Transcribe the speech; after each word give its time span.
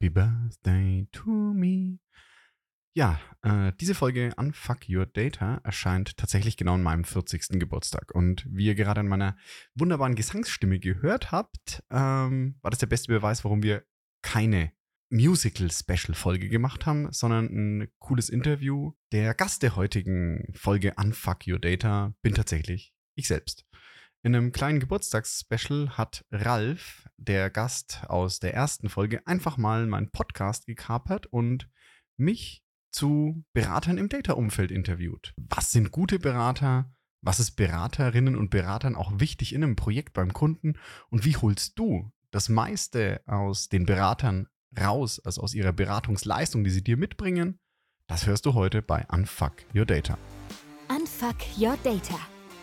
Happy 0.00 0.08
Birthday 0.08 1.06
to 1.12 1.30
me. 1.30 1.98
Ja, 2.94 3.20
äh, 3.42 3.72
diese 3.78 3.94
Folge 3.94 4.32
Unfuck 4.38 4.88
Your 4.88 5.04
Data 5.04 5.60
erscheint 5.62 6.16
tatsächlich 6.16 6.56
genau 6.56 6.74
an 6.74 6.82
meinem 6.82 7.04
40. 7.04 7.60
Geburtstag. 7.60 8.14
Und 8.14 8.46
wie 8.48 8.64
ihr 8.64 8.74
gerade 8.74 9.00
an 9.00 9.08
meiner 9.08 9.36
wunderbaren 9.74 10.14
Gesangsstimme 10.14 10.78
gehört 10.78 11.32
habt, 11.32 11.82
ähm, 11.90 12.56
war 12.62 12.70
das 12.70 12.80
der 12.80 12.86
beste 12.86 13.12
Beweis, 13.12 13.44
warum 13.44 13.62
wir 13.62 13.84
keine 14.22 14.72
Musical-Special-Folge 15.10 16.48
gemacht 16.48 16.86
haben, 16.86 17.12
sondern 17.12 17.44
ein 17.82 17.88
cooles 17.98 18.30
Interview. 18.30 18.92
Der 19.12 19.34
Gast 19.34 19.62
der 19.62 19.76
heutigen 19.76 20.50
Folge 20.54 20.94
Unfuck 20.96 21.46
Your 21.46 21.58
Data 21.58 22.14
bin 22.22 22.32
tatsächlich 22.32 22.94
ich 23.16 23.28
selbst. 23.28 23.66
In 24.22 24.36
einem 24.36 24.52
kleinen 24.52 24.80
Geburtstagsspecial 24.80 25.96
hat 25.96 26.26
Ralf, 26.30 27.08
der 27.16 27.48
Gast 27.48 28.02
aus 28.06 28.38
der 28.38 28.52
ersten 28.52 28.90
Folge, 28.90 29.26
einfach 29.26 29.56
mal 29.56 29.86
meinen 29.86 30.10
Podcast 30.10 30.66
gekapert 30.66 31.26
und 31.26 31.70
mich 32.18 32.62
zu 32.90 33.42
Beratern 33.54 33.96
im 33.96 34.10
Data-Umfeld 34.10 34.72
interviewt. 34.72 35.32
Was 35.38 35.70
sind 35.70 35.90
gute 35.90 36.18
Berater? 36.18 36.92
Was 37.22 37.40
ist 37.40 37.52
Beraterinnen 37.52 38.36
und 38.36 38.50
Beratern 38.50 38.94
auch 38.94 39.10
wichtig 39.20 39.54
in 39.54 39.64
einem 39.64 39.76
Projekt 39.76 40.12
beim 40.12 40.34
Kunden? 40.34 40.74
Und 41.08 41.24
wie 41.24 41.36
holst 41.36 41.78
du 41.78 42.12
das 42.30 42.50
meiste 42.50 43.22
aus 43.26 43.70
den 43.70 43.86
Beratern 43.86 44.48
raus, 44.78 45.18
also 45.24 45.40
aus 45.40 45.54
ihrer 45.54 45.72
Beratungsleistung, 45.72 46.62
die 46.62 46.70
sie 46.70 46.84
dir 46.84 46.98
mitbringen? 46.98 47.58
Das 48.06 48.26
hörst 48.26 48.44
du 48.44 48.52
heute 48.52 48.82
bei 48.82 49.06
Unfuck 49.10 49.54
Your 49.74 49.86
Data. 49.86 50.18
Unfuck 50.90 51.36
Your 51.58 51.78
Data 51.82 52.18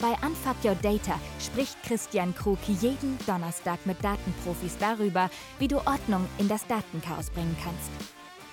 Bei 0.00 0.12
Unfuck 0.26 0.56
Your 0.64 0.76
Data 0.76 1.20
spricht 1.38 1.76
Christian 1.82 2.34
Krug 2.34 2.58
jeden 2.66 3.18
Donnerstag 3.26 3.84
mit 3.84 4.02
Datenprofis 4.02 4.78
darüber, 4.78 5.28
wie 5.58 5.68
du 5.68 5.76
Ordnung 5.76 6.26
in 6.38 6.48
das 6.48 6.66
Datenchaos 6.66 7.28
bringen 7.28 7.54
kannst. 7.62 7.90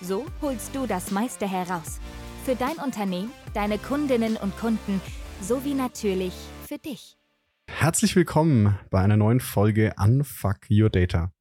So 0.02 0.26
holst 0.42 0.76
du 0.76 0.86
das 0.86 1.12
meiste 1.12 1.50
heraus. 1.50 2.02
Für 2.44 2.56
dein 2.56 2.76
Unternehmen, 2.84 3.32
deine 3.54 3.78
Kundinnen 3.78 4.36
und 4.36 4.58
Kunden 4.58 5.00
sowie 5.42 5.74
natürlich 5.74 6.34
für 6.68 6.80
dich. 6.80 7.18
Herzlich 7.70 8.18
willkommen 8.18 8.78
bei 8.90 9.00
einer 9.00 9.16
neuen 9.16 9.40
Folge 9.40 9.94
Unfuck 9.98 10.70
Your 10.70 10.90
Data. 10.90 11.32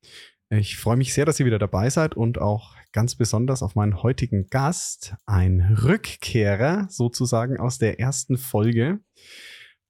Ich 0.51 0.77
freue 0.77 0.97
mich 0.97 1.15
sehr, 1.15 1.25
dass 1.25 1.41
ihr 1.41 1.47
wieder 1.47 1.59
dabei 1.59 1.91
seid 1.91 2.15
und 2.15 2.39
auch 2.39 2.77
ganz 2.93 3.17
besonders 3.17 3.61
auf 3.61 3.75
meinen 3.75 4.05
heutigen 4.05 4.47
Gast, 4.51 5.17
ein 5.27 5.77
Rückkehrer 5.83 6.87
sozusagen 6.91 7.59
aus 7.59 7.79
der 7.79 7.98
ersten 7.98 8.39
Folge. 8.39 9.01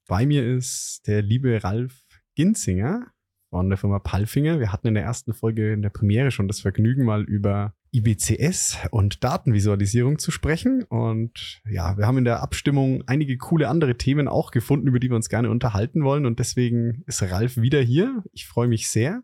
Bei 0.07 0.25
mir 0.25 0.47
ist 0.47 1.05
der 1.05 1.21
liebe 1.21 1.61
Ralf 1.65 2.05
Ginzinger 2.35 3.07
von 3.49 3.67
der 3.67 3.77
Firma 3.77 3.99
Palfinger. 3.99 4.57
Wir 4.57 4.71
hatten 4.71 4.87
in 4.87 4.93
der 4.93 5.03
ersten 5.03 5.33
Folge 5.33 5.73
in 5.73 5.81
der 5.81 5.89
Premiere 5.89 6.31
schon 6.31 6.47
das 6.47 6.61
Vergnügen, 6.61 7.03
mal 7.03 7.23
über 7.23 7.73
IBCS 7.91 8.77
und 8.91 9.25
Datenvisualisierung 9.25 10.17
zu 10.17 10.31
sprechen. 10.31 10.83
Und 10.83 11.61
ja, 11.69 11.97
wir 11.97 12.07
haben 12.07 12.17
in 12.17 12.23
der 12.23 12.41
Abstimmung 12.41 13.03
einige 13.05 13.37
coole 13.37 13.67
andere 13.67 13.97
Themen 13.97 14.29
auch 14.29 14.51
gefunden, 14.51 14.87
über 14.87 15.01
die 15.01 15.09
wir 15.09 15.17
uns 15.17 15.27
gerne 15.27 15.49
unterhalten 15.49 16.05
wollen. 16.05 16.25
Und 16.25 16.39
deswegen 16.39 17.03
ist 17.05 17.21
Ralf 17.21 17.57
wieder 17.57 17.81
hier. 17.81 18.23
Ich 18.31 18.47
freue 18.47 18.69
mich 18.69 18.87
sehr. 18.87 19.23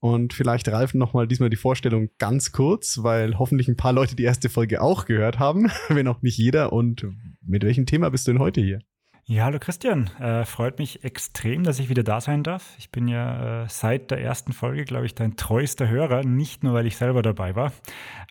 Und 0.00 0.34
vielleicht, 0.34 0.68
Ralf, 0.68 0.92
nochmal 0.92 1.28
diesmal 1.28 1.48
die 1.48 1.56
Vorstellung 1.56 2.10
ganz 2.18 2.52
kurz, 2.52 3.02
weil 3.02 3.38
hoffentlich 3.38 3.68
ein 3.68 3.76
paar 3.76 3.94
Leute 3.94 4.16
die 4.16 4.24
erste 4.24 4.50
Folge 4.50 4.82
auch 4.82 5.06
gehört 5.06 5.38
haben, 5.38 5.70
wenn 5.88 6.08
auch 6.08 6.20
nicht 6.20 6.36
jeder. 6.36 6.74
Und 6.74 7.06
mit 7.40 7.64
welchem 7.64 7.86
Thema 7.86 8.10
bist 8.10 8.28
du 8.28 8.32
denn 8.32 8.40
heute 8.40 8.60
hier? 8.60 8.80
Ja, 9.24 9.44
hallo 9.44 9.58
Christian. 9.60 10.10
Äh, 10.18 10.44
freut 10.44 10.78
mich 10.78 11.04
extrem, 11.04 11.62
dass 11.62 11.78
ich 11.78 11.88
wieder 11.88 12.02
da 12.02 12.20
sein 12.20 12.42
darf. 12.42 12.74
Ich 12.78 12.90
bin 12.90 13.06
ja 13.06 13.62
äh, 13.62 13.68
seit 13.68 14.10
der 14.10 14.20
ersten 14.20 14.52
Folge, 14.52 14.84
glaube 14.84 15.06
ich, 15.06 15.14
dein 15.14 15.36
treuester 15.36 15.88
Hörer, 15.88 16.24
nicht 16.24 16.64
nur, 16.64 16.74
weil 16.74 16.86
ich 16.86 16.96
selber 16.96 17.22
dabei 17.22 17.54
war. 17.54 17.72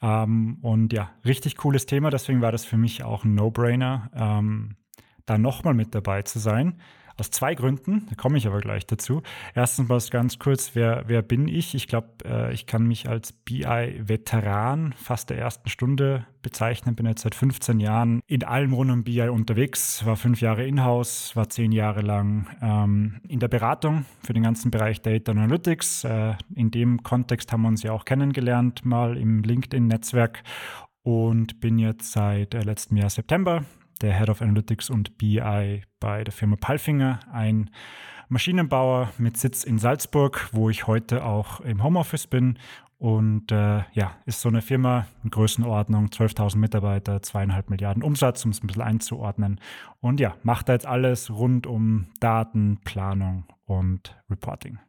Ähm, 0.02 0.58
und 0.62 0.92
ja, 0.92 1.12
richtig 1.24 1.56
cooles 1.58 1.86
Thema, 1.86 2.10
deswegen 2.10 2.42
war 2.42 2.52
das 2.52 2.66
für 2.66 2.78
mich 2.78 3.04
auch 3.04 3.24
ein 3.24 3.34
No-Brainer, 3.34 4.10
ähm, 4.14 4.76
da 5.26 5.38
nochmal 5.38 5.74
mit 5.74 5.96
dabei 5.96 6.24
zu 6.24 6.40
sein. 6.40 6.82
Aus 7.20 7.32
zwei 7.32 7.54
Gründen, 7.54 8.06
da 8.10 8.16
komme 8.16 8.38
ich 8.38 8.48
aber 8.48 8.62
gleich 8.62 8.88
dazu. 8.88 9.22
Erstens 9.54 9.90
mal 9.90 10.00
ganz 10.10 10.40
kurz, 10.40 10.72
wer, 10.74 11.04
wer 11.08 11.22
bin 11.22 11.50
ich? 11.50 11.76
Ich 11.76 11.88
glaube, 11.88 12.08
äh, 12.24 12.54
ich 12.54 12.66
kann 12.66 12.88
mich 12.88 13.10
als 13.10 13.34
BI-Veteran 13.34 14.94
fast 14.94 15.30
der 15.30 15.38
ersten 15.38 15.70
Stunde 15.70 16.26
bezeichnen. 16.42 16.96
Bin 16.96 17.06
jetzt 17.06 17.24
seit 17.24 17.36
15 17.36 17.82
Jahren 17.82 18.22
in 18.28 18.44
allem 18.44 18.72
rund 18.72 18.92
um 18.92 19.04
BI 19.04 19.28
unterwegs, 19.28 20.06
war 20.06 20.16
fünf 20.16 20.40
Jahre 20.40 20.66
in-house, 20.66 21.36
war 21.36 21.50
zehn 21.50 21.74
Jahre 21.74 22.02
lang 22.02 22.48
ähm, 22.62 23.20
in 23.28 23.40
der 23.40 23.50
Beratung 23.50 24.06
für 24.24 24.34
den 24.34 24.44
ganzen 24.44 24.72
Bereich 24.72 25.02
Data 25.02 25.34
Analytics. 25.34 26.06
Äh, 26.06 26.36
in 26.56 26.72
dem 26.72 27.04
Kontext 27.04 27.52
haben 27.52 27.64
wir 27.64 27.68
uns 27.68 27.84
ja 27.84 27.92
auch 27.92 28.06
kennengelernt, 28.06 28.86
mal 28.86 29.18
im 29.18 29.44
LinkedIn-Netzwerk 29.44 30.44
und 31.04 31.60
bin 31.60 31.80
jetzt 31.80 32.14
seit 32.14 32.54
äh, 32.54 32.62
letztem 32.62 32.98
Jahr 32.98 33.10
September 33.10 33.66
der 34.02 34.18
Head 34.18 34.30
of 34.30 34.42
Analytics 34.42 34.90
und 34.90 35.18
BI 35.18 35.82
bei 36.00 36.24
der 36.24 36.34
Firma 36.34 36.56
Palfinger, 36.56 37.20
ein 37.32 37.70
Maschinenbauer 38.30 39.12
mit 39.18 39.38
Sitz 39.38 39.64
in 39.64 39.80
Salzburg, 39.80 40.50
wo 40.52 40.70
ich 40.70 40.88
heute 40.88 41.26
auch 41.26 41.62
im 41.62 41.84
Homeoffice 41.84 42.28
bin. 42.28 42.60
Und 43.00 43.52
äh, 43.52 43.84
ja, 43.94 44.12
ist 44.26 44.42
so 44.42 44.50
eine 44.50 44.62
Firma 44.62 45.08
in 45.24 45.30
Größenordnung, 45.30 46.08
12.000 46.08 46.58
Mitarbeiter, 46.58 47.22
zweieinhalb 47.22 47.70
Milliarden 47.70 48.04
Umsatz, 48.04 48.44
um 48.44 48.52
es 48.52 48.62
ein 48.62 48.68
bisschen 48.68 48.84
einzuordnen. 48.84 49.62
Und 50.02 50.20
ja, 50.20 50.36
macht 50.44 50.68
da 50.68 50.74
jetzt 50.74 50.86
alles 50.86 51.32
rund 51.32 51.66
um 51.66 52.08
Daten, 52.20 52.82
Planung 52.84 53.46
und 53.66 54.22
Reporting. 54.30 54.80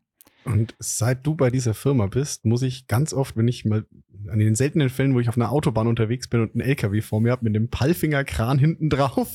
Und 0.45 0.75
seit 0.79 1.27
du 1.27 1.35
bei 1.35 1.51
dieser 1.51 1.75
Firma 1.75 2.07
bist, 2.07 2.45
muss 2.45 2.63
ich 2.63 2.87
ganz 2.87 3.13
oft, 3.13 3.37
wenn 3.37 3.49
ich 3.49 3.65
mal 3.65 3.85
an 4.29 4.39
den 4.39 4.55
seltenen 4.55 4.89
Fällen, 4.89 5.15
wo 5.15 5.21
ich 5.21 5.29
auf 5.29 5.37
einer 5.37 5.51
Autobahn 5.51 5.87
unterwegs 5.87 6.29
bin 6.29 6.41
und 6.41 6.55
einen 6.55 6.61
LKW 6.61 7.01
vor 7.01 7.21
mir 7.21 7.33
habe 7.33 7.45
mit 7.45 7.55
dem 7.55 7.69
Pallfingerkran 7.69 8.59
hinten 8.59 8.91
drauf, 8.91 9.29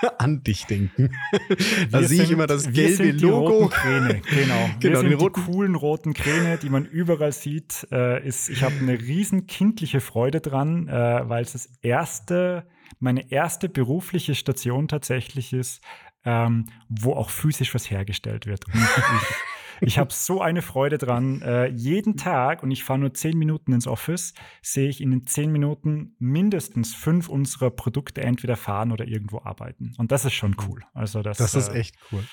an 0.18 0.42
dich 0.42 0.66
denken. 0.66 1.10
da 1.90 2.02
sehe 2.02 2.22
ich 2.22 2.30
immer 2.30 2.46
das 2.46 2.72
gelbe 2.72 3.10
Logo. 3.12 3.68
Kräne, 3.68 4.20
genau. 4.30 4.70
genau 4.80 5.02
wir 5.02 5.16
die 5.16 5.28
coolen 5.28 5.74
roten 5.74 6.14
Kräne, 6.14 6.58
die 6.58 6.70
man 6.70 6.84
überall 6.84 7.32
sieht. 7.32 7.86
Äh, 7.90 8.26
ist, 8.26 8.48
ich 8.48 8.62
habe 8.62 8.74
eine 8.80 9.00
riesen 9.00 9.46
kindliche 9.46 10.00
Freude 10.00 10.40
dran, 10.40 10.88
äh, 10.88 11.28
weil 11.28 11.42
es 11.42 11.52
das 11.52 11.70
erste, 11.82 12.66
meine 13.00 13.30
erste 13.30 13.68
berufliche 13.68 14.34
Station 14.34 14.88
tatsächlich 14.88 15.52
ist, 15.52 15.80
ähm, 16.24 16.66
wo 16.88 17.14
auch 17.14 17.30
physisch 17.30 17.74
was 17.74 17.90
hergestellt 17.90 18.46
wird. 18.46 18.66
Und 18.66 18.74
ich, 18.74 19.34
ich 19.80 19.98
habe 19.98 20.12
so 20.12 20.40
eine 20.40 20.62
Freude 20.62 20.98
dran. 20.98 21.42
Äh, 21.42 21.66
jeden 21.68 22.16
Tag, 22.16 22.62
und 22.62 22.70
ich 22.70 22.84
fahre 22.84 22.98
nur 22.98 23.14
zehn 23.14 23.38
Minuten 23.38 23.72
ins 23.72 23.86
Office, 23.86 24.34
sehe 24.62 24.88
ich 24.88 25.00
in 25.00 25.10
den 25.10 25.26
zehn 25.26 25.52
Minuten 25.52 26.14
mindestens 26.18 26.94
fünf 26.94 27.28
unserer 27.28 27.70
Produkte 27.70 28.22
entweder 28.22 28.56
fahren 28.56 28.92
oder 28.92 29.06
irgendwo 29.06 29.40
arbeiten. 29.42 29.94
Und 29.98 30.12
das 30.12 30.24
ist 30.24 30.34
schon 30.34 30.56
cool. 30.68 30.82
Also 30.94 31.22
das, 31.22 31.38
das 31.38 31.54
ist 31.54 31.68
äh, 31.68 31.78
echt 31.78 31.96
cool. 32.12 32.24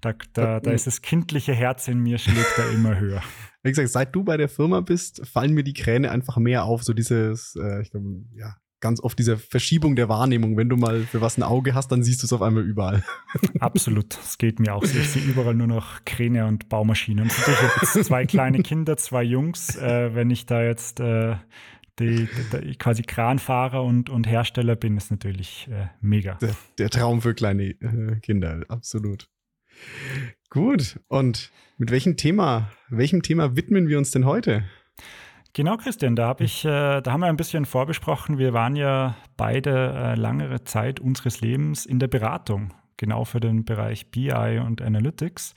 Da, 0.00 0.14
da, 0.32 0.58
da 0.58 0.72
ist 0.72 0.88
das 0.88 1.00
kindliche 1.00 1.54
Herz 1.54 1.86
in 1.86 2.00
mir, 2.00 2.18
schlägt 2.18 2.58
da 2.58 2.68
immer 2.70 2.98
höher. 2.98 3.22
Wie 3.62 3.70
gesagt, 3.70 3.88
seit 3.90 4.14
du 4.14 4.24
bei 4.24 4.36
der 4.36 4.48
Firma 4.48 4.80
bist, 4.80 5.24
fallen 5.26 5.52
mir 5.52 5.62
die 5.62 5.74
Kräne 5.74 6.10
einfach 6.10 6.38
mehr 6.38 6.64
auf. 6.64 6.82
So 6.82 6.92
dieses, 6.92 7.54
äh, 7.54 7.82
ich 7.82 7.92
glaube, 7.92 8.24
ja, 8.34 8.56
ganz 8.82 9.00
oft 9.00 9.18
diese 9.18 9.38
Verschiebung 9.38 9.96
der 9.96 10.10
Wahrnehmung. 10.10 10.58
Wenn 10.58 10.68
du 10.68 10.76
mal 10.76 11.04
für 11.04 11.22
was 11.22 11.38
ein 11.38 11.42
Auge 11.42 11.74
hast, 11.74 11.90
dann 11.90 12.02
siehst 12.02 12.22
du 12.22 12.26
es 12.26 12.32
auf 12.34 12.42
einmal 12.42 12.64
überall. 12.64 13.02
Absolut, 13.60 14.18
es 14.22 14.36
geht 14.36 14.60
mir 14.60 14.74
auch 14.74 14.84
so. 14.84 14.98
Ich 14.98 15.08
sehe 15.08 15.22
überall 15.22 15.54
nur 15.54 15.68
noch 15.68 16.04
Kräne 16.04 16.46
und 16.46 16.68
Baumaschinen. 16.68 17.24
Und 17.24 17.32
jetzt 17.80 18.04
zwei 18.04 18.26
kleine 18.26 18.62
Kinder, 18.62 18.98
zwei 18.98 19.22
Jungs. 19.22 19.76
Äh, 19.76 20.14
wenn 20.14 20.30
ich 20.30 20.44
da 20.44 20.62
jetzt 20.62 21.00
äh, 21.00 21.36
die, 21.98 22.28
die, 22.52 22.74
quasi 22.74 23.02
Kranfahrer 23.02 23.82
und, 23.82 24.10
und 24.10 24.26
Hersteller 24.26 24.76
bin, 24.76 24.96
ist 24.96 25.10
natürlich 25.10 25.68
äh, 25.70 25.86
mega. 26.00 26.34
Der, 26.34 26.54
der, 26.78 26.90
Traum 26.90 27.22
für 27.22 27.34
kleine 27.34 27.70
äh, 27.80 28.20
Kinder, 28.20 28.64
absolut. 28.68 29.28
Gut, 30.50 31.00
und 31.08 31.50
mit 31.78 31.90
welchem 31.90 32.16
Thema, 32.16 32.70
welchem 32.90 33.22
Thema 33.22 33.56
widmen 33.56 33.88
wir 33.88 33.98
uns 33.98 34.10
denn 34.10 34.26
heute? 34.26 34.64
Genau, 35.54 35.76
Christian, 35.76 36.16
da 36.16 36.28
habe 36.28 36.44
ich, 36.44 36.64
äh, 36.64 37.02
da 37.02 37.12
haben 37.12 37.20
wir 37.20 37.26
ein 37.26 37.36
bisschen 37.36 37.66
vorbesprochen. 37.66 38.38
Wir 38.38 38.54
waren 38.54 38.74
ja 38.74 39.16
beide 39.36 39.92
äh, 39.92 40.14
langere 40.14 40.64
Zeit 40.64 40.98
unseres 40.98 41.42
Lebens 41.42 41.84
in 41.84 41.98
der 41.98 42.08
Beratung, 42.08 42.72
genau 42.96 43.24
für 43.24 43.38
den 43.38 43.66
Bereich 43.66 44.10
BI 44.10 44.62
und 44.64 44.80
Analytics 44.80 45.54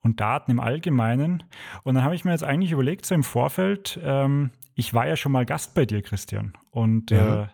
und 0.00 0.20
Daten 0.20 0.50
im 0.50 0.58
Allgemeinen. 0.58 1.44
Und 1.84 1.94
dann 1.94 2.02
habe 2.02 2.16
ich 2.16 2.24
mir 2.24 2.32
jetzt 2.32 2.42
eigentlich 2.42 2.72
überlegt, 2.72 3.06
so 3.06 3.14
im 3.14 3.22
Vorfeld, 3.22 4.00
ähm, 4.02 4.50
ich 4.74 4.92
war 4.94 5.06
ja 5.06 5.14
schon 5.14 5.30
mal 5.30 5.46
Gast 5.46 5.74
bei 5.74 5.86
dir, 5.86 6.02
Christian. 6.02 6.54
Und 6.70 7.12
ja. 7.12 7.44
äh, 7.44 7.46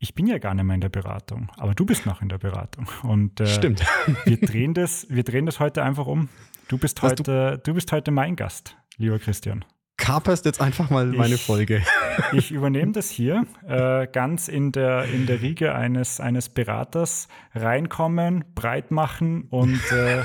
ich 0.00 0.14
bin 0.14 0.26
ja 0.26 0.38
gar 0.38 0.54
nicht 0.54 0.64
mehr 0.64 0.74
in 0.74 0.80
der 0.80 0.88
Beratung, 0.88 1.50
aber 1.56 1.72
du 1.72 1.86
bist 1.86 2.04
noch 2.04 2.20
in 2.20 2.28
der 2.28 2.38
Beratung. 2.38 2.88
Und 3.04 3.38
äh, 3.38 3.46
Stimmt. 3.46 3.86
wir 4.24 4.40
drehen 4.40 4.74
das, 4.74 5.06
wir 5.08 5.22
drehen 5.22 5.46
das 5.46 5.60
heute 5.60 5.84
einfach 5.84 6.06
um. 6.08 6.28
Du 6.66 6.78
bist 6.78 7.00
heute, 7.02 7.22
du, 7.22 7.58
du 7.58 7.74
bist 7.74 7.92
heute 7.92 8.10
mein 8.10 8.34
Gast, 8.34 8.76
lieber 8.96 9.20
Christian. 9.20 9.64
Kaperst 10.08 10.46
jetzt 10.46 10.62
einfach 10.62 10.88
mal 10.88 11.04
meine 11.04 11.34
ich, 11.34 11.42
Folge. 11.42 11.82
Ich 12.32 12.50
übernehme 12.50 12.92
das 12.92 13.10
hier 13.10 13.44
äh, 13.68 14.06
ganz 14.10 14.48
in 14.48 14.72
der, 14.72 15.04
in 15.04 15.26
der 15.26 15.42
Riege 15.42 15.74
eines, 15.74 16.18
eines 16.18 16.48
Beraters 16.48 17.28
reinkommen, 17.54 18.46
breit 18.54 18.90
machen 18.90 19.42
und 19.50 19.80
äh, 19.92 20.24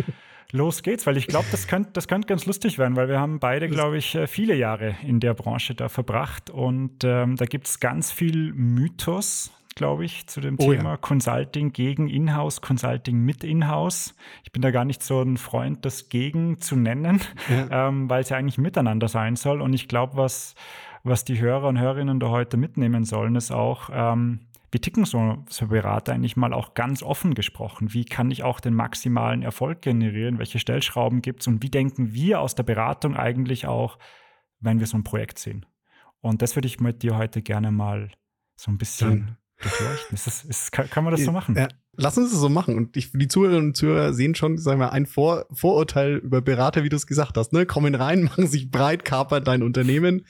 los 0.50 0.82
geht's, 0.82 1.06
weil 1.06 1.16
ich 1.16 1.28
glaube, 1.28 1.46
das 1.52 1.68
könnte 1.68 1.90
das 1.92 2.08
könnt 2.08 2.26
ganz 2.26 2.44
lustig 2.44 2.76
werden, 2.76 2.96
weil 2.96 3.08
wir 3.08 3.20
haben 3.20 3.38
beide, 3.38 3.68
glaube 3.68 3.98
ich, 3.98 4.16
äh, 4.16 4.26
viele 4.26 4.56
Jahre 4.56 4.96
in 5.06 5.20
der 5.20 5.34
Branche 5.34 5.76
da 5.76 5.88
verbracht 5.88 6.50
und 6.50 7.04
ähm, 7.04 7.36
da 7.36 7.44
gibt 7.44 7.68
es 7.68 7.78
ganz 7.78 8.10
viel 8.10 8.52
Mythos, 8.52 9.52
glaube 9.74 10.04
ich, 10.04 10.26
zu 10.26 10.40
dem 10.40 10.56
oh, 10.58 10.70
Thema 10.70 10.90
ja. 10.90 10.96
Consulting 10.96 11.72
gegen 11.72 12.08
Inhouse, 12.08 12.60
Consulting 12.60 13.18
mit 13.18 13.44
Inhouse. 13.44 14.14
Ich 14.44 14.52
bin 14.52 14.62
da 14.62 14.70
gar 14.70 14.84
nicht 14.84 15.02
so 15.02 15.22
ein 15.22 15.36
Freund, 15.36 15.84
das 15.84 16.08
gegen 16.08 16.60
zu 16.60 16.76
nennen, 16.76 17.20
ja. 17.48 17.88
ähm, 17.88 18.10
weil 18.10 18.22
es 18.22 18.28
ja 18.28 18.36
eigentlich 18.36 18.58
miteinander 18.58 19.08
sein 19.08 19.36
soll 19.36 19.60
und 19.60 19.72
ich 19.72 19.88
glaube, 19.88 20.16
was, 20.16 20.54
was 21.02 21.24
die 21.24 21.40
Hörer 21.40 21.68
und 21.68 21.78
Hörerinnen 21.78 22.20
da 22.20 22.28
heute 22.28 22.56
mitnehmen 22.56 23.04
sollen, 23.04 23.36
ist 23.36 23.50
auch, 23.50 23.90
ähm, 23.92 24.40
wie 24.72 24.78
ticken 24.78 25.04
so, 25.04 25.38
so 25.48 25.66
Berater 25.66 26.12
eigentlich 26.12 26.36
mal 26.36 26.52
auch 26.52 26.74
ganz 26.74 27.02
offen 27.02 27.34
gesprochen? 27.34 27.92
Wie 27.92 28.04
kann 28.04 28.30
ich 28.30 28.44
auch 28.44 28.60
den 28.60 28.74
maximalen 28.74 29.42
Erfolg 29.42 29.82
generieren? 29.82 30.38
Welche 30.38 30.60
Stellschrauben 30.60 31.22
gibt 31.22 31.40
es? 31.40 31.48
Und 31.48 31.62
wie 31.62 31.70
denken 31.70 32.12
wir 32.12 32.40
aus 32.40 32.54
der 32.54 32.62
Beratung 32.62 33.16
eigentlich 33.16 33.66
auch, 33.66 33.98
wenn 34.60 34.78
wir 34.78 34.86
so 34.86 34.96
ein 34.96 35.02
Projekt 35.02 35.40
sehen? 35.40 35.66
Und 36.20 36.40
das 36.40 36.54
würde 36.54 36.68
ich 36.68 36.78
mit 36.78 37.02
dir 37.02 37.16
heute 37.16 37.42
gerne 37.42 37.72
mal 37.72 38.10
so 38.54 38.70
ein 38.70 38.78
bisschen 38.78 39.36
durchleuchten. 39.60 40.14
Ist 40.14 40.26
das, 40.26 40.44
ist, 40.44 40.72
kann, 40.72 40.88
kann, 40.90 41.04
man 41.04 41.12
das 41.12 41.24
so 41.24 41.32
machen? 41.32 41.54
Ja, 41.56 41.68
lass 41.92 42.16
uns 42.18 42.30
das 42.30 42.40
so 42.40 42.48
machen. 42.48 42.76
Und 42.76 42.96
ich, 42.96 43.12
die 43.12 43.28
Zuhörerinnen 43.28 43.70
und 43.70 43.76
Zuhörer 43.76 44.12
sehen 44.12 44.34
schon, 44.34 44.58
sagen 44.58 44.80
wir, 44.80 44.92
ein 44.92 45.06
Vor 45.06 45.46
Vorurteil 45.52 46.16
über 46.16 46.40
Berater, 46.40 46.82
wie 46.82 46.88
du 46.88 46.96
es 46.96 47.06
gesagt 47.06 47.36
hast. 47.36 47.52
Ne? 47.52 47.66
Kommen 47.66 47.94
rein, 47.94 48.22
machen 48.24 48.46
sich 48.46 48.70
breit, 48.70 49.04
kapert 49.04 49.46
dein 49.46 49.62
Unternehmen. 49.62 50.26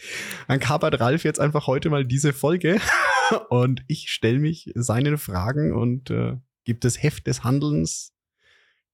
Dann 0.48 0.60
kapert 0.60 1.00
Ralf 1.00 1.24
jetzt 1.24 1.40
einfach 1.40 1.66
heute 1.66 1.90
mal 1.90 2.04
diese 2.04 2.32
Folge. 2.32 2.80
und 3.48 3.82
ich 3.86 4.10
stelle 4.10 4.38
mich 4.38 4.70
seinen 4.74 5.18
Fragen 5.18 5.72
und 5.72 6.10
äh, 6.10 6.36
gebe 6.64 6.80
das 6.80 7.02
Heft 7.02 7.26
des 7.26 7.44
Handelns 7.44 8.12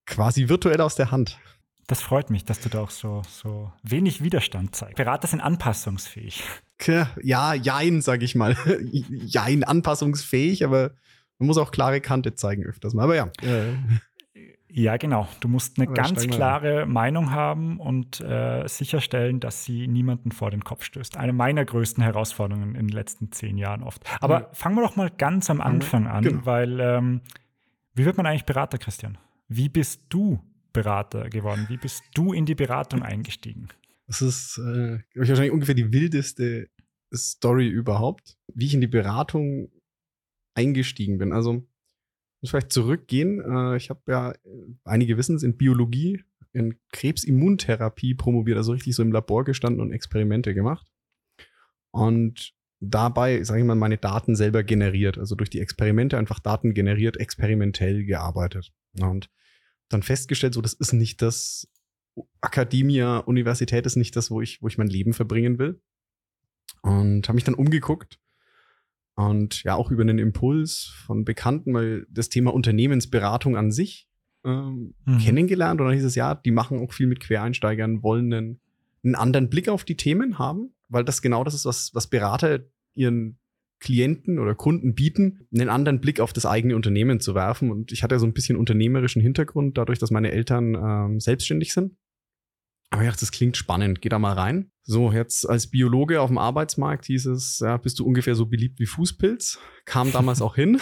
quasi 0.07 0.49
virtuell 0.49 0.81
aus 0.81 0.95
der 0.95 1.11
Hand. 1.11 1.39
Das 1.87 2.03
freut 2.03 2.31
mich, 2.31 2.45
dass 2.45 2.61
du 2.61 2.69
da 2.69 2.81
auch 2.81 2.91
so, 2.91 3.23
so 3.29 3.73
wenig 3.83 4.23
Widerstand 4.23 4.75
zeigst. 4.75 4.97
Berater 4.97 5.29
sind 5.29 5.41
anpassungsfähig. 5.41 6.43
Ja, 7.23 7.55
jein, 7.55 8.03
sag 8.03 8.23
ich 8.23 8.35
mal. 8.35 8.57
jein, 9.27 9.65
anpassungsfähig, 9.65 10.65
aber 10.65 10.93
man 11.39 11.47
muss 11.47 11.59
auch 11.59 11.71
klare 11.71 12.01
Kante 12.01 12.35
zeigen 12.35 12.65
öfters 12.65 12.95
mal. 12.95 13.05
Aber 13.05 13.17
ja. 13.17 13.31
Äh. 13.43 13.75
Ja, 14.69 14.99
genau. 14.99 15.27
Du 15.41 15.49
musst 15.49 15.79
eine 15.79 15.91
ganz 15.91 16.27
klare 16.27 16.83
an. 16.83 16.93
Meinung 16.93 17.31
haben 17.31 17.81
und 17.81 18.21
äh, 18.21 18.69
sicherstellen, 18.69 19.41
dass 19.41 19.65
sie 19.65 19.89
niemanden 19.89 20.33
vor 20.33 20.51
den 20.51 20.65
Kopf 20.65 20.85
stößt. 20.85 21.17
Eine 21.17 21.33
meiner 21.33 21.65
größten 21.65 22.03
Herausforderungen 22.03 22.75
in 22.75 22.89
den 22.89 22.95
letzten 22.95 23.33
zehn 23.33 23.57
Jahren 23.57 23.83
oft. 23.83 24.05
Aber 24.21 24.41
mhm. 24.41 24.45
fangen 24.53 24.77
wir 24.77 24.83
doch 24.83 24.95
mal 24.95 25.09
ganz 25.09 25.49
am 25.49 25.63
Anfang 25.63 26.07
an, 26.07 26.25
genau. 26.25 26.45
weil 26.45 26.79
ähm, 26.81 27.23
wie 27.95 28.05
wird 28.05 28.19
man 28.19 28.27
eigentlich 28.27 28.45
Berater, 28.45 28.77
Christian? 28.77 29.17
Wie 29.49 29.71
bist 29.71 30.03
du 30.11 30.41
Berater 30.75 31.31
geworden? 31.31 31.65
Wie 31.69 31.79
bist 31.79 32.05
du 32.13 32.35
in 32.35 32.45
die 32.45 32.55
Beratung 32.55 33.03
eingestiegen? 33.03 33.69
Das 34.07 34.23
ist 34.23 34.59
äh, 34.59 35.01
wahrscheinlich 35.15 35.51
ungefähr 35.51 35.75
die 35.75 35.93
wildeste 35.93 36.69
Story 37.15 37.69
überhaupt, 37.69 38.37
wie 38.55 38.67
ich 38.67 38.75
in 38.75 38.81
die 38.81 38.87
Beratung 38.87 39.71
eingestiegen 40.55 41.19
bin. 41.19 41.33
Also 41.33 41.67
muss 42.41 42.51
vielleicht 42.51 42.73
zurückgehen. 42.73 43.41
Äh, 43.41 43.77
ich 43.77 43.91
habe 43.91 44.01
ja, 44.09 44.35
einige 44.85 45.17
wissen 45.17 45.37
es, 45.37 45.43
in 45.43 45.57
Biologie, 45.57 46.23
in 46.53 46.79
Krebsimmuntherapie 46.93 48.15
promoviert, 48.15 48.57
also 48.57 48.73
richtig 48.73 48.95
so 48.95 49.03
im 49.03 49.13
Labor 49.13 49.45
gestanden 49.45 49.81
und 49.81 49.93
Experimente 49.93 50.55
gemacht. 50.55 50.87
Und 51.91 52.55
dabei, 52.81 53.43
sage 53.43 53.61
ich 53.61 53.67
mal, 53.67 53.75
meine 53.75 53.99
Daten 53.99 54.37
selber 54.37 54.63
generiert. 54.63 55.19
Also 55.19 55.35
durch 55.35 55.51
die 55.51 55.61
Experimente 55.61 56.19
einfach 56.19 56.41
Daten 56.41 56.75
generiert, 56.75 57.17
experimentell 57.17 58.05
gearbeitet. 58.05 58.73
Und 59.01 59.31
dann 59.89 60.03
festgestellt, 60.03 60.55
so 60.55 60.61
das 60.61 60.73
ist 60.73 60.93
nicht 60.93 61.23
das 61.23 61.69
Akademie, 62.41 63.03
Universität 63.03 63.87
ist 63.87 63.97
nicht 63.97 64.17
das, 64.17 64.31
wo 64.31 64.41
ich, 64.41 64.63
wo 64.63 64.69
ich 64.69 64.79
mein 64.79 64.89
Leben 64.89 65.13
verbringen 65.13 65.59
will. 65.59 65.81
Und 66.83 67.29
habe 67.29 67.35
mich 67.35 67.45
dann 67.45 67.55
umgeguckt 67.55 68.21
und 69.17 69.63
ja 69.65 69.75
auch 69.75 69.91
über 69.91 70.03
einen 70.03 70.19
Impuls 70.19 70.93
von 71.07 71.25
Bekannten 71.25 71.73
mal 71.73 72.07
das 72.11 72.29
Thema 72.29 72.53
Unternehmensberatung 72.53 73.57
an 73.57 73.73
sich 73.73 74.09
ähm, 74.45 74.95
mhm. 75.05 75.19
kennengelernt. 75.19 75.81
Und 75.81 75.89
dann 75.89 75.97
hieß 75.97 76.05
es, 76.05 76.15
ja, 76.15 76.35
die 76.35 76.51
machen 76.51 76.79
auch 76.79 76.93
viel 76.93 77.07
mit 77.07 77.21
Quereinsteigern, 77.21 78.03
wollen 78.03 78.33
einen, 78.33 78.61
einen 79.03 79.15
anderen 79.15 79.51
Blick 79.51 79.69
auf 79.69 79.85
die 79.85 79.97
Themen 79.97 80.39
haben, 80.39 80.75
weil 80.89 81.05
das 81.05 81.23
genau 81.23 81.45
das 81.45 81.55
ist, 81.55 81.65
was, 81.65 81.91
was 81.95 82.09
Berater 82.09 82.61
ihren 82.95 83.39
Klienten 83.79 84.39
oder 84.39 84.55
Kunden 84.55 84.95
bieten, 84.95 85.47
einen 85.55 85.69
anderen 85.69 86.01
Blick 86.01 86.21
auf 86.21 86.33
das 86.33 86.47
eigene 86.47 86.77
Unternehmen 86.77 87.21
zu 87.21 87.35
werfen. 87.35 87.71
Und 87.71 87.93
ich 87.93 88.03
hatte 88.03 88.19
so 88.19 88.27
ein 88.27 88.33
bisschen 88.33 88.57
unternehmerischen 88.57 89.21
Hintergrund, 89.21 89.77
dadurch, 89.77 89.99
dass 89.99 90.11
meine 90.11 90.31
Eltern 90.31 90.75
ähm, 90.75 91.21
selbstständig 91.21 91.73
sind. 91.73 91.97
Aber 92.91 93.03
ich 93.03 93.09
dachte, 93.09 93.21
das 93.21 93.33
klingt 93.33 93.57
spannend, 93.57 94.01
geh 94.01 94.09
da 94.09 94.19
mal 94.19 94.35
rein. 94.35 94.71
So, 94.83 95.11
jetzt 95.11 95.49
als 95.49 95.67
Biologe 95.69 96.21
auf 96.21 96.29
dem 96.29 96.39
Arbeitsmarkt 96.39 97.07
hieß 97.07 97.27
es, 97.27 97.59
ja, 97.59 97.77
bist 97.77 97.99
du 97.99 98.07
ungefähr 98.07 98.35
so 98.35 98.47
beliebt 98.47 98.79
wie 98.79 98.87
Fußpilz. 98.87 99.59
Kam 99.85 100.13
damals 100.13 100.41
auch 100.41 100.55
hin. 100.55 100.81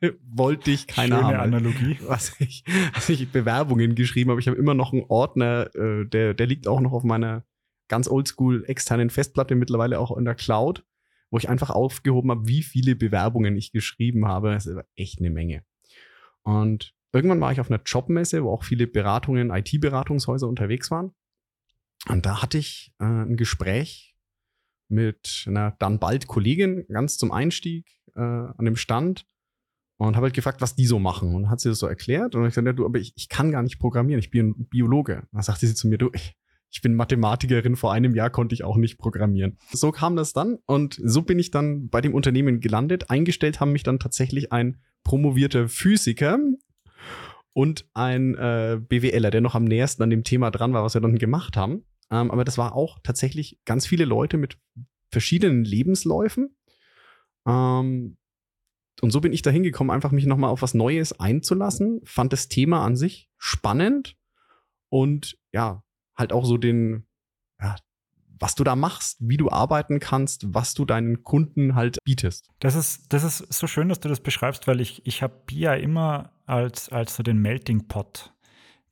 Wollte 0.30 0.70
ich 0.70 0.86
keine 0.86 1.16
Schöne 1.16 1.26
Ahnung. 1.26 1.40
Analogie. 1.40 1.98
Was 2.06 2.38
ich, 2.38 2.64
was 2.94 3.08
ich 3.08 3.30
Bewerbungen 3.32 3.94
geschrieben 3.94 4.30
habe. 4.30 4.40
Ich 4.40 4.46
habe 4.46 4.58
immer 4.58 4.74
noch 4.74 4.92
einen 4.92 5.04
Ordner, 5.08 5.74
äh, 5.74 6.06
der, 6.06 6.34
der 6.34 6.46
liegt 6.46 6.68
auch 6.68 6.80
noch 6.80 6.92
auf 6.92 7.02
meiner 7.02 7.44
ganz 7.88 8.08
oldschool 8.08 8.64
externen 8.66 9.10
Festplatte, 9.10 9.54
mittlerweile 9.54 9.98
auch 9.98 10.16
in 10.16 10.24
der 10.24 10.34
Cloud, 10.34 10.84
wo 11.30 11.38
ich 11.38 11.48
einfach 11.48 11.70
aufgehoben 11.70 12.30
habe, 12.30 12.46
wie 12.46 12.62
viele 12.62 12.94
Bewerbungen 12.94 13.56
ich 13.56 13.72
geschrieben 13.72 14.26
habe. 14.26 14.52
Das 14.52 14.66
ist 14.66 14.78
echt 14.94 15.18
eine 15.18 15.30
Menge. 15.30 15.64
Und 16.42 16.95
Irgendwann 17.16 17.40
war 17.40 17.52
ich 17.52 17.60
auf 17.60 17.70
einer 17.70 17.82
Jobmesse, 17.84 18.44
wo 18.44 18.50
auch 18.50 18.64
viele 18.64 18.86
Beratungen, 18.86 19.50
IT-Beratungshäuser 19.50 20.46
unterwegs 20.48 20.90
waren. 20.90 21.12
Und 22.08 22.26
da 22.26 22.42
hatte 22.42 22.58
ich 22.58 22.92
äh, 23.00 23.04
ein 23.04 23.36
Gespräch 23.36 24.16
mit 24.88 25.44
einer 25.46 25.74
dann 25.78 25.98
bald 25.98 26.26
Kollegin 26.26 26.84
ganz 26.88 27.18
zum 27.18 27.32
Einstieg 27.32 27.88
äh, 28.14 28.20
an 28.20 28.64
dem 28.64 28.76
Stand 28.76 29.26
und 29.98 30.14
habe 30.14 30.26
halt 30.26 30.34
gefragt, 30.34 30.60
was 30.60 30.76
die 30.76 30.86
so 30.86 30.98
machen. 30.98 31.34
Und 31.34 31.48
hat 31.48 31.60
sie 31.60 31.68
das 31.68 31.78
so 31.78 31.86
erklärt. 31.86 32.34
Und 32.34 32.42
ich 32.42 32.50
gesagt, 32.50 32.66
ja, 32.66 32.72
du, 32.72 32.84
aber 32.84 32.98
ich, 32.98 33.12
ich 33.16 33.28
kann 33.28 33.50
gar 33.50 33.62
nicht 33.62 33.78
programmieren, 33.78 34.20
ich 34.20 34.30
bin 34.30 34.68
Biologe. 34.68 35.26
Dann 35.32 35.42
sagte 35.42 35.66
sie 35.66 35.74
zu 35.74 35.88
mir, 35.88 35.98
du, 35.98 36.10
ich, 36.12 36.36
ich 36.70 36.82
bin 36.82 36.94
Mathematikerin, 36.94 37.76
vor 37.76 37.92
einem 37.92 38.14
Jahr 38.14 38.30
konnte 38.30 38.54
ich 38.54 38.62
auch 38.62 38.76
nicht 38.76 38.98
programmieren. 38.98 39.56
So 39.72 39.90
kam 39.90 40.16
das 40.16 40.32
dann 40.32 40.58
und 40.66 41.00
so 41.02 41.22
bin 41.22 41.38
ich 41.38 41.50
dann 41.50 41.88
bei 41.88 42.00
dem 42.00 42.14
Unternehmen 42.14 42.60
gelandet. 42.60 43.10
Eingestellt 43.10 43.60
haben 43.60 43.72
mich 43.72 43.82
dann 43.82 43.98
tatsächlich 43.98 44.52
ein 44.52 44.80
promovierter 45.02 45.68
Physiker, 45.68 46.38
und 47.56 47.88
ein 47.94 48.34
äh, 48.34 48.78
BWLer, 48.78 49.30
der 49.30 49.40
noch 49.40 49.54
am 49.54 49.64
nähersten 49.64 50.02
an 50.02 50.10
dem 50.10 50.24
Thema 50.24 50.50
dran 50.50 50.74
war, 50.74 50.84
was 50.84 50.92
wir 50.92 51.00
dann 51.00 51.16
gemacht 51.16 51.56
haben. 51.56 51.86
Ähm, 52.10 52.30
aber 52.30 52.44
das 52.44 52.58
war 52.58 52.74
auch 52.74 52.98
tatsächlich 53.02 53.58
ganz 53.64 53.86
viele 53.86 54.04
Leute 54.04 54.36
mit 54.36 54.58
verschiedenen 55.10 55.64
Lebensläufen. 55.64 56.54
Ähm, 57.48 58.18
und 59.00 59.10
so 59.10 59.22
bin 59.22 59.32
ich 59.32 59.40
da 59.40 59.48
hingekommen, 59.48 59.90
einfach 59.90 60.10
mich 60.10 60.26
nochmal 60.26 60.50
auf 60.50 60.60
was 60.60 60.74
Neues 60.74 61.18
einzulassen, 61.18 62.02
fand 62.04 62.34
das 62.34 62.48
Thema 62.48 62.84
an 62.84 62.94
sich 62.94 63.30
spannend 63.38 64.18
und 64.90 65.38
ja, 65.50 65.82
halt 66.14 66.34
auch 66.34 66.44
so 66.44 66.58
den, 66.58 67.06
ja, 67.58 67.76
was 68.38 68.54
du 68.54 68.64
da 68.64 68.76
machst, 68.76 69.18
wie 69.20 69.36
du 69.36 69.50
arbeiten 69.50 70.00
kannst, 70.00 70.54
was 70.54 70.74
du 70.74 70.84
deinen 70.84 71.24
Kunden 71.24 71.74
halt 71.74 71.98
bietest. 72.04 72.50
Das 72.60 72.74
ist, 72.74 73.12
das 73.12 73.24
ist 73.24 73.52
so 73.52 73.66
schön, 73.66 73.88
dass 73.88 74.00
du 74.00 74.08
das 74.08 74.20
beschreibst, 74.20 74.66
weil 74.66 74.80
ich, 74.80 75.06
ich 75.06 75.22
habe 75.22 75.34
ja 75.50 75.74
immer 75.74 76.30
als, 76.46 76.88
als 76.88 77.16
so 77.16 77.22
den 77.22 77.38
Melting 77.38 77.88
Pot 77.88 78.32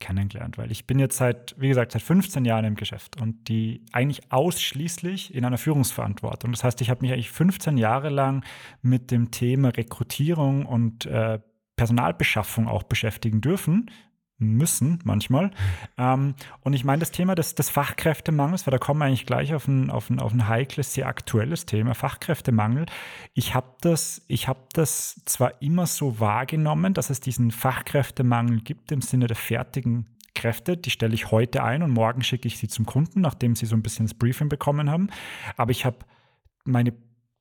kennengelernt, 0.01 0.59
weil 0.59 0.71
ich 0.71 0.87
bin 0.87 0.99
jetzt 0.99 1.17
seit, 1.17 1.55
wie 1.59 1.69
gesagt, 1.69 1.93
seit 1.93 2.03
15 2.03 2.45
Jahren 2.45 2.65
im 2.65 2.75
Geschäft 2.75 3.21
und 3.21 3.49
die 3.49 3.85
eigentlich 3.93 4.33
ausschließlich 4.33 5.35
in 5.35 5.45
einer 5.45 5.57
Führungsverantwortung. 5.57 6.53
Das 6.53 6.65
heißt, 6.65 6.81
ich 6.81 6.91
habe 6.91 7.03
mich 7.03 7.13
eigentlich 7.13 7.31
15 7.31 7.79
Jahre 7.79 8.11
lang 8.11 8.45
mit 8.83 9.11
dem 9.11 9.31
Thema 9.31 9.69
Rekrutierung 9.69 10.67
und 10.67 11.07
äh, 11.07 11.39
Personalbeschaffung 11.77 12.69
auch 12.69 12.83
beschäftigen 12.83 13.41
dürfen, 13.41 13.91
müssen 14.38 14.99
manchmal. 15.05 15.50
Ähm, 15.97 16.35
und 16.61 16.73
ich 16.73 16.85
meine, 16.85 17.00
das 17.00 17.11
Thema 17.11 17.35
des, 17.35 17.55
des 17.55 17.71
Fachkräftemangels, 17.71 18.67
weil 18.67 18.73
da 18.73 18.79
kommen 18.79 19.00
wir 19.00 19.07
eigentlich 19.07 19.26
gleich 19.26 19.55
auf 19.55 19.69
ein, 19.69 19.91
auf, 19.91 20.11
ein, 20.11 20.19
auf 20.19 20.33
ein 20.33 20.49
heikles, 20.49 20.95
sehr 20.95 21.07
aktuelles 21.07 21.67
Thema, 21.67 21.95
Fachkräftemangel. 21.95 22.87
Ich 23.33 23.55
habe 23.55 23.69
das, 23.81 24.23
hab 24.29 24.73
das 24.73 25.23
zwar 25.25 25.62
immer 25.62 25.87
so 25.87 26.21
wahrgenommen, 26.21 26.95
dass 26.95 27.11
es 27.11 27.21
diesen 27.21 27.50
Fachkräftemangel 27.50 28.61
gibt 28.61 28.93
im 28.93 29.03
Sinne 29.03 29.26
der 29.26 29.37
fertigen 29.37 30.07
Kräfte, 30.35 30.76
die 30.76 30.91
stelle 30.91 31.14
ich 31.14 31.31
heute 31.31 31.62
ein 31.62 31.83
und 31.83 31.93
morgen 31.93 32.23
schicke 32.23 32.49
ich 32.49 32.59
sie 32.59 32.67
zum 32.67 32.87
Kunden, 32.87 33.21
nachdem 33.21 33.55
sie 33.55 33.67
so 33.67 33.76
ein 33.76 33.83
bisschen 33.83 34.07
das 34.07 34.14
Briefing 34.14 34.49
bekommen 34.49 34.91
haben. 34.91 35.09
Aber 35.57 35.71
ich 35.71 35.85
habe 35.85 35.99
meine 36.64 36.93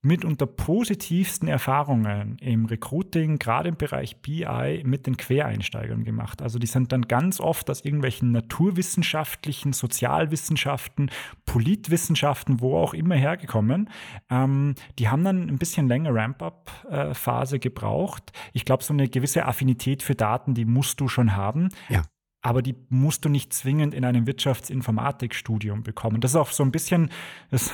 mitunter 0.04 0.46
positivsten 0.46 1.48
Erfahrungen 1.48 2.38
im 2.40 2.66
Recruiting, 2.66 3.40
gerade 3.40 3.70
im 3.70 3.78
Bereich 3.78 4.18
BI, 4.18 4.84
mit 4.86 5.08
den 5.08 5.16
Quereinsteigern 5.18 6.04
gemacht. 6.04 6.42
Also 6.42 6.60
die 6.60 6.68
sind 6.68 6.92
dann 6.92 7.04
ganz 7.04 7.40
oft 7.40 7.70
aus 7.70 7.86
irgendwelchen 7.86 8.32
naturwissenschaftlichen, 8.32 9.72
Sozialwissenschaften, 9.72 11.10
Politwissenschaften, 11.46 12.60
wo 12.60 12.78
auch 12.78 12.94
immer 12.94 13.16
hergekommen. 13.16 13.90
Ähm, 14.30 14.76
die 15.00 15.08
haben 15.08 15.24
dann 15.24 15.50
ein 15.50 15.58
bisschen 15.58 15.88
länger 15.88 16.14
Ramp-up-Phase 16.14 17.60
gebraucht. 17.60 18.34
Ich 18.52 18.66
glaube, 18.66 18.84
so 18.84 18.94
eine 18.94 19.08
gewisse 19.08 19.46
Affinität 19.46 20.04
für 20.04 20.16
Daten, 20.16 20.54
die 20.54 20.66
musst 20.66 21.00
du 21.00 21.08
schon 21.08 21.36
haben. 21.36 21.70
Ja 21.88 22.04
aber 22.44 22.62
die 22.62 22.76
musst 22.90 23.26
du 23.26 23.30
nicht 23.30 23.54
zwingend 23.54 23.94
in 23.94 24.06
einem 24.06 24.28
Wirtschaftsinformatikstudium 24.28 25.82
bekommen. 25.82 26.20
Das 26.22 26.32
ist 26.32 26.36
auch 26.36 26.52
so 26.52 26.64
ein 26.64 26.72
bisschen, 26.72 27.10
das 27.50 27.72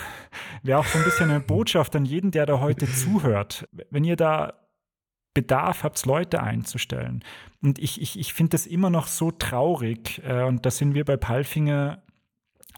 wäre 0.63 0.79
auch 0.79 0.85
so 0.85 0.99
ein 0.99 1.03
bisschen 1.03 1.31
eine 1.31 1.39
Botschaft 1.39 1.95
an 1.95 2.05
jeden, 2.05 2.31
der 2.31 2.45
da 2.45 2.59
heute 2.59 2.89
zuhört. 2.93 3.67
Wenn 3.89 4.03
ihr 4.03 4.15
da 4.15 4.53
Bedarf 5.33 5.83
habt, 5.83 6.05
Leute 6.05 6.41
einzustellen. 6.41 7.23
Und 7.61 7.79
ich, 7.79 8.01
ich, 8.01 8.19
ich 8.19 8.33
finde 8.33 8.51
das 8.51 8.67
immer 8.67 8.89
noch 8.89 9.07
so 9.07 9.31
traurig. 9.31 10.21
Äh, 10.23 10.43
und 10.43 10.65
da 10.65 10.71
sind 10.71 10.93
wir 10.93 11.05
bei 11.05 11.17
Palfinger 11.17 12.03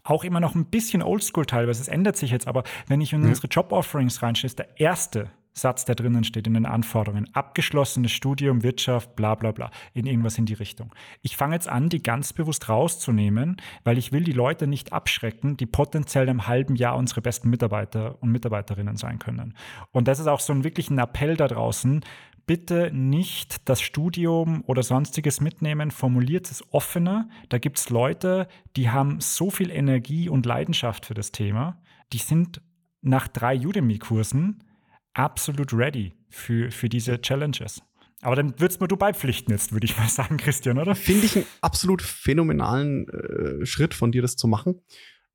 auch 0.04 0.24
immer 0.24 0.40
noch 0.40 0.54
ein 0.54 0.66
bisschen 0.66 1.02
oldschool 1.02 1.46
teilweise. 1.46 1.80
Es 1.80 1.88
ändert 1.88 2.16
sich 2.16 2.30
jetzt, 2.30 2.48
aber 2.48 2.64
wenn 2.88 3.00
ich 3.00 3.12
in 3.12 3.20
mhm. 3.20 3.28
unsere 3.28 3.48
Job-Offerings 3.48 4.22
reinstehe, 4.22 4.46
ist 4.46 4.58
der 4.58 4.80
erste 4.80 5.30
Satz, 5.54 5.84
der 5.84 5.94
drinnen 5.94 6.24
steht 6.24 6.46
in 6.46 6.54
den 6.54 6.66
Anforderungen. 6.66 7.28
Abgeschlossenes 7.34 8.12
Studium, 8.12 8.62
Wirtschaft, 8.62 9.16
bla 9.16 9.34
bla 9.34 9.52
bla, 9.52 9.70
in 9.92 10.06
irgendwas 10.06 10.38
in 10.38 10.46
die 10.46 10.54
Richtung. 10.54 10.94
Ich 11.20 11.36
fange 11.36 11.54
jetzt 11.54 11.68
an, 11.68 11.88
die 11.88 12.02
ganz 12.02 12.32
bewusst 12.32 12.68
rauszunehmen, 12.68 13.56
weil 13.84 13.98
ich 13.98 14.12
will 14.12 14.24
die 14.24 14.32
Leute 14.32 14.66
nicht 14.66 14.92
abschrecken, 14.92 15.56
die 15.56 15.66
potenziell 15.66 16.28
im 16.28 16.46
halben 16.46 16.76
Jahr 16.76 16.96
unsere 16.96 17.20
besten 17.20 17.50
Mitarbeiter 17.50 18.16
und 18.22 18.30
Mitarbeiterinnen 18.30 18.96
sein 18.96 19.18
können. 19.18 19.54
Und 19.90 20.08
das 20.08 20.18
ist 20.18 20.26
auch 20.26 20.40
so 20.40 20.52
ein 20.52 20.64
wirklich 20.64 20.90
ein 20.90 20.98
Appell 20.98 21.36
da 21.36 21.48
draußen. 21.48 22.04
Bitte 22.46 22.90
nicht 22.92 23.68
das 23.68 23.80
Studium 23.80 24.64
oder 24.66 24.82
sonstiges 24.82 25.40
mitnehmen, 25.40 25.90
formuliert 25.90 26.50
es 26.50 26.64
offener. 26.72 27.28
Da 27.50 27.58
gibt 27.58 27.78
es 27.78 27.88
Leute, 27.90 28.48
die 28.76 28.90
haben 28.90 29.20
so 29.20 29.50
viel 29.50 29.70
Energie 29.70 30.28
und 30.28 30.44
Leidenschaft 30.44 31.06
für 31.06 31.14
das 31.14 31.30
Thema. 31.30 31.80
Die 32.12 32.18
sind 32.18 32.60
nach 33.00 33.28
drei 33.28 33.58
Udemy-Kursen 33.58 34.64
absolut 35.14 35.72
ready 35.72 36.12
für, 36.30 36.70
für 36.70 36.88
diese 36.88 37.20
Challenges. 37.20 37.82
Aber 38.22 38.36
dann 38.36 38.58
würdest 38.60 38.80
du 38.80 38.96
beipflichten 38.96 39.52
jetzt, 39.52 39.72
würde 39.72 39.84
ich 39.84 39.96
mal 39.96 40.08
sagen, 40.08 40.36
Christian, 40.36 40.78
oder? 40.78 40.94
Finde 40.94 41.26
ich 41.26 41.36
einen 41.36 41.46
absolut 41.60 42.02
phänomenalen 42.02 43.08
äh, 43.08 43.66
Schritt 43.66 43.94
von 43.94 44.12
dir, 44.12 44.22
das 44.22 44.36
zu 44.36 44.46
machen. 44.46 44.80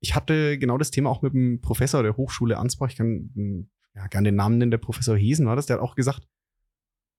Ich 0.00 0.14
hatte 0.14 0.58
genau 0.58 0.78
das 0.78 0.90
Thema 0.90 1.10
auch 1.10 1.22
mit 1.22 1.34
dem 1.34 1.60
Professor 1.60 2.02
der 2.02 2.16
Hochschule 2.16 2.56
Ansbach. 2.56 2.88
Ich 2.90 2.96
kann 2.96 3.68
ja, 3.94 4.06
gerne 4.06 4.28
den 4.28 4.36
Namen 4.36 4.58
nennen, 4.58 4.70
der 4.70 4.78
Professor 4.78 5.16
Hesen 5.16 5.46
war 5.46 5.56
das. 5.56 5.66
Der 5.66 5.76
hat 5.76 5.82
auch 5.82 5.96
gesagt, 5.96 6.26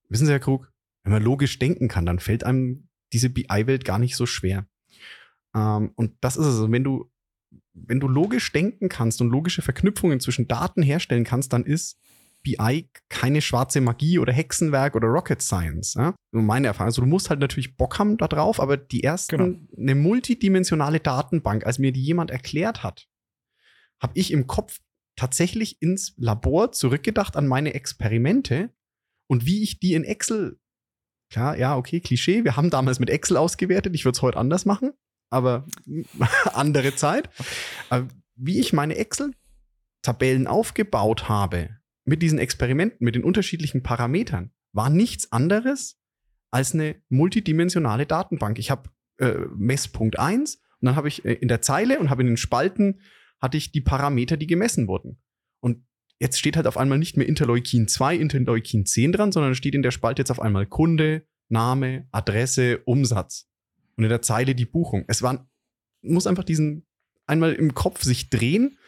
wissen 0.07 0.25
Sie, 0.25 0.31
Herr 0.31 0.39
Krug, 0.39 0.71
wenn 1.03 1.13
man 1.13 1.23
logisch 1.23 1.59
denken 1.59 1.87
kann, 1.87 2.05
dann 2.05 2.19
fällt 2.19 2.43
einem 2.43 2.87
diese 3.13 3.29
BI-Welt 3.29 3.85
gar 3.85 3.99
nicht 3.99 4.15
so 4.15 4.25
schwer. 4.25 4.67
Ähm, 5.55 5.91
und 5.95 6.13
das 6.21 6.37
ist 6.37 6.45
es. 6.45 6.55
Also, 6.55 6.71
wenn 6.71 6.83
du, 6.83 7.11
wenn 7.73 7.99
du 7.99 8.07
logisch 8.07 8.51
denken 8.51 8.89
kannst 8.89 9.21
und 9.21 9.29
logische 9.29 9.61
Verknüpfungen 9.61 10.19
zwischen 10.19 10.47
Daten 10.47 10.81
herstellen 10.81 11.23
kannst, 11.23 11.53
dann 11.53 11.65
ist 11.65 11.99
BI 12.43 12.89
keine 13.09 13.41
schwarze 13.41 13.81
Magie 13.81 14.19
oder 14.19 14.33
Hexenwerk 14.33 14.95
oder 14.95 15.07
Rocket 15.07 15.41
Science. 15.41 15.95
Ja? 15.95 16.15
Meine 16.31 16.67
Erfahrung. 16.67 16.87
Also 16.87 17.01
du 17.01 17.07
musst 17.07 17.29
halt 17.29 17.39
natürlich 17.39 17.77
Bock 17.77 17.99
haben 17.99 18.17
da 18.17 18.27
drauf, 18.27 18.59
aber 18.59 18.77
die 18.77 19.03
ersten, 19.03 19.37
genau. 19.37 19.59
eine 19.77 19.95
multidimensionale 19.95 20.99
Datenbank, 20.99 21.65
als 21.65 21.79
mir 21.79 21.91
die 21.91 22.03
jemand 22.03 22.31
erklärt 22.31 22.83
hat, 22.83 23.07
habe 24.01 24.13
ich 24.15 24.31
im 24.31 24.47
Kopf 24.47 24.79
tatsächlich 25.15 25.81
ins 25.81 26.13
Labor 26.17 26.71
zurückgedacht 26.71 27.35
an 27.35 27.47
meine 27.47 27.73
Experimente 27.73 28.69
und 29.27 29.45
wie 29.45 29.61
ich 29.61 29.79
die 29.79 29.93
in 29.93 30.05
Excel, 30.05 30.59
klar, 31.31 31.57
ja, 31.57 31.75
okay, 31.75 31.99
Klischee, 31.99 32.45
wir 32.45 32.55
haben 32.55 32.69
damals 32.69 32.99
mit 32.99 33.09
Excel 33.09 33.37
ausgewertet, 33.37 33.93
ich 33.95 34.05
würde 34.05 34.15
es 34.15 34.21
heute 34.21 34.37
anders 34.37 34.65
machen, 34.65 34.93
aber 35.29 35.67
andere 36.53 36.95
Zeit. 36.95 37.29
Aber 37.89 38.07
wie 38.35 38.59
ich 38.59 38.71
meine 38.71 38.95
Excel-Tabellen 38.95 40.47
aufgebaut 40.47 41.27
habe, 41.27 41.78
mit 42.09 42.23
diesen 42.23 42.39
Experimenten, 42.39 43.05
mit 43.05 43.13
den 43.13 43.23
unterschiedlichen 43.23 43.83
Parametern, 43.83 44.51
war 44.73 44.89
nichts 44.89 45.31
anderes 45.31 45.99
als 46.49 46.73
eine 46.73 46.95
multidimensionale 47.09 48.07
Datenbank. 48.07 48.57
Ich 48.57 48.71
habe 48.71 48.89
äh, 49.17 49.35
Messpunkt 49.55 50.17
1 50.17 50.55
und 50.55 50.85
dann 50.85 50.95
habe 50.95 51.07
ich 51.07 51.23
äh, 51.23 51.33
in 51.33 51.47
der 51.47 51.61
Zeile 51.61 51.99
und 51.99 52.09
habe 52.09 52.23
in 52.23 52.27
den 52.27 52.37
Spalten 52.37 53.01
hatte 53.39 53.57
ich 53.57 53.71
die 53.71 53.81
Parameter, 53.81 54.37
die 54.37 54.47
gemessen 54.47 54.87
wurden. 54.87 55.21
Und 55.61 55.85
jetzt 56.19 56.39
steht 56.39 56.57
halt 56.57 56.65
auf 56.65 56.77
einmal 56.77 56.97
nicht 56.97 57.15
mehr 57.15 57.27
Interleukin 57.27 57.87
2, 57.87 58.15
Interleukin 58.15 58.87
10 58.87 59.11
dran, 59.11 59.31
sondern 59.31 59.53
steht 59.53 59.75
in 59.75 59.83
der 59.83 59.91
Spalte 59.91 60.21
jetzt 60.21 60.31
auf 60.31 60.41
einmal 60.41 60.65
Kunde, 60.65 61.27
Name, 61.47 62.07
Adresse, 62.11 62.79
Umsatz. 62.85 63.47
Und 63.97 64.03
in 64.03 64.09
der 64.09 64.23
Zeile 64.23 64.55
die 64.55 64.65
Buchung. 64.65 65.05
Es 65.07 65.21
war, 65.21 65.47
muss 66.01 66.25
einfach 66.25 66.43
diesen 66.43 66.87
einmal 67.27 67.53
im 67.53 67.75
Kopf 67.75 68.01
sich 68.01 68.31
drehen 68.31 68.78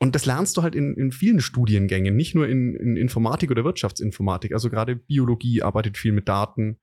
und 0.00 0.14
das 0.14 0.26
lernst 0.26 0.56
du 0.56 0.62
halt 0.62 0.74
in, 0.74 0.94
in 0.94 1.10
vielen 1.10 1.40
Studiengängen, 1.40 2.14
nicht 2.14 2.34
nur 2.34 2.48
in, 2.48 2.74
in 2.74 2.96
Informatik 2.96 3.50
oder 3.50 3.64
Wirtschaftsinformatik. 3.64 4.52
Also 4.52 4.70
gerade 4.70 4.96
Biologie 4.96 5.62
arbeitet 5.62 5.98
viel 5.98 6.12
mit 6.12 6.28
Daten. 6.28 6.78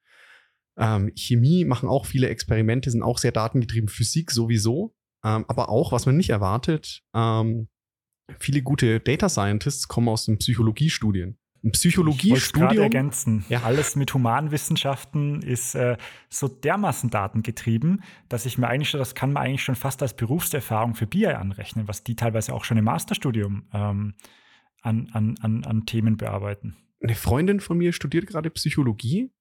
Ähm, 0.78 1.12
Chemie 1.16 1.64
machen 1.64 1.88
auch 1.88 2.06
viele 2.06 2.28
Experimente, 2.28 2.92
sind 2.92 3.04
auch 3.04 3.18
sehr 3.18 3.32
datengetrieben. 3.32 3.88
Physik 3.88 4.32
sowieso. 4.32 4.96
Ähm, 5.24 5.46
aber 5.48 5.70
auch, 5.70 5.94
was 5.94 6.06
man 6.06 6.18
nicht 6.18 6.30
erwartet, 6.30 7.04
ähm, 7.16 7.70
viele 8.38 8.62
gute 8.62 9.00
Data 9.00 9.30
Scientists 9.30 9.88
kommen 9.88 10.10
aus 10.10 10.26
den 10.26 10.38
Psychologiestudien 10.38 11.40
ein 11.66 11.72
Psychologiestudium. 11.72 12.84
Ergänzen. 12.84 13.44
Ja. 13.50 13.64
Alles 13.64 13.96
mit 13.96 14.14
Humanwissenschaften 14.14 15.42
ist 15.42 15.74
äh, 15.74 15.98
so 16.30 16.48
dermaßen 16.48 17.10
datengetrieben, 17.10 18.04
dass 18.30 18.46
ich 18.46 18.58
mir 18.58 18.68
eigentlich 18.68 18.92
schon, 18.92 19.00
das 19.00 19.16
kann 19.16 19.34
man 19.34 19.44
eigentlich 19.44 19.64
schon 19.64 19.76
fast 19.76 20.02
als 20.04 20.16
Berufserfahrung 20.16 20.94
für 20.94 21.08
BI 21.08 21.26
anrechnen, 21.26 21.88
was 21.88 22.04
die 22.04 22.16
teilweise 22.16 22.54
auch 22.54 22.64
schon 22.64 22.78
im 22.78 22.86
Masterstudium 22.86 23.68
ähm, 23.74 24.14
an, 24.82 25.10
an, 25.12 25.36
an, 25.42 25.64
an 25.66 25.86
Themen 25.88 26.18
bearbeiten. 26.18 26.78
Eine 27.02 27.16
Freundin 27.16 27.60
von 27.60 27.78
mir 27.78 27.94
studiert 27.94 28.28
gerade 28.28 28.52
Psychologie 28.52 29.34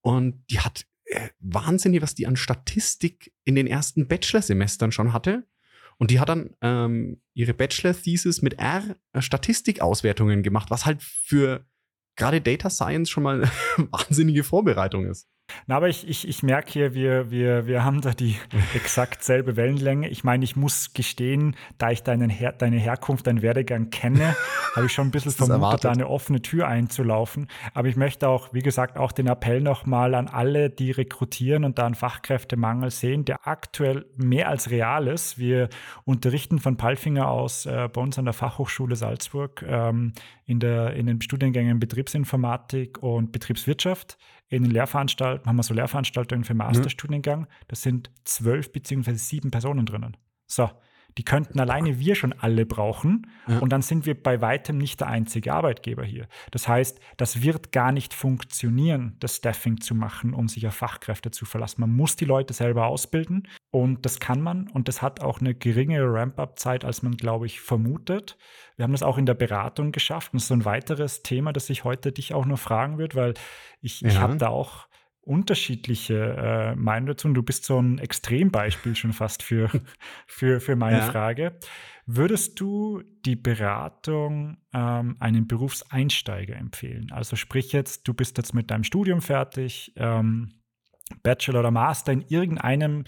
und 0.00 0.44
die 0.48 0.60
hat 0.60 0.86
äh, 1.06 1.28
wahnsinnig, 1.40 2.02
was 2.02 2.14
die 2.14 2.28
an 2.28 2.36
Statistik 2.36 3.34
in 3.44 3.56
den 3.56 3.66
ersten 3.66 4.06
Bachelorsemestern 4.06 4.92
schon 4.92 5.12
hatte. 5.12 5.48
Und 6.02 6.10
die 6.10 6.18
hat 6.18 6.28
dann 6.28 6.50
ähm, 6.62 7.22
ihre 7.32 7.54
Bachelor-Thesis 7.54 8.42
mit 8.42 8.54
R 8.54 8.96
äh, 9.12 9.22
Statistikauswertungen 9.22 10.42
gemacht, 10.42 10.68
was 10.68 10.84
halt 10.84 11.00
für 11.00 11.64
gerade 12.16 12.40
Data 12.40 12.70
Science 12.70 13.08
schon 13.08 13.22
mal 13.22 13.42
wahnsinnige 13.76 14.42
Vorbereitung 14.42 15.06
ist. 15.06 15.28
Na, 15.66 15.76
aber 15.76 15.88
ich, 15.88 16.08
ich, 16.08 16.28
ich 16.28 16.42
merke 16.42 16.72
hier, 16.72 16.94
wir, 16.94 17.30
wir, 17.30 17.66
wir 17.66 17.84
haben 17.84 18.00
da 18.00 18.12
die 18.12 18.36
exakt 18.74 19.24
selbe 19.24 19.56
Wellenlänge. 19.56 20.08
Ich 20.08 20.24
meine, 20.24 20.44
ich 20.44 20.56
muss 20.56 20.92
gestehen, 20.92 21.56
da 21.78 21.90
ich 21.90 22.02
deinen 22.02 22.30
Her 22.30 22.52
deine 22.52 22.78
Herkunft, 22.78 23.26
deinen 23.26 23.42
Werdegang 23.42 23.90
kenne, 23.90 24.36
habe 24.76 24.86
ich 24.86 24.92
schon 24.92 25.08
ein 25.08 25.10
bisschen 25.10 25.32
vermutet, 25.32 25.84
da 25.84 25.90
eine 25.90 26.08
offene 26.08 26.42
Tür 26.42 26.68
einzulaufen. 26.68 27.48
Aber 27.74 27.88
ich 27.88 27.96
möchte 27.96 28.28
auch, 28.28 28.52
wie 28.52 28.62
gesagt, 28.62 28.98
auch 28.98 29.12
den 29.12 29.26
Appell 29.26 29.60
nochmal 29.60 30.14
an 30.14 30.28
alle, 30.28 30.70
die 30.70 30.90
rekrutieren 30.90 31.64
und 31.64 31.78
da 31.78 31.86
einen 31.86 31.94
Fachkräftemangel 31.94 32.90
sehen, 32.90 33.24
der 33.24 33.46
aktuell 33.46 34.06
mehr 34.16 34.48
als 34.48 34.70
real 34.70 35.08
ist. 35.08 35.38
Wir 35.38 35.68
unterrichten 36.04 36.58
von 36.58 36.76
Palfinger 36.76 37.28
aus 37.28 37.66
äh, 37.66 37.88
bei 37.92 38.00
uns 38.00 38.18
an 38.18 38.24
der 38.24 38.34
Fachhochschule 38.34 38.96
Salzburg 38.96 39.64
ähm, 39.66 40.12
in, 40.46 40.60
der, 40.60 40.94
in 40.94 41.06
den 41.06 41.20
Studiengängen 41.20 41.78
Betriebsinformatik 41.80 43.02
und 43.02 43.32
Betriebswirtschaft 43.32 44.18
in 44.52 44.64
den 44.64 44.70
Lehrveranstaltungen, 44.70 45.46
haben 45.46 45.56
wir 45.56 45.62
so 45.62 45.72
Lehrveranstaltungen 45.72 46.44
für 46.44 46.52
Masterstudiengang, 46.52 47.46
da 47.68 47.76
sind 47.76 48.10
zwölf 48.24 48.70
beziehungsweise 48.70 49.18
sieben 49.18 49.50
Personen 49.50 49.86
drinnen. 49.86 50.16
So, 50.46 50.70
die 51.18 51.24
könnten 51.24 51.60
alleine 51.60 51.98
wir 51.98 52.14
schon 52.14 52.32
alle 52.32 52.66
brauchen. 52.66 53.26
Ja. 53.46 53.58
Und 53.58 53.70
dann 53.70 53.82
sind 53.82 54.06
wir 54.06 54.20
bei 54.20 54.40
weitem 54.40 54.78
nicht 54.78 55.00
der 55.00 55.08
einzige 55.08 55.52
Arbeitgeber 55.52 56.04
hier. 56.04 56.26
Das 56.50 56.68
heißt, 56.68 56.98
das 57.16 57.42
wird 57.42 57.72
gar 57.72 57.92
nicht 57.92 58.14
funktionieren, 58.14 59.16
das 59.20 59.36
Staffing 59.36 59.80
zu 59.80 59.94
machen, 59.94 60.34
um 60.34 60.48
sich 60.48 60.66
auf 60.66 60.74
Fachkräfte 60.74 61.30
zu 61.30 61.44
verlassen. 61.44 61.80
Man 61.80 61.94
muss 61.94 62.16
die 62.16 62.24
Leute 62.24 62.54
selber 62.54 62.86
ausbilden. 62.86 63.48
Und 63.70 64.04
das 64.04 64.20
kann 64.20 64.40
man. 64.40 64.68
Und 64.68 64.88
das 64.88 65.02
hat 65.02 65.20
auch 65.20 65.40
eine 65.40 65.54
geringere 65.54 66.12
Ramp-up-Zeit, 66.12 66.84
als 66.84 67.02
man, 67.02 67.16
glaube 67.16 67.46
ich, 67.46 67.60
vermutet. 67.60 68.36
Wir 68.76 68.84
haben 68.84 68.92
das 68.92 69.02
auch 69.02 69.18
in 69.18 69.26
der 69.26 69.34
Beratung 69.34 69.92
geschafft. 69.92 70.32
Und 70.32 70.38
das 70.38 70.44
ist 70.44 70.48
so 70.48 70.54
ein 70.54 70.64
weiteres 70.64 71.22
Thema, 71.22 71.52
das 71.52 71.70
ich 71.70 71.84
heute 71.84 72.12
dich 72.12 72.34
auch 72.34 72.46
noch 72.46 72.58
fragen 72.58 72.98
würde, 72.98 73.16
weil 73.16 73.34
ich, 73.80 74.00
ja. 74.00 74.08
ich 74.08 74.18
habe 74.18 74.36
da 74.36 74.48
auch 74.48 74.86
unterschiedliche 75.22 76.36
äh, 76.36 76.74
Meinungen 76.74 77.06
dazu. 77.08 77.28
Und 77.28 77.34
du 77.34 77.42
bist 77.42 77.64
so 77.64 77.80
ein 77.80 77.98
Extrembeispiel 77.98 78.94
schon 78.96 79.12
fast 79.12 79.42
für, 79.42 79.70
für, 80.26 80.60
für 80.60 80.76
meine 80.76 80.98
ja. 80.98 81.10
Frage. 81.10 81.58
Würdest 82.06 82.58
du 82.60 83.02
die 83.24 83.36
Beratung 83.36 84.58
ähm, 84.74 85.16
einem 85.20 85.46
Berufseinsteiger 85.46 86.56
empfehlen? 86.56 87.12
Also 87.12 87.36
sprich 87.36 87.72
jetzt, 87.72 88.08
du 88.08 88.14
bist 88.14 88.36
jetzt 88.38 88.54
mit 88.54 88.70
deinem 88.70 88.84
Studium 88.84 89.22
fertig, 89.22 89.92
ähm, 89.96 90.50
Bachelor 91.22 91.60
oder 91.60 91.70
Master 91.70 92.12
in 92.12 92.22
irgendeinem 92.22 93.04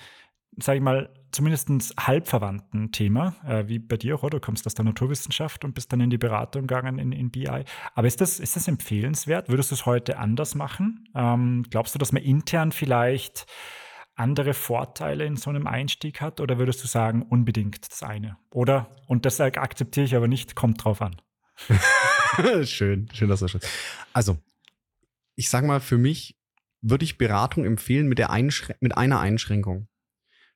sage 0.59 0.79
ich 0.79 0.83
mal, 0.83 1.11
zumindest 1.33 1.69
halbverwandten 1.99 2.93
Thema, 2.93 3.35
äh, 3.47 3.67
wie 3.67 3.79
bei 3.79 3.97
dir 3.97 4.17
auch, 4.17 4.31
Du 4.31 4.41
kommst 4.41 4.67
aus 4.67 4.75
der 4.75 4.85
Naturwissenschaft 4.85 5.65
und 5.65 5.75
bist 5.75 5.93
dann 5.93 6.01
in 6.01 6.11
die 6.11 6.19
Beratung 6.19 6.63
gegangen 6.63 6.99
in, 6.99 7.13
in 7.13 7.31
BI. 7.31 7.65
Aber 7.95 8.07
ist 8.07 8.21
das, 8.21 8.41
ist 8.41 8.57
das 8.57 8.69
empfehlenswert? 8.69 9.49
Würdest 9.49 9.71
du 9.71 9.75
es 9.75 9.87
heute 9.87 10.19
anders 10.19 10.55
machen? 10.55 11.09
Ähm, 11.15 11.65
glaubst 11.71 11.95
du, 11.95 11.99
dass 11.99 12.13
man 12.13 12.23
intern 12.23 12.73
vielleicht 12.73 13.47
andere 14.15 14.55
Vorteile 14.55 15.25
in 15.25 15.37
so 15.37 15.51
einem 15.51 15.67
Einstieg 15.67 16.21
hat? 16.21 16.41
Oder 16.41 16.59
würdest 16.59 16.83
du 16.83 16.89
sagen, 16.89 17.23
unbedingt 17.23 17.91
das 17.91 18.03
eine? 18.03 18.37
Oder, 18.51 18.89
und 19.07 19.27
das 19.27 19.41
akzeptiere 19.41 20.07
ich 20.07 20.17
aber 20.17 20.29
nicht, 20.29 20.55
kommt 20.55 20.85
drauf 20.85 21.03
an. 21.03 21.17
schön, 22.65 23.09
schön, 23.13 23.29
dass 23.29 23.41
du 23.41 23.47
das 23.47 23.61
Also, 24.13 24.39
ich 25.37 25.49
sage 25.51 25.67
mal, 25.67 25.81
für 25.81 25.99
mich 25.99 26.37
würde 26.81 27.05
ich 27.05 27.19
Beratung 27.19 27.65
empfehlen 27.65 28.09
mit, 28.09 28.19
der 28.19 28.31
Einschrän 28.31 28.77
mit 28.81 28.97
einer 28.97 29.21
Einschränkung. 29.21 29.89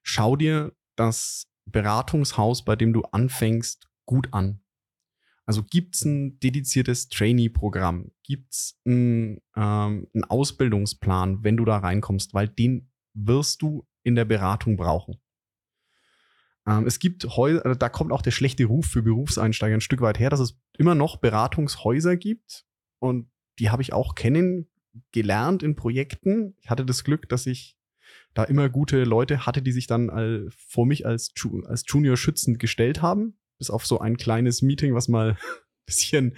Schau 0.03 0.37
dir 0.37 0.73
das 0.97 1.47
Beratungshaus, 1.67 2.65
bei 2.65 2.77
dem 2.77 2.93
du 2.93 3.03
anfängst, 3.03 3.89
gut 4.07 4.33
an. 4.33 4.61
Also 5.47 5.63
gibt 5.63 5.95
es 5.95 6.05
ein 6.05 6.39
dediziertes 6.41 7.09
Trainee-Programm? 7.09 8.11
Gibt 8.23 8.53
es 8.53 8.79
einen, 8.85 9.41
ähm, 9.57 10.07
einen 10.13 10.25
Ausbildungsplan, 10.29 11.43
wenn 11.43 11.57
du 11.57 11.65
da 11.65 11.79
reinkommst? 11.79 12.35
Weil 12.35 12.49
den 12.49 12.91
wirst 13.15 13.63
du 13.63 13.87
in 14.03 14.15
der 14.15 14.27
Beratung 14.27 14.77
brauchen. 14.77 15.17
Ähm, 16.67 16.87
es 16.87 16.99
gibt 16.99 17.25
Häuser, 17.25 17.65
also 17.65 17.79
da 17.79 17.89
kommt 17.89 18.13
auch 18.13 18.23
der 18.23 18.31
schlechte 18.31 18.67
Ruf 18.67 18.87
für 18.87 19.03
Berufseinsteiger 19.03 19.75
ein 19.75 19.81
Stück 19.81 20.03
weit 20.03 20.19
her, 20.19 20.29
dass 20.29 20.41
es 20.41 20.59
immer 20.77 20.95
noch 20.95 21.17
Beratungshäuser 21.17 22.17
gibt 22.17 22.67
und 22.99 23.31
die 23.59 23.71
habe 23.71 23.83
ich 23.83 23.93
auch 23.93 24.15
kennengelernt 24.15 25.63
in 25.63 25.77
Projekten. 25.77 26.55
Ich 26.61 26.69
hatte 26.69 26.85
das 26.85 27.05
Glück, 27.05 27.29
dass 27.29 27.47
ich 27.47 27.78
da 28.39 28.45
immer 28.45 28.69
gute 28.69 29.03
Leute 29.03 29.47
hatte, 29.47 29.63
die 29.63 29.73
sich 29.73 29.89
dann 29.89 30.11
all, 30.11 30.49
vor 30.57 30.87
mich 30.87 31.05
als, 31.05 31.35
als 31.65 31.83
Junior 31.89 32.17
schützend 32.17 32.61
gestellt 32.61 33.03
haben. 33.03 33.37
Bis 33.59 33.69
auf 33.69 33.85
so 33.85 33.99
ein 33.99 34.17
kleines 34.17 34.63
Meeting, 34.63 34.95
was 34.95 35.09
mal 35.09 35.31
ein 35.31 35.39
bisschen 35.87 36.37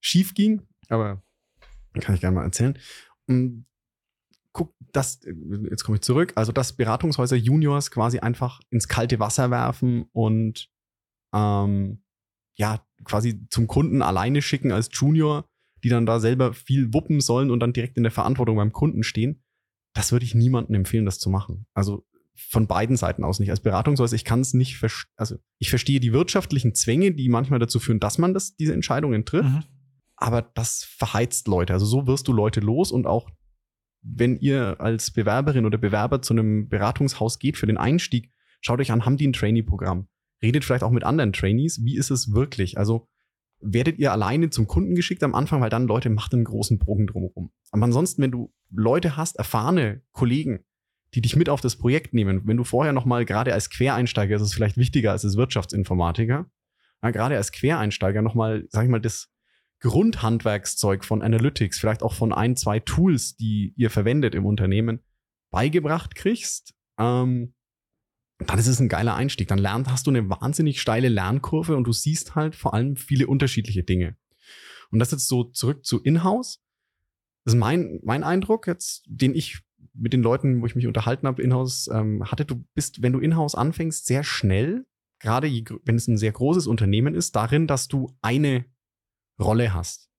schief 0.00 0.32
ging. 0.32 0.66
Aber 0.88 1.22
kann 2.00 2.14
ich 2.14 2.22
gerne 2.22 2.36
mal 2.36 2.44
erzählen. 2.44 2.78
Und 3.26 3.66
guck, 4.52 4.74
das, 4.92 5.20
jetzt 5.70 5.84
komme 5.84 5.96
ich 5.96 6.02
zurück, 6.02 6.32
also 6.34 6.50
dass 6.50 6.72
Beratungshäuser 6.72 7.36
Juniors 7.36 7.90
quasi 7.90 8.20
einfach 8.20 8.62
ins 8.70 8.88
kalte 8.88 9.20
Wasser 9.20 9.50
werfen 9.50 10.06
und 10.12 10.70
ähm, 11.34 12.02
ja, 12.56 12.82
quasi 13.04 13.46
zum 13.50 13.66
Kunden 13.66 14.00
alleine 14.00 14.40
schicken 14.40 14.72
als 14.72 14.88
Junior, 14.94 15.44
die 15.84 15.90
dann 15.90 16.06
da 16.06 16.20
selber 16.20 16.54
viel 16.54 16.94
wuppen 16.94 17.20
sollen 17.20 17.50
und 17.50 17.60
dann 17.60 17.74
direkt 17.74 17.98
in 17.98 18.02
der 18.02 18.12
Verantwortung 18.12 18.56
beim 18.56 18.72
Kunden 18.72 19.02
stehen. 19.02 19.44
Das 19.98 20.12
würde 20.12 20.24
ich 20.24 20.32
niemandem 20.32 20.76
empfehlen, 20.76 21.06
das 21.06 21.18
zu 21.18 21.28
machen. 21.28 21.66
Also 21.74 22.06
von 22.36 22.68
beiden 22.68 22.96
Seiten 22.96 23.24
aus 23.24 23.40
nicht. 23.40 23.50
Als 23.50 23.58
Beratungshäuser, 23.58 24.14
ich 24.14 24.24
kann 24.24 24.38
es 24.38 24.54
nicht, 24.54 24.80
also 25.16 25.38
ich 25.58 25.70
verstehe 25.70 25.98
die 25.98 26.12
wirtschaftlichen 26.12 26.72
Zwänge, 26.72 27.10
die 27.10 27.28
manchmal 27.28 27.58
dazu 27.58 27.80
führen, 27.80 27.98
dass 27.98 28.16
man 28.16 28.32
das, 28.32 28.54
diese 28.54 28.74
Entscheidungen 28.74 29.24
trifft. 29.24 29.48
Mhm. 29.48 29.64
Aber 30.14 30.42
das 30.42 30.84
verheizt 30.84 31.48
Leute. 31.48 31.72
Also 31.72 31.84
so 31.84 32.06
wirst 32.06 32.28
du 32.28 32.32
Leute 32.32 32.60
los 32.60 32.92
und 32.92 33.08
auch 33.08 33.28
wenn 34.00 34.36
ihr 34.36 34.80
als 34.80 35.10
Bewerberin 35.10 35.66
oder 35.66 35.78
Bewerber 35.78 36.22
zu 36.22 36.32
einem 36.32 36.68
Beratungshaus 36.68 37.40
geht 37.40 37.56
für 37.56 37.66
den 37.66 37.76
Einstieg, 37.76 38.30
schaut 38.60 38.78
euch 38.78 38.92
an, 38.92 39.04
haben 39.04 39.16
die 39.16 39.26
ein 39.26 39.32
Trainee-Programm? 39.32 40.06
Redet 40.40 40.64
vielleicht 40.64 40.84
auch 40.84 40.92
mit 40.92 41.02
anderen 41.02 41.32
Trainees. 41.32 41.84
Wie 41.84 41.96
ist 41.96 42.12
es 42.12 42.32
wirklich? 42.32 42.78
Also 42.78 43.08
werdet 43.60 43.98
ihr 43.98 44.12
alleine 44.12 44.50
zum 44.50 44.66
Kunden 44.66 44.94
geschickt 44.94 45.22
am 45.22 45.34
Anfang, 45.34 45.60
weil 45.60 45.70
dann 45.70 45.86
Leute 45.86 46.10
macht 46.10 46.32
einen 46.32 46.44
großen 46.44 46.78
Bogen 46.78 47.06
drumherum. 47.06 47.50
Aber 47.70 47.84
ansonsten, 47.84 48.22
wenn 48.22 48.30
du 48.30 48.52
Leute 48.70 49.16
hast, 49.16 49.36
erfahrene 49.36 50.02
Kollegen, 50.12 50.64
die 51.14 51.20
dich 51.20 51.36
mit 51.36 51.48
auf 51.48 51.60
das 51.60 51.76
Projekt 51.76 52.14
nehmen, 52.14 52.42
wenn 52.46 52.56
du 52.56 52.64
vorher 52.64 52.92
noch 52.92 53.04
mal 53.04 53.24
gerade 53.24 53.52
als 53.54 53.70
Quereinsteiger, 53.70 54.36
ist 54.36 54.42
es 54.42 54.54
vielleicht 54.54 54.76
wichtiger 54.76 55.12
als 55.12 55.24
als 55.24 55.36
Wirtschaftsinformatiker, 55.36 56.50
gerade 57.02 57.36
als 57.36 57.52
Quereinsteiger 57.52 58.22
noch 58.22 58.34
mal, 58.34 58.66
sag 58.68 58.84
ich 58.84 58.90
mal, 58.90 59.00
das 59.00 59.28
Grundhandwerkszeug 59.80 61.04
von 61.04 61.22
Analytics, 61.22 61.78
vielleicht 61.78 62.02
auch 62.02 62.14
von 62.14 62.32
ein, 62.32 62.56
zwei 62.56 62.80
Tools, 62.80 63.36
die 63.36 63.74
ihr 63.76 63.90
verwendet 63.90 64.34
im 64.34 64.44
Unternehmen, 64.44 65.00
beigebracht 65.50 66.14
kriegst, 66.14 66.74
ähm, 66.98 67.54
dann 68.38 68.58
ist 68.58 68.68
es 68.68 68.80
ein 68.80 68.88
geiler 68.88 69.14
Einstieg. 69.14 69.48
Dann 69.48 69.58
lernt, 69.58 69.90
hast 69.90 70.06
du 70.06 70.10
eine 70.10 70.28
wahnsinnig 70.30 70.80
steile 70.80 71.08
Lernkurve 71.08 71.76
und 71.76 71.84
du 71.84 71.92
siehst 71.92 72.34
halt 72.34 72.54
vor 72.54 72.74
allem 72.74 72.96
viele 72.96 73.26
unterschiedliche 73.26 73.82
Dinge. 73.82 74.16
Und 74.90 75.00
das 75.00 75.10
jetzt 75.10 75.28
so 75.28 75.44
zurück 75.44 75.84
zu 75.84 76.02
Inhouse. 76.02 76.62
Das 77.44 77.54
ist 77.54 77.60
mein, 77.60 78.00
mein 78.04 78.24
Eindruck 78.24 78.66
jetzt, 78.66 79.04
den 79.06 79.34
ich 79.34 79.60
mit 79.92 80.12
den 80.12 80.22
Leuten, 80.22 80.62
wo 80.62 80.66
ich 80.66 80.76
mich 80.76 80.86
unterhalten 80.86 81.26
habe, 81.26 81.42
Inhouse 81.42 81.88
ähm, 81.92 82.24
hatte. 82.30 82.44
Du 82.44 82.64
bist, 82.74 83.02
wenn 83.02 83.12
du 83.12 83.18
Inhouse 83.18 83.54
anfängst, 83.54 84.06
sehr 84.06 84.22
schnell, 84.22 84.86
gerade 85.18 85.48
wenn 85.84 85.96
es 85.96 86.06
ein 86.06 86.18
sehr 86.18 86.32
großes 86.32 86.66
Unternehmen 86.66 87.14
ist, 87.14 87.34
darin, 87.34 87.66
dass 87.66 87.88
du 87.88 88.16
eine 88.22 88.64
Rolle 89.40 89.74
hast. 89.74 90.10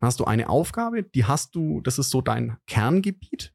Dann 0.00 0.08
hast 0.08 0.20
du 0.20 0.24
eine 0.24 0.48
Aufgabe, 0.48 1.02
die 1.02 1.24
hast 1.24 1.54
du, 1.54 1.80
das 1.80 1.98
ist 1.98 2.10
so 2.10 2.20
dein 2.20 2.58
Kerngebiet 2.66 3.54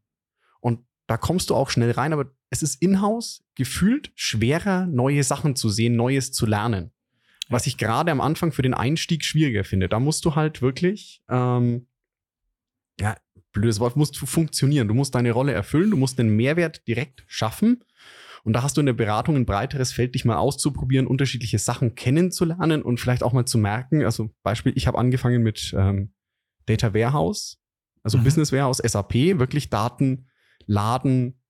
und 0.59 0.85
da 1.07 1.17
kommst 1.17 1.49
du 1.49 1.55
auch 1.55 1.69
schnell 1.69 1.91
rein, 1.91 2.13
aber 2.13 2.31
es 2.51 2.61
ist 2.61 2.81
in-house 2.81 3.43
gefühlt 3.55 4.11
schwerer, 4.15 4.85
neue 4.85 5.23
Sachen 5.23 5.55
zu 5.55 5.69
sehen, 5.69 5.95
Neues 5.95 6.31
zu 6.31 6.45
lernen. 6.45 6.91
Was 7.49 7.65
ich 7.65 7.77
gerade 7.77 8.11
am 8.11 8.21
Anfang 8.21 8.51
für 8.51 8.61
den 8.61 8.73
Einstieg 8.73 9.25
schwieriger 9.25 9.63
finde. 9.63 9.89
Da 9.89 9.99
musst 9.99 10.23
du 10.23 10.35
halt 10.35 10.61
wirklich, 10.61 11.23
ähm, 11.29 11.87
ja, 12.99 13.17
blödes 13.51 13.79
Wort, 13.79 13.97
musst 13.97 14.21
du 14.21 14.25
funktionieren. 14.25 14.87
Du 14.87 14.93
musst 14.93 15.15
deine 15.15 15.31
Rolle 15.31 15.51
erfüllen, 15.53 15.91
du 15.91 15.97
musst 15.97 16.19
den 16.19 16.35
Mehrwert 16.35 16.87
direkt 16.87 17.23
schaffen 17.27 17.83
und 18.43 18.53
da 18.53 18.63
hast 18.63 18.77
du 18.77 18.81
in 18.81 18.87
der 18.87 18.93
Beratung 18.93 19.35
ein 19.35 19.45
breiteres 19.45 19.91
Feld, 19.91 20.15
dich 20.15 20.25
mal 20.25 20.37
auszuprobieren, 20.37 21.07
unterschiedliche 21.07 21.59
Sachen 21.59 21.95
kennenzulernen 21.95 22.81
und 22.81 22.99
vielleicht 22.99 23.23
auch 23.23 23.33
mal 23.33 23.45
zu 23.45 23.57
merken. 23.57 24.03
Also 24.03 24.31
Beispiel, 24.43 24.73
ich 24.75 24.87
habe 24.87 24.97
angefangen 24.97 25.43
mit 25.43 25.73
ähm, 25.77 26.13
Data 26.65 26.93
Warehouse, 26.93 27.59
also 28.03 28.17
mhm. 28.17 28.23
Business 28.23 28.51
Warehouse, 28.51 28.81
SAP, 28.83 29.13
wirklich 29.39 29.69
Daten 29.69 30.27
laden, 30.65 31.40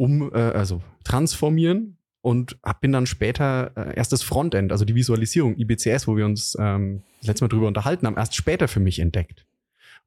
um, 0.00 0.32
äh, 0.32 0.38
also 0.38 0.80
transformieren 1.04 1.98
und 2.22 2.56
bin 2.80 2.92
dann 2.92 3.04
später 3.04 3.72
äh, 3.76 3.96
erst 3.96 4.12
das 4.12 4.22
Frontend, 4.22 4.72
also 4.72 4.86
die 4.86 4.94
Visualisierung, 4.94 5.56
IBCS, 5.58 6.08
wo 6.08 6.16
wir 6.16 6.24
uns 6.24 6.56
ähm, 6.58 7.02
das 7.18 7.28
letzte 7.28 7.44
Mal 7.44 7.48
drüber 7.48 7.68
unterhalten 7.68 8.06
haben, 8.06 8.16
erst 8.16 8.34
später 8.34 8.66
für 8.66 8.80
mich 8.80 8.98
entdeckt. 8.98 9.46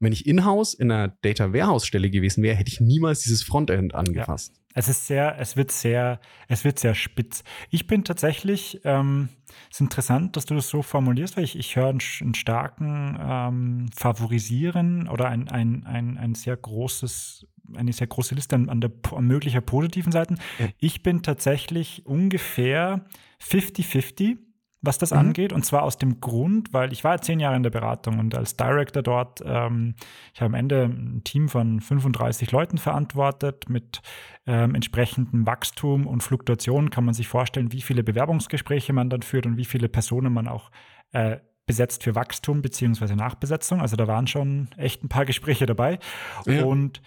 Und 0.00 0.06
wenn 0.06 0.12
ich 0.12 0.26
in-house 0.26 0.74
in 0.74 0.90
einer 0.90 1.16
Data 1.22 1.52
Warehouse 1.52 1.86
Stelle 1.86 2.10
gewesen 2.10 2.42
wäre, 2.42 2.56
hätte 2.56 2.72
ich 2.72 2.80
niemals 2.80 3.20
dieses 3.20 3.44
Frontend 3.44 3.94
angefasst. 3.94 4.56
Ja. 4.56 4.62
Es 4.76 4.88
ist 4.88 5.06
sehr, 5.06 5.38
es 5.38 5.56
wird 5.56 5.70
sehr, 5.70 6.20
es 6.48 6.64
wird 6.64 6.80
sehr 6.80 6.96
spitz. 6.96 7.44
Ich 7.70 7.86
bin 7.86 8.02
tatsächlich, 8.02 8.80
ähm, 8.82 9.28
es 9.70 9.76
ist 9.76 9.80
interessant, 9.82 10.36
dass 10.36 10.46
du 10.46 10.56
das 10.56 10.68
so 10.68 10.82
formulierst, 10.82 11.36
weil 11.36 11.44
ich, 11.44 11.56
ich 11.56 11.76
höre 11.76 11.90
einen, 11.90 12.00
einen 12.20 12.34
starken 12.34 13.16
ähm, 13.20 13.86
Favorisieren 13.94 15.08
oder 15.08 15.28
ein, 15.28 15.48
ein, 15.48 15.84
ein, 15.86 16.18
ein 16.18 16.34
sehr 16.34 16.56
großes, 16.56 17.46
eine 17.74 17.92
sehr 17.92 18.06
große 18.06 18.34
Liste 18.34 18.56
an, 18.56 18.68
an 18.68 18.80
der 18.80 18.90
an 19.14 19.26
möglicher 19.26 19.60
positiven 19.60 20.12
Seiten. 20.12 20.36
Ja. 20.58 20.68
Ich 20.78 21.02
bin 21.02 21.22
tatsächlich 21.22 22.06
ungefähr 22.06 23.04
50-50 23.42 24.38
was 24.84 24.98
das 24.98 25.12
mhm. 25.12 25.18
angeht. 25.18 25.52
Und 25.52 25.64
zwar 25.64 25.82
aus 25.82 25.98
dem 25.98 26.20
Grund, 26.20 26.72
weil 26.72 26.92
ich 26.92 27.04
war 27.04 27.20
zehn 27.20 27.40
Jahre 27.40 27.56
in 27.56 27.62
der 27.62 27.70
Beratung 27.70 28.18
und 28.18 28.34
als 28.34 28.56
Director 28.56 29.02
dort, 29.02 29.42
ähm, 29.44 29.94
ich 30.32 30.40
habe 30.40 30.48
am 30.48 30.54
Ende 30.54 30.84
ein 30.84 31.22
Team 31.24 31.48
von 31.48 31.80
35 31.80 32.50
Leuten 32.52 32.78
verantwortet 32.78 33.68
mit 33.68 34.02
ähm, 34.46 34.74
entsprechendem 34.74 35.46
Wachstum 35.46 36.06
und 36.06 36.22
Fluktuation. 36.22 36.90
Kann 36.90 37.04
man 37.04 37.14
sich 37.14 37.28
vorstellen, 37.28 37.72
wie 37.72 37.82
viele 37.82 38.04
Bewerbungsgespräche 38.04 38.92
man 38.92 39.10
dann 39.10 39.22
führt 39.22 39.46
und 39.46 39.56
wie 39.56 39.64
viele 39.64 39.88
Personen 39.88 40.32
man 40.32 40.48
auch 40.48 40.70
äh, 41.12 41.38
besetzt 41.66 42.04
für 42.04 42.14
Wachstum 42.14 42.60
beziehungsweise 42.60 43.16
Nachbesetzung. 43.16 43.80
Also 43.80 43.96
da 43.96 44.06
waren 44.06 44.26
schon 44.26 44.68
echt 44.76 45.02
ein 45.02 45.08
paar 45.08 45.24
Gespräche 45.24 45.64
dabei. 45.64 45.98
Ja. 46.44 46.64
Und 46.64 47.00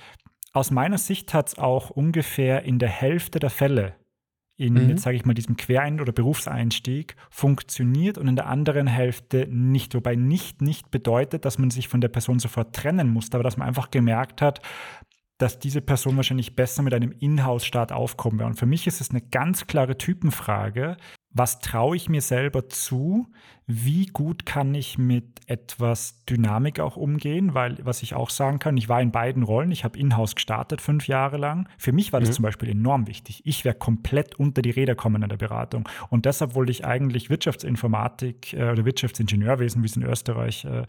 aus 0.53 0.71
meiner 0.71 0.97
Sicht 0.97 1.33
hat 1.33 1.49
es 1.49 1.57
auch 1.57 1.89
ungefähr 1.89 2.63
in 2.63 2.79
der 2.79 2.89
Hälfte 2.89 3.39
der 3.39 3.49
Fälle 3.49 3.95
in, 4.57 4.73
mhm. 4.73 4.89
jetzt 4.89 5.03
sage 5.03 5.15
ich 5.15 5.25
mal, 5.25 5.35
diesem 5.35 5.55
Querein- 5.55 6.01
oder 6.01 6.11
Berufseinstieg 6.11 7.15
funktioniert 7.29 8.17
und 8.17 8.27
in 8.27 8.35
der 8.35 8.47
anderen 8.47 8.87
Hälfte 8.87 9.47
nicht. 9.49 9.93
Wobei 9.93 10.15
nicht 10.15 10.61
nicht 10.61 10.89
bedeutet, 10.89 11.45
dass 11.45 11.59
man 11.59 11.69
sich 11.69 11.87
von 11.87 12.01
der 12.01 12.07
Person 12.07 12.39
sofort 12.39 12.75
trennen 12.75 13.07
muss, 13.09 13.31
aber 13.33 13.43
dass 13.43 13.57
man 13.57 13.67
einfach 13.67 13.91
gemerkt 13.91 14.41
hat, 14.41 14.61
dass 15.37 15.59
diese 15.59 15.81
Person 15.81 16.17
wahrscheinlich 16.17 16.55
besser 16.55 16.81
mit 16.81 16.95
einem 16.95 17.11
Inhouse-Start 17.11 17.91
aufkommen 17.91 18.39
wird. 18.39 18.49
Und 18.49 18.55
für 18.55 18.65
mich 18.65 18.87
ist 18.87 18.99
es 18.99 19.11
eine 19.11 19.21
ganz 19.21 19.67
klare 19.67 19.95
Typenfrage, 19.95 20.97
was 21.31 21.59
traue 21.59 21.95
ich 21.95 22.09
mir 22.09 22.21
selber 22.21 22.67
zu, 22.69 23.27
wie 23.69 24.05
gut 24.05 24.45
kann 24.45 24.73
ich 24.73 24.97
mit 24.97 25.41
etwas 25.45 26.23
Dynamik 26.25 26.79
auch 26.79 26.95
umgehen, 26.95 27.53
weil 27.53 27.77
was 27.83 28.01
ich 28.01 28.15
auch 28.15 28.29
sagen 28.29 28.59
kann, 28.59 28.77
ich 28.77 28.87
war 28.87 29.01
in 29.01 29.11
beiden 29.11 29.43
Rollen, 29.43 29.71
ich 29.71 29.83
habe 29.83 29.99
in-house 29.99 30.35
gestartet 30.35 30.79
fünf 30.79 31.07
Jahre 31.07 31.35
lang. 31.35 31.67
Für 31.77 31.91
mich 31.91 32.13
war 32.13 32.21
das 32.21 32.29
mhm. 32.29 32.33
zum 32.33 32.43
Beispiel 32.43 32.69
enorm 32.69 33.07
wichtig. 33.07 33.41
Ich 33.45 33.65
wäre 33.65 33.75
komplett 33.75 34.35
unter 34.35 34.61
die 34.61 34.69
Räder 34.69 34.95
kommen 34.95 35.21
in 35.21 35.27
der 35.27 35.35
Beratung 35.35 35.87
und 36.09 36.25
deshalb 36.25 36.55
wollte 36.55 36.71
ich 36.71 36.85
eigentlich 36.85 37.29
Wirtschaftsinformatik 37.29 38.53
äh, 38.53 38.71
oder 38.71 38.85
Wirtschaftsingenieurwesen, 38.85 39.83
wie 39.83 39.87
es 39.87 39.97
in 39.97 40.03
Österreich 40.03 40.63
äh, 40.63 40.83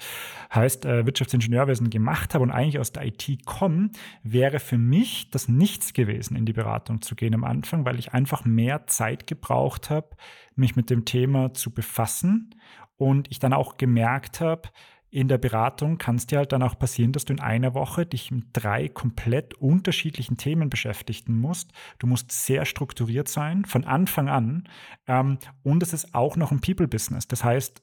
heißt, 0.55 0.85
äh, 0.85 1.05
Wirtschaftsingenieurwesen 1.05 1.91
gemacht 1.91 2.35
habe 2.35 2.45
und 2.45 2.53
eigentlich 2.53 2.79
aus 2.79 2.93
der 2.93 3.05
IT 3.07 3.45
komme, 3.45 3.91
wäre 4.23 4.61
für 4.61 4.79
mich 4.79 5.31
das 5.31 5.49
nichts 5.49 5.95
gewesen, 5.95 6.37
in 6.37 6.47
die 6.47 6.53
Beratung 6.53 7.03
zu 7.03 7.17
gehen 7.17 7.35
am 7.35 7.43
Anfang, 7.43 7.85
weil 7.85 7.99
ich 7.99 8.13
einfach 8.13 8.45
mehr 8.45 8.87
Zeit 8.87 9.27
gebraucht 9.27 9.91
habe, 9.91 10.11
mich 10.55 10.77
mit 10.77 10.91
dem 10.91 11.05
Thema 11.05 11.55
zu 11.55 11.73
befassen 11.73 12.55
und 12.97 13.31
ich 13.31 13.39
dann 13.39 13.53
auch 13.53 13.77
gemerkt 13.77 14.41
habe, 14.41 14.69
in 15.11 15.29
der 15.29 15.39
Beratung 15.39 15.97
kann 15.97 16.17
es 16.17 16.27
dir 16.27 16.39
halt 16.39 16.53
dann 16.53 16.63
auch 16.63 16.79
passieren, 16.79 17.13
dass 17.13 17.25
du 17.25 17.33
in 17.33 17.41
einer 17.41 17.75
Woche 17.75 18.05
dich 18.05 18.31
mit 18.31 18.45
drei 18.53 18.89
komplett 18.89 19.55
unterschiedlichen 19.55 20.37
Themen 20.37 20.69
beschäftigen 20.69 21.39
musst. 21.41 21.73
Du 21.99 22.07
musst 22.07 22.31
sehr 22.31 22.67
strukturiert 22.67 23.29
sein, 23.29 23.65
von 23.65 23.85
Anfang 23.85 24.29
an. 24.29 24.69
Ähm, 25.07 25.39
und 25.63 25.83
es 25.83 25.95
ist 25.95 26.15
auch 26.15 26.37
noch 26.37 26.53
ein 26.53 26.61
People-Business. 26.61 27.27
Das 27.27 27.43
heißt, 27.43 27.83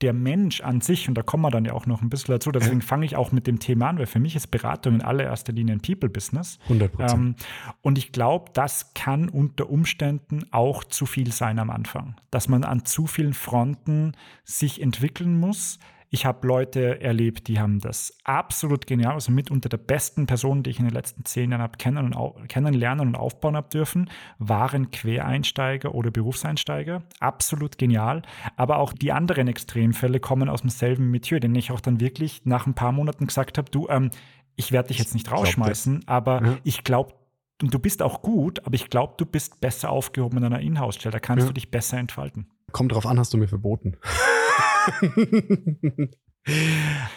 der 0.00 0.12
Mensch 0.12 0.60
an 0.60 0.80
sich, 0.80 1.08
und 1.08 1.14
da 1.14 1.22
kommen 1.22 1.42
wir 1.42 1.50
dann 1.50 1.64
ja 1.64 1.72
auch 1.72 1.86
noch 1.86 2.02
ein 2.02 2.08
bisschen 2.08 2.32
dazu, 2.32 2.50
deswegen 2.52 2.80
fange 2.82 3.04
ich 3.04 3.16
auch 3.16 3.32
mit 3.32 3.46
dem 3.46 3.58
Thema 3.58 3.88
an, 3.88 3.98
weil 3.98 4.06
für 4.06 4.18
mich 4.18 4.34
ist 4.36 4.48
Beratung 4.48 4.94
in 4.94 5.02
allererster 5.02 5.52
Linie 5.52 5.74
ein 5.74 5.80
People-Business. 5.80 6.58
100 6.64 6.92
Prozent. 6.92 7.20
Ähm, 7.20 7.34
und 7.82 7.98
ich 7.98 8.12
glaube, 8.12 8.50
das 8.54 8.94
kann 8.94 9.28
unter 9.28 9.68
Umständen 9.68 10.44
auch 10.50 10.84
zu 10.84 11.06
viel 11.06 11.32
sein 11.32 11.58
am 11.58 11.70
Anfang, 11.70 12.16
dass 12.30 12.48
man 12.48 12.64
an 12.64 12.84
zu 12.84 13.06
vielen 13.06 13.34
Fronten 13.34 14.12
sich 14.44 14.80
entwickeln 14.80 15.38
muss 15.38 15.78
ich 16.12 16.26
habe 16.26 16.46
Leute 16.46 17.00
erlebt, 17.00 17.46
die 17.46 17.60
haben 17.60 17.78
das 17.78 18.18
absolut 18.24 18.88
genial, 18.88 19.14
also 19.14 19.30
mit 19.30 19.48
unter 19.48 19.68
der 19.68 19.76
besten 19.76 20.26
Personen, 20.26 20.64
die 20.64 20.70
ich 20.70 20.80
in 20.80 20.84
den 20.84 20.92
letzten 20.92 21.24
zehn 21.24 21.52
Jahren 21.52 21.62
habe 21.62 21.78
kennen 21.78 22.12
und 22.12 22.48
kennenlernen 22.48 23.08
und 23.08 23.14
aufbauen 23.14 23.56
habe 23.56 23.68
dürfen, 23.68 24.10
waren 24.38 24.90
Quereinsteiger 24.90 25.94
oder 25.94 26.10
Berufseinsteiger. 26.10 27.04
Absolut 27.20 27.78
genial. 27.78 28.22
Aber 28.56 28.78
auch 28.78 28.92
die 28.92 29.12
anderen 29.12 29.46
Extremfälle 29.46 30.18
kommen 30.18 30.48
aus 30.48 30.62
demselben 30.62 31.12
Metier, 31.12 31.38
den 31.38 31.54
ich 31.54 31.70
auch 31.70 31.80
dann 31.80 32.00
wirklich 32.00 32.44
nach 32.44 32.66
ein 32.66 32.74
paar 32.74 32.90
Monaten 32.90 33.28
gesagt 33.28 33.56
habe, 33.56 33.70
du, 33.70 33.88
ähm, 33.88 34.10
ich 34.56 34.72
werde 34.72 34.88
dich 34.88 34.98
jetzt 34.98 35.14
nicht 35.14 35.30
rausschmeißen, 35.30 36.08
aber 36.08 36.44
ja. 36.44 36.58
ich 36.64 36.82
glaube, 36.82 37.14
du 37.58 37.78
bist 37.78 38.02
auch 38.02 38.20
gut, 38.20 38.66
aber 38.66 38.74
ich 38.74 38.90
glaube, 38.90 39.14
du 39.16 39.26
bist 39.26 39.60
besser 39.60 39.90
aufgehoben 39.90 40.38
in 40.38 40.44
einer 40.44 40.60
Inhouse-Stelle. 40.60 41.12
Da 41.12 41.20
kannst 41.20 41.44
ja. 41.44 41.48
du 41.48 41.54
dich 41.54 41.70
besser 41.70 41.98
entfalten. 41.98 42.50
Kommt 42.72 42.92
drauf 42.92 43.06
an, 43.06 43.18
hast 43.18 43.32
du 43.32 43.38
mir 43.38 43.48
verboten. 43.48 43.96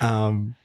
ähm, 0.02 0.56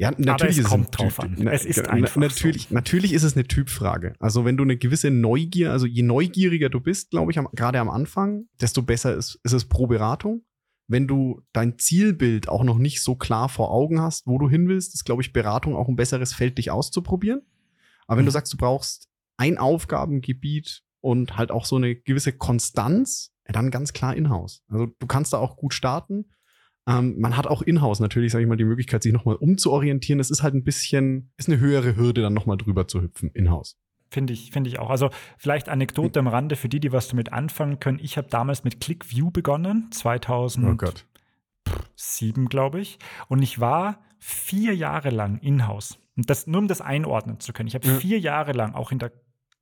ja, 0.00 0.12
natürlich 0.16 0.58
es 0.58 0.64
kommt 0.64 0.86
es 0.86 0.90
drauf 0.92 1.20
an. 1.20 1.46
Es 1.48 1.66
ist 1.66 1.86
einfach 1.86 2.16
natürlich, 2.16 2.68
so. 2.68 2.74
natürlich 2.74 3.12
ist 3.12 3.22
es 3.22 3.36
eine 3.36 3.44
Typfrage. 3.44 4.14
Also 4.18 4.44
wenn 4.46 4.56
du 4.56 4.62
eine 4.62 4.78
gewisse 4.78 5.10
Neugier, 5.10 5.72
also 5.72 5.84
je 5.84 6.02
neugieriger 6.02 6.70
du 6.70 6.80
bist, 6.80 7.10
glaube 7.10 7.32
ich, 7.32 7.38
gerade 7.52 7.78
am 7.78 7.90
Anfang, 7.90 8.46
desto 8.60 8.82
besser 8.82 9.14
ist, 9.14 9.38
ist 9.42 9.52
es 9.52 9.68
pro 9.68 9.86
Beratung. 9.86 10.42
Wenn 10.88 11.06
du 11.06 11.42
dein 11.52 11.78
Zielbild 11.78 12.48
auch 12.48 12.64
noch 12.64 12.78
nicht 12.78 13.02
so 13.02 13.14
klar 13.14 13.48
vor 13.48 13.70
Augen 13.70 14.00
hast, 14.00 14.26
wo 14.26 14.38
du 14.38 14.48
hin 14.48 14.68
willst, 14.68 14.94
ist, 14.94 15.04
glaube 15.04 15.22
ich, 15.22 15.32
Beratung 15.32 15.76
auch 15.76 15.88
ein 15.88 15.96
besseres 15.96 16.32
Feld, 16.32 16.58
dich 16.58 16.70
auszuprobieren. 16.70 17.42
Aber 18.06 18.16
wenn 18.16 18.24
mhm. 18.24 18.28
du 18.28 18.32
sagst, 18.32 18.52
du 18.52 18.56
brauchst 18.56 19.08
ein 19.36 19.58
Aufgabengebiet 19.58 20.82
und 21.00 21.36
halt 21.36 21.50
auch 21.50 21.64
so 21.64 21.76
eine 21.76 21.94
gewisse 21.94 22.32
Konstanz, 22.32 23.29
dann 23.52 23.70
ganz 23.70 23.92
klar 23.92 24.14
in-house. 24.14 24.62
Also 24.68 24.86
du 24.86 25.06
kannst 25.06 25.32
da 25.32 25.38
auch 25.38 25.56
gut 25.56 25.74
starten. 25.74 26.26
Ähm, 26.86 27.16
man 27.18 27.36
hat 27.36 27.46
auch 27.46 27.62
in-house 27.62 28.00
natürlich, 28.00 28.32
sage 28.32 28.42
ich 28.42 28.48
mal, 28.48 28.56
die 28.56 28.64
Möglichkeit, 28.64 29.02
sich 29.02 29.12
nochmal 29.12 29.36
umzuorientieren. 29.36 30.20
Es 30.20 30.30
ist 30.30 30.42
halt 30.42 30.54
ein 30.54 30.64
bisschen, 30.64 31.32
ist 31.36 31.48
eine 31.48 31.58
höhere 31.58 31.96
Hürde, 31.96 32.22
dann 32.22 32.34
nochmal 32.34 32.56
drüber 32.56 32.88
zu 32.88 33.02
hüpfen 33.02 33.30
in-house. 33.34 33.76
Finde 34.10 34.32
ich, 34.32 34.50
finde 34.50 34.68
ich 34.68 34.80
auch. 34.80 34.90
Also 34.90 35.10
vielleicht 35.38 35.68
Anekdote 35.68 36.18
am 36.18 36.26
Rande 36.26 36.56
für 36.56 36.68
die, 36.68 36.80
die 36.80 36.90
was 36.90 37.08
damit 37.08 37.32
anfangen 37.32 37.78
können. 37.78 38.00
Ich 38.02 38.16
habe 38.16 38.26
damals 38.28 38.64
mit 38.64 38.80
ClickView 38.80 39.30
begonnen, 39.30 39.90
2007, 39.92 42.44
oh 42.44 42.48
glaube 42.48 42.80
ich. 42.80 42.98
Und 43.28 43.42
ich 43.42 43.60
war 43.60 44.00
vier 44.18 44.74
Jahre 44.74 45.10
lang 45.10 45.38
in-house. 45.38 45.98
Und 46.16 46.28
das 46.28 46.48
nur 46.48 46.60
um 46.60 46.66
das 46.66 46.80
einordnen 46.80 47.38
zu 47.38 47.52
können. 47.52 47.68
Ich 47.68 47.74
habe 47.74 47.86
ja. 47.86 47.94
vier 47.94 48.18
Jahre 48.18 48.52
lang 48.52 48.74
auch 48.74 48.90
in 48.90 48.98
der 48.98 49.12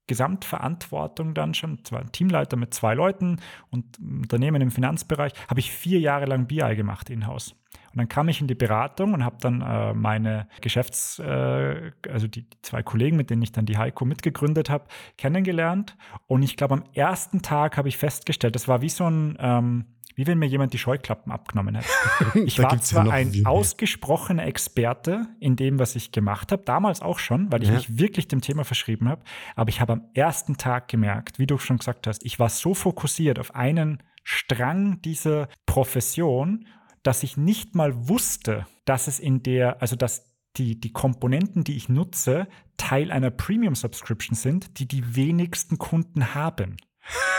Gesamtverantwortung 0.08 1.34
dann 1.34 1.54
schon, 1.54 1.84
zwar 1.84 2.10
Teamleiter 2.10 2.56
mit 2.56 2.74
zwei 2.74 2.94
Leuten 2.94 3.38
und 3.70 3.84
Unternehmen 4.00 4.60
im 4.60 4.72
Finanzbereich, 4.72 5.32
habe 5.48 5.60
ich 5.60 5.70
vier 5.70 6.00
Jahre 6.00 6.24
lang 6.24 6.46
BI 6.46 6.74
gemacht 6.74 7.08
in-house. 7.10 7.54
Und 7.92 7.98
dann 7.98 8.08
kam 8.08 8.28
ich 8.28 8.40
in 8.40 8.48
die 8.48 8.54
Beratung 8.54 9.14
und 9.14 9.24
habe 9.24 9.36
dann 9.40 9.60
äh, 9.60 9.94
meine 9.94 10.48
Geschäfts-, 10.60 11.18
äh, 11.20 11.92
also 12.08 12.26
die, 12.26 12.42
die, 12.42 12.62
zwei 12.62 12.82
Kollegen, 12.82 13.16
mit 13.16 13.30
denen 13.30 13.42
ich 13.42 13.52
dann 13.52 13.66
die 13.66 13.78
Heiko 13.78 14.04
mitgegründet 14.04 14.68
habe, 14.68 14.86
kennengelernt. 15.16 15.96
Und 16.26 16.42
ich 16.42 16.56
glaube, 16.56 16.74
am 16.74 16.84
ersten 16.92 17.40
Tag 17.42 17.76
habe 17.76 17.88
ich 17.88 17.96
festgestellt, 17.96 18.54
das 18.54 18.68
war 18.68 18.82
wie 18.82 18.88
so 18.88 19.08
ein, 19.08 19.36
ähm, 19.40 19.84
wie 20.18 20.26
wenn 20.26 20.38
mir 20.38 20.46
jemand 20.46 20.72
die 20.72 20.78
Scheuklappen 20.78 21.30
abgenommen 21.30 21.76
hätte. 21.76 21.88
Ich 22.44 22.58
war 22.58 22.78
zwar 22.80 23.06
ja 23.06 23.12
ein 23.12 23.46
ausgesprochener 23.46 24.44
Experte 24.44 25.26
in 25.38 25.54
dem, 25.54 25.78
was 25.78 25.94
ich 25.94 26.10
gemacht 26.10 26.50
habe, 26.50 26.64
damals 26.64 27.02
auch 27.02 27.20
schon, 27.20 27.52
weil 27.52 27.62
ich 27.62 27.68
ja. 27.68 27.76
mich 27.76 27.98
wirklich 27.98 28.26
dem 28.26 28.40
Thema 28.40 28.64
verschrieben 28.64 29.08
habe, 29.08 29.22
aber 29.54 29.68
ich 29.68 29.80
habe 29.80 29.92
am 29.92 30.02
ersten 30.14 30.56
Tag 30.56 30.88
gemerkt, 30.88 31.38
wie 31.38 31.46
du 31.46 31.56
schon 31.56 31.78
gesagt 31.78 32.08
hast, 32.08 32.24
ich 32.24 32.40
war 32.40 32.48
so 32.48 32.74
fokussiert 32.74 33.38
auf 33.38 33.54
einen 33.54 34.02
Strang 34.24 35.00
dieser 35.02 35.48
Profession, 35.66 36.66
dass 37.04 37.22
ich 37.22 37.36
nicht 37.36 37.76
mal 37.76 38.08
wusste, 38.08 38.66
dass 38.84 39.06
es 39.06 39.20
in 39.20 39.44
der, 39.44 39.80
also 39.80 39.94
dass 39.94 40.34
die, 40.56 40.80
die 40.80 40.92
Komponenten, 40.92 41.62
die 41.62 41.76
ich 41.76 41.88
nutze, 41.88 42.48
Teil 42.76 43.12
einer 43.12 43.30
Premium-Subscription 43.30 44.34
sind, 44.34 44.80
die 44.80 44.88
die 44.88 45.14
wenigsten 45.14 45.78
Kunden 45.78 46.34
haben. 46.34 46.76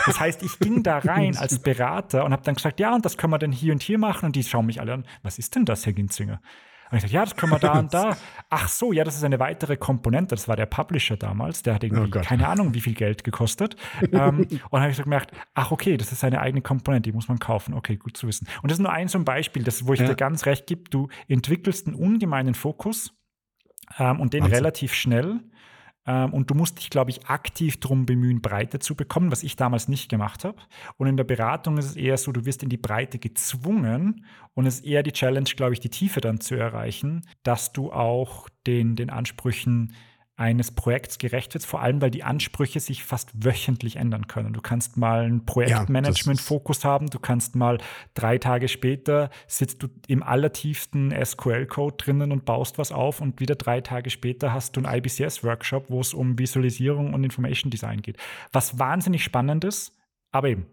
Das 0.06 0.18
heißt, 0.18 0.42
ich 0.42 0.58
ging 0.58 0.82
da 0.82 0.98
rein 0.98 1.36
als 1.36 1.58
Berater 1.58 2.24
und 2.24 2.32
habe 2.32 2.42
dann 2.42 2.54
gesagt, 2.54 2.80
ja, 2.80 2.94
und 2.94 3.04
das 3.04 3.16
können 3.16 3.32
wir 3.32 3.38
denn 3.38 3.52
hier 3.52 3.72
und 3.72 3.82
hier 3.82 3.98
machen. 3.98 4.26
Und 4.26 4.36
die 4.36 4.42
schauen 4.42 4.66
mich 4.66 4.80
alle 4.80 4.94
an, 4.94 5.06
was 5.22 5.38
ist 5.38 5.54
denn 5.54 5.64
das, 5.64 5.86
Herr 5.86 5.92
Ginzinger? 5.92 6.40
Und 6.90 6.96
ich 6.96 7.02
sagte, 7.02 7.14
ja, 7.14 7.24
das 7.24 7.36
können 7.36 7.52
wir 7.52 7.58
da 7.60 7.78
und 7.78 7.94
da. 7.94 8.16
Ach 8.50 8.68
so, 8.68 8.92
ja, 8.92 9.04
das 9.04 9.16
ist 9.16 9.22
eine 9.22 9.38
weitere 9.38 9.76
Komponente. 9.76 10.34
Das 10.34 10.48
war 10.48 10.56
der 10.56 10.66
Publisher 10.66 11.16
damals. 11.16 11.62
Der 11.62 11.74
hat 11.74 11.84
irgendwie 11.84 12.18
oh 12.18 12.22
keine 12.22 12.48
Ahnung, 12.48 12.74
wie 12.74 12.80
viel 12.80 12.94
Geld 12.94 13.22
gekostet. 13.22 13.76
ähm, 14.12 14.40
und 14.40 14.50
dann 14.72 14.80
habe 14.80 14.90
ich 14.90 14.96
so 14.96 15.04
gemerkt, 15.04 15.30
ach 15.54 15.70
okay, 15.70 15.96
das 15.96 16.10
ist 16.10 16.24
eine 16.24 16.40
eigene 16.40 16.62
Komponente, 16.62 17.08
die 17.08 17.14
muss 17.14 17.28
man 17.28 17.38
kaufen. 17.38 17.74
Okay, 17.74 17.96
gut 17.96 18.16
zu 18.16 18.26
wissen. 18.26 18.48
Und 18.62 18.72
das 18.72 18.78
ist 18.78 18.82
nur 18.82 18.92
ein 18.92 19.06
so 19.06 19.18
ein 19.18 19.24
Beispiel, 19.24 19.62
das, 19.62 19.86
wo 19.86 19.92
ich 19.92 20.00
ja. 20.00 20.08
dir 20.08 20.16
ganz 20.16 20.46
recht 20.46 20.66
gebe. 20.66 20.90
Du 20.90 21.08
entwickelst 21.28 21.86
einen 21.86 21.94
ungemeinen 21.94 22.54
Fokus 22.54 23.14
ähm, 23.98 24.18
und 24.18 24.32
den 24.32 24.42
Wahnsinn. 24.42 24.56
relativ 24.56 24.94
schnell. 24.94 25.40
Ähm, 26.06 26.32
und 26.32 26.50
du 26.50 26.54
musst 26.54 26.78
dich, 26.78 26.90
glaube 26.90 27.10
ich, 27.10 27.26
aktiv 27.26 27.78
darum 27.78 28.06
bemühen, 28.06 28.40
Breite 28.40 28.78
zu 28.78 28.94
bekommen, 28.94 29.30
was 29.30 29.42
ich 29.42 29.56
damals 29.56 29.88
nicht 29.88 30.08
gemacht 30.08 30.44
habe. 30.44 30.58
Und 30.96 31.06
in 31.06 31.16
der 31.16 31.24
Beratung 31.24 31.78
ist 31.78 31.86
es 31.86 31.96
eher 31.96 32.16
so, 32.16 32.32
du 32.32 32.44
wirst 32.44 32.62
in 32.62 32.68
die 32.68 32.76
Breite 32.76 33.18
gezwungen 33.18 34.24
und 34.54 34.66
es 34.66 34.76
ist 34.76 34.86
eher 34.86 35.02
die 35.02 35.12
Challenge, 35.12 35.48
glaube 35.56 35.74
ich, 35.74 35.80
die 35.80 35.90
Tiefe 35.90 36.20
dann 36.20 36.40
zu 36.40 36.54
erreichen, 36.54 37.26
dass 37.42 37.72
du 37.72 37.92
auch 37.92 38.48
den, 38.66 38.96
den 38.96 39.10
Ansprüchen 39.10 39.94
eines 40.40 40.70
Projekts 40.70 41.18
gerecht 41.18 41.52
wird, 41.52 41.64
vor 41.64 41.82
allem 41.82 42.00
weil 42.00 42.10
die 42.10 42.24
Ansprüche 42.24 42.80
sich 42.80 43.04
fast 43.04 43.44
wöchentlich 43.44 43.96
ändern 43.96 44.26
können. 44.26 44.54
Du 44.54 44.62
kannst 44.62 44.96
mal 44.96 45.24
einen 45.24 45.44
Projektmanagement-Fokus 45.44 46.82
ja, 46.82 46.88
haben, 46.88 47.10
du 47.10 47.18
kannst 47.18 47.56
mal 47.56 47.76
drei 48.14 48.38
Tage 48.38 48.68
später 48.68 49.28
sitzt 49.46 49.82
du 49.82 49.88
im 50.08 50.22
allertiefsten 50.22 51.12
SQL-Code 51.12 51.96
drinnen 51.98 52.32
und 52.32 52.46
baust 52.46 52.78
was 52.78 52.90
auf 52.90 53.20
und 53.20 53.38
wieder 53.38 53.54
drei 53.54 53.82
Tage 53.82 54.08
später 54.08 54.54
hast 54.54 54.76
du 54.76 54.82
einen 54.82 54.96
IBCS-Workshop, 54.98 55.90
wo 55.90 56.00
es 56.00 56.14
um 56.14 56.38
Visualisierung 56.38 57.12
und 57.12 57.22
Information 57.22 57.70
Design 57.70 58.00
geht. 58.00 58.16
Was 58.50 58.78
wahnsinnig 58.78 59.22
spannend 59.22 59.64
ist, 59.64 59.94
aber 60.32 60.48
eben, 60.48 60.66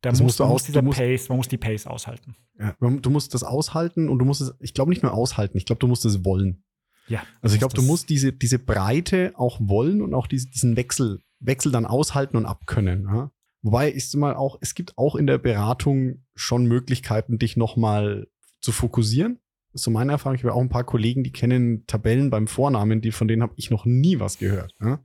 da 0.00 0.12
muss, 0.12 0.22
musst 0.22 0.40
du 0.40 0.44
aus, 0.44 0.64
dieser 0.64 0.80
musst, 0.80 0.98
Pace, 0.98 1.28
man 1.28 1.36
muss 1.36 1.48
die 1.48 1.58
Pace 1.58 1.86
aushalten. 1.86 2.36
Ja, 2.58 2.74
du 2.80 3.10
musst 3.10 3.34
das 3.34 3.42
aushalten 3.42 4.08
und 4.08 4.18
du 4.18 4.24
musst 4.24 4.40
es, 4.40 4.54
ich 4.60 4.72
glaube 4.72 4.88
nicht 4.88 5.02
nur 5.02 5.12
aushalten, 5.12 5.58
ich 5.58 5.66
glaube, 5.66 5.80
du 5.80 5.88
musst 5.88 6.06
es 6.06 6.24
wollen. 6.24 6.64
Ja. 7.10 7.24
Also 7.42 7.54
ich 7.54 7.58
glaube, 7.58 7.74
du 7.74 7.82
musst 7.82 8.08
diese, 8.08 8.32
diese 8.32 8.58
Breite 8.58 9.32
auch 9.34 9.58
wollen 9.60 10.00
und 10.00 10.14
auch 10.14 10.28
diese, 10.28 10.48
diesen 10.48 10.76
Wechsel, 10.76 11.20
Wechsel 11.40 11.72
dann 11.72 11.84
aushalten 11.84 12.36
und 12.36 12.46
abkönnen. 12.46 13.04
Ja? 13.04 13.30
Wobei 13.62 13.90
ist 13.90 14.16
mal 14.16 14.34
auch, 14.34 14.58
es 14.60 14.74
gibt 14.74 14.96
auch 14.96 15.16
in 15.16 15.26
der 15.26 15.38
Beratung 15.38 16.24
schon 16.34 16.66
Möglichkeiten, 16.66 17.38
dich 17.38 17.56
nochmal 17.56 18.28
zu 18.60 18.72
fokussieren. 18.72 19.40
Das 19.72 19.82
ist 19.82 19.84
so 19.84 19.90
meine 19.90 20.12
Erfahrung. 20.12 20.36
Ich 20.36 20.44
habe 20.44 20.54
auch 20.54 20.60
ein 20.60 20.68
paar 20.68 20.84
Kollegen, 20.84 21.22
die 21.22 21.32
kennen 21.32 21.86
Tabellen 21.86 22.30
beim 22.30 22.46
Vornamen, 22.46 23.00
die, 23.00 23.12
von 23.12 23.28
denen 23.28 23.42
habe 23.42 23.54
ich 23.56 23.70
noch 23.70 23.84
nie 23.84 24.18
was 24.18 24.38
gehört. 24.38 24.74
Ja? 24.80 25.04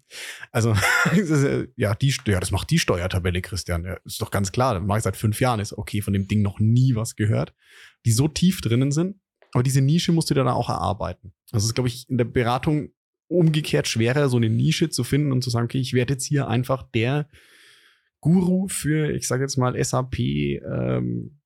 Also, 0.51 0.75
ja, 1.75 1.95
die, 1.95 2.15
ja, 2.27 2.39
das 2.39 2.51
macht 2.51 2.69
die 2.69 2.79
Steuertabelle, 2.79 3.41
Christian. 3.41 3.83
Ja, 3.83 3.97
ist 4.05 4.21
doch 4.21 4.31
ganz 4.31 4.51
klar. 4.51 4.75
Das 4.75 4.83
mache 4.83 4.99
ich 4.99 5.03
seit 5.03 5.17
fünf 5.17 5.39
Jahren. 5.39 5.59
Ist 5.59 5.73
okay, 5.73 6.01
von 6.01 6.13
dem 6.13 6.27
Ding 6.27 6.41
noch 6.41 6.59
nie 6.59 6.95
was 6.95 7.15
gehört. 7.15 7.53
Die 8.05 8.11
so 8.11 8.27
tief 8.27 8.61
drinnen 8.61 8.91
sind, 8.91 9.19
aber 9.53 9.63
diese 9.63 9.81
Nische 9.81 10.11
musst 10.11 10.29
du 10.29 10.33
dann 10.33 10.47
auch 10.47 10.69
erarbeiten. 10.69 11.33
Das 11.51 11.63
ist, 11.63 11.73
glaube 11.73 11.87
ich, 11.87 12.09
in 12.09 12.17
der 12.17 12.25
Beratung 12.25 12.89
umgekehrt 13.27 13.87
schwerer, 13.87 14.29
so 14.29 14.37
eine 14.37 14.49
Nische 14.49 14.89
zu 14.89 15.03
finden 15.03 15.31
und 15.31 15.43
zu 15.43 15.49
sagen, 15.49 15.65
okay, 15.65 15.79
ich 15.79 15.93
werde 15.93 16.13
jetzt 16.13 16.25
hier 16.25 16.47
einfach 16.47 16.83
der 16.83 17.27
Guru 18.19 18.67
für, 18.67 19.11
ich 19.11 19.27
sage 19.27 19.43
jetzt 19.43 19.57
mal, 19.57 19.81
SAP, 19.83 20.19
ähm, 20.19 21.39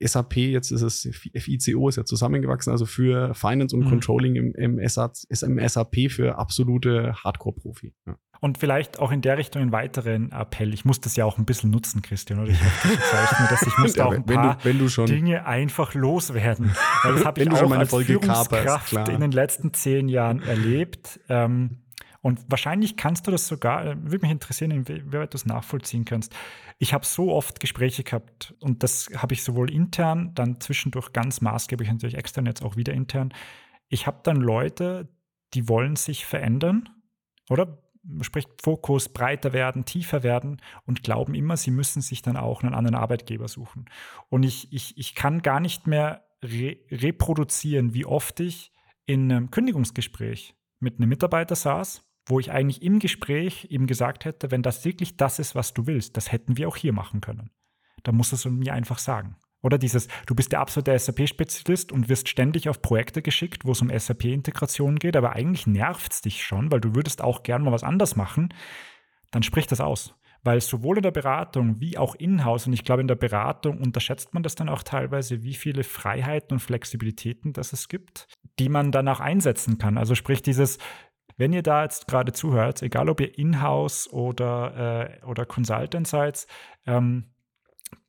SAP, 0.00 0.36
jetzt 0.36 0.70
ist 0.70 0.82
es 0.82 1.08
FICO, 1.34 1.88
ist 1.88 1.96
ja 1.96 2.04
zusammengewachsen, 2.04 2.70
also 2.70 2.86
für 2.86 3.34
Finance 3.34 3.74
und 3.74 3.84
mhm. 3.84 3.90
Controlling 3.90 4.36
im, 4.36 4.54
im, 4.54 4.88
SAP, 4.88 5.14
im 5.42 5.68
SAP 5.68 6.10
für 6.10 6.38
absolute 6.38 7.14
Hardcore-Profi. 7.22 7.94
Ja. 8.06 8.16
Und 8.40 8.58
vielleicht 8.58 8.98
auch 8.98 9.12
in 9.12 9.22
der 9.22 9.38
Richtung 9.38 9.62
einen 9.62 9.72
weiteren 9.72 10.30
Appell. 10.30 10.74
Ich 10.74 10.84
muss 10.84 11.00
das 11.00 11.16
ja 11.16 11.24
auch 11.24 11.38
ein 11.38 11.46
bisschen 11.46 11.70
nutzen, 11.70 12.02
Christian, 12.02 12.40
oder? 12.40 12.50
Ich 12.50 12.60
hoffe, 12.60 13.42
mir, 13.42 13.48
dass 13.48 13.62
ich 13.62 13.78
muss 13.78 13.98
auch 13.98 14.12
ein 14.12 14.24
paar 14.24 14.58
wenn 14.62 14.78
du, 14.78 14.84
wenn 14.84 15.06
du 15.06 15.12
Dinge 15.12 15.46
einfach 15.46 15.94
loswerden. 15.94 16.70
Weil 17.02 17.14
das 17.14 17.24
habe 17.24 17.40
ich 17.42 17.50
auch 17.50 17.70
als 17.70 17.94
Führungskraft 17.94 19.08
in 19.08 19.20
den 19.20 19.32
letzten 19.32 19.72
zehn 19.72 20.08
Jahren 20.08 20.42
erlebt. 20.42 21.20
Ähm, 21.28 21.85
und 22.26 22.40
wahrscheinlich 22.48 22.96
kannst 22.96 23.28
du 23.28 23.30
das 23.30 23.46
sogar, 23.46 23.86
äh, 23.86 23.96
würde 24.02 24.22
mich 24.22 24.32
interessieren, 24.32 24.72
inwieweit 24.72 25.32
du 25.32 25.36
es 25.36 25.46
nachvollziehen 25.46 26.04
kannst. 26.04 26.34
Ich 26.76 26.92
habe 26.92 27.06
so 27.06 27.32
oft 27.32 27.60
Gespräche 27.60 28.02
gehabt 28.02 28.52
und 28.58 28.82
das 28.82 29.08
habe 29.16 29.32
ich 29.32 29.44
sowohl 29.44 29.70
intern, 29.70 30.34
dann 30.34 30.60
zwischendurch 30.60 31.12
ganz 31.12 31.40
maßgeblich 31.40 31.88
natürlich 31.88 32.16
extern, 32.16 32.46
jetzt 32.46 32.64
auch 32.64 32.74
wieder 32.74 32.92
intern. 32.92 33.32
Ich 33.88 34.08
habe 34.08 34.22
dann 34.24 34.38
Leute, 34.38 35.08
die 35.54 35.68
wollen 35.68 35.94
sich 35.94 36.26
verändern, 36.26 36.88
oder? 37.48 37.80
Sprich, 38.22 38.48
Fokus 38.60 39.08
breiter 39.08 39.52
werden, 39.52 39.84
tiefer 39.84 40.24
werden 40.24 40.60
und 40.84 41.04
glauben 41.04 41.36
immer, 41.36 41.56
sie 41.56 41.70
müssen 41.70 42.02
sich 42.02 42.22
dann 42.22 42.36
auch 42.36 42.64
einen 42.64 42.74
anderen 42.74 42.96
Arbeitgeber 42.96 43.46
suchen. 43.46 43.84
Und 44.30 44.42
ich, 44.42 44.72
ich, 44.72 44.98
ich 44.98 45.14
kann 45.14 45.42
gar 45.42 45.60
nicht 45.60 45.86
mehr 45.86 46.26
re 46.42 46.76
reproduzieren, 46.90 47.94
wie 47.94 48.04
oft 48.04 48.40
ich 48.40 48.72
in 49.06 49.30
einem 49.30 49.52
Kündigungsgespräch 49.52 50.56
mit 50.80 50.98
einem 50.98 51.08
Mitarbeiter 51.08 51.54
saß 51.54 52.05
wo 52.26 52.40
ich 52.40 52.50
eigentlich 52.50 52.82
im 52.82 52.98
Gespräch 52.98 53.68
ihm 53.70 53.86
gesagt 53.86 54.24
hätte, 54.24 54.50
wenn 54.50 54.62
das 54.62 54.84
wirklich 54.84 55.16
das 55.16 55.38
ist, 55.38 55.54
was 55.54 55.72
du 55.72 55.86
willst, 55.86 56.16
das 56.16 56.32
hätten 56.32 56.56
wir 56.56 56.68
auch 56.68 56.76
hier 56.76 56.92
machen 56.92 57.20
können. 57.20 57.50
Dann 58.02 58.16
musst 58.16 58.32
du 58.32 58.36
es 58.36 58.44
mir 58.44 58.74
einfach 58.74 58.98
sagen. 58.98 59.36
Oder 59.62 59.78
dieses, 59.78 60.08
du 60.26 60.34
bist 60.34 60.52
der 60.52 60.60
absolute 60.60 60.96
SAP-Spezialist 60.96 61.90
und 61.90 62.08
wirst 62.08 62.28
ständig 62.28 62.68
auf 62.68 62.82
Projekte 62.82 63.22
geschickt, 63.22 63.64
wo 63.64 63.72
es 63.72 63.82
um 63.82 63.90
SAP-Integration 63.90 64.96
geht, 64.96 65.16
aber 65.16 65.32
eigentlich 65.32 65.66
nervt 65.66 66.12
es 66.12 66.20
dich 66.20 66.44
schon, 66.44 66.70
weil 66.70 66.80
du 66.80 66.94
würdest 66.94 67.22
auch 67.22 67.42
gern 67.42 67.62
mal 67.62 67.72
was 67.72 67.82
anders 67.82 68.16
machen, 68.16 68.52
dann 69.30 69.42
sprich 69.42 69.66
das 69.66 69.80
aus. 69.80 70.14
Weil 70.44 70.60
sowohl 70.60 70.98
in 70.98 71.02
der 71.02 71.10
Beratung 71.10 71.80
wie 71.80 71.98
auch 71.98 72.14
in-house, 72.14 72.68
und 72.68 72.72
ich 72.74 72.84
glaube, 72.84 73.00
in 73.00 73.08
der 73.08 73.16
Beratung 73.16 73.78
unterschätzt 73.78 74.34
man 74.34 74.44
das 74.44 74.54
dann 74.54 74.68
auch 74.68 74.84
teilweise, 74.84 75.42
wie 75.42 75.54
viele 75.54 75.82
Freiheiten 75.82 76.54
und 76.54 76.60
Flexibilitäten 76.60 77.52
das 77.52 77.72
es 77.72 77.88
gibt, 77.88 78.28
die 78.60 78.68
man 78.68 78.92
dann 78.92 79.08
auch 79.08 79.18
einsetzen 79.18 79.78
kann. 79.78 79.98
Also 79.98 80.14
sprich 80.14 80.42
dieses, 80.42 80.78
wenn 81.36 81.52
ihr 81.52 81.62
da 81.62 81.82
jetzt 81.82 82.08
gerade 82.08 82.32
zuhört, 82.32 82.82
egal 82.82 83.08
ob 83.08 83.20
ihr 83.20 83.38
In-house 83.38 84.12
oder, 84.12 85.20
äh, 85.20 85.24
oder 85.24 85.44
Consultant 85.44 86.06
seid, 86.06 86.46
ähm, 86.86 87.26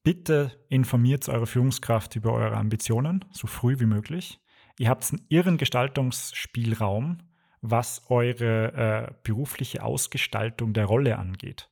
bitte 0.04 0.52
informiert 0.70 1.28
eure 1.28 1.48
Führungskraft 1.48 2.16
über 2.16 2.34
eure 2.34 2.56
Ambitionen, 2.56 3.26
so 3.32 3.48
früh 3.48 3.80
wie 3.80 3.86
möglich. 3.86 4.40
Ihr 4.80 4.90
habt 4.90 5.12
einen 5.12 5.26
irren 5.30 5.58
Gestaltungsspielraum, 5.58 7.20
was 7.62 8.04
eure 8.10 8.74
äh, 8.74 9.14
berufliche 9.24 9.84
Ausgestaltung 9.84 10.74
der 10.74 10.86
Rolle 10.86 11.18
angeht. 11.18 11.70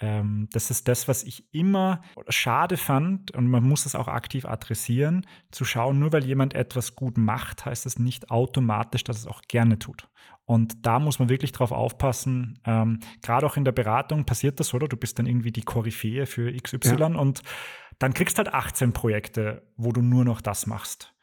Ähm, 0.00 0.48
das 0.52 0.70
ist 0.70 0.88
das, 0.88 1.08
was 1.08 1.22
ich 1.24 1.52
immer 1.52 2.02
schade 2.28 2.76
fand 2.76 3.30
und 3.32 3.48
man 3.48 3.64
muss 3.64 3.86
es 3.86 3.94
auch 3.94 4.08
aktiv 4.08 4.44
adressieren, 4.44 5.26
zu 5.50 5.64
schauen, 5.64 5.98
nur 5.98 6.12
weil 6.12 6.24
jemand 6.24 6.54
etwas 6.54 6.96
gut 6.96 7.16
macht, 7.16 7.64
heißt 7.64 7.86
das 7.86 7.98
nicht 7.98 8.30
automatisch, 8.30 9.04
dass 9.04 9.18
es 9.18 9.26
auch 9.26 9.42
gerne 9.42 9.78
tut. 9.78 10.08
Und 10.46 10.84
da 10.84 10.98
muss 10.98 11.18
man 11.18 11.28
wirklich 11.28 11.52
drauf 11.52 11.72
aufpassen. 11.72 12.58
Ähm, 12.64 13.00
Gerade 13.22 13.46
auch 13.46 13.56
in 13.56 13.64
der 13.64 13.72
Beratung 13.72 14.26
passiert 14.26 14.60
das, 14.60 14.74
oder? 14.74 14.88
Du 14.88 14.96
bist 14.96 15.18
dann 15.18 15.26
irgendwie 15.26 15.52
die 15.52 15.62
Koryphäe 15.62 16.26
für 16.26 16.52
XY 16.52 16.96
ja. 16.98 17.06
und 17.06 17.40
dann 17.98 18.12
kriegst 18.12 18.36
halt 18.38 18.52
18 18.52 18.92
Projekte, 18.92 19.66
wo 19.76 19.92
du 19.92 20.02
nur 20.02 20.24
noch 20.24 20.40
das 20.40 20.66
machst. 20.66 21.14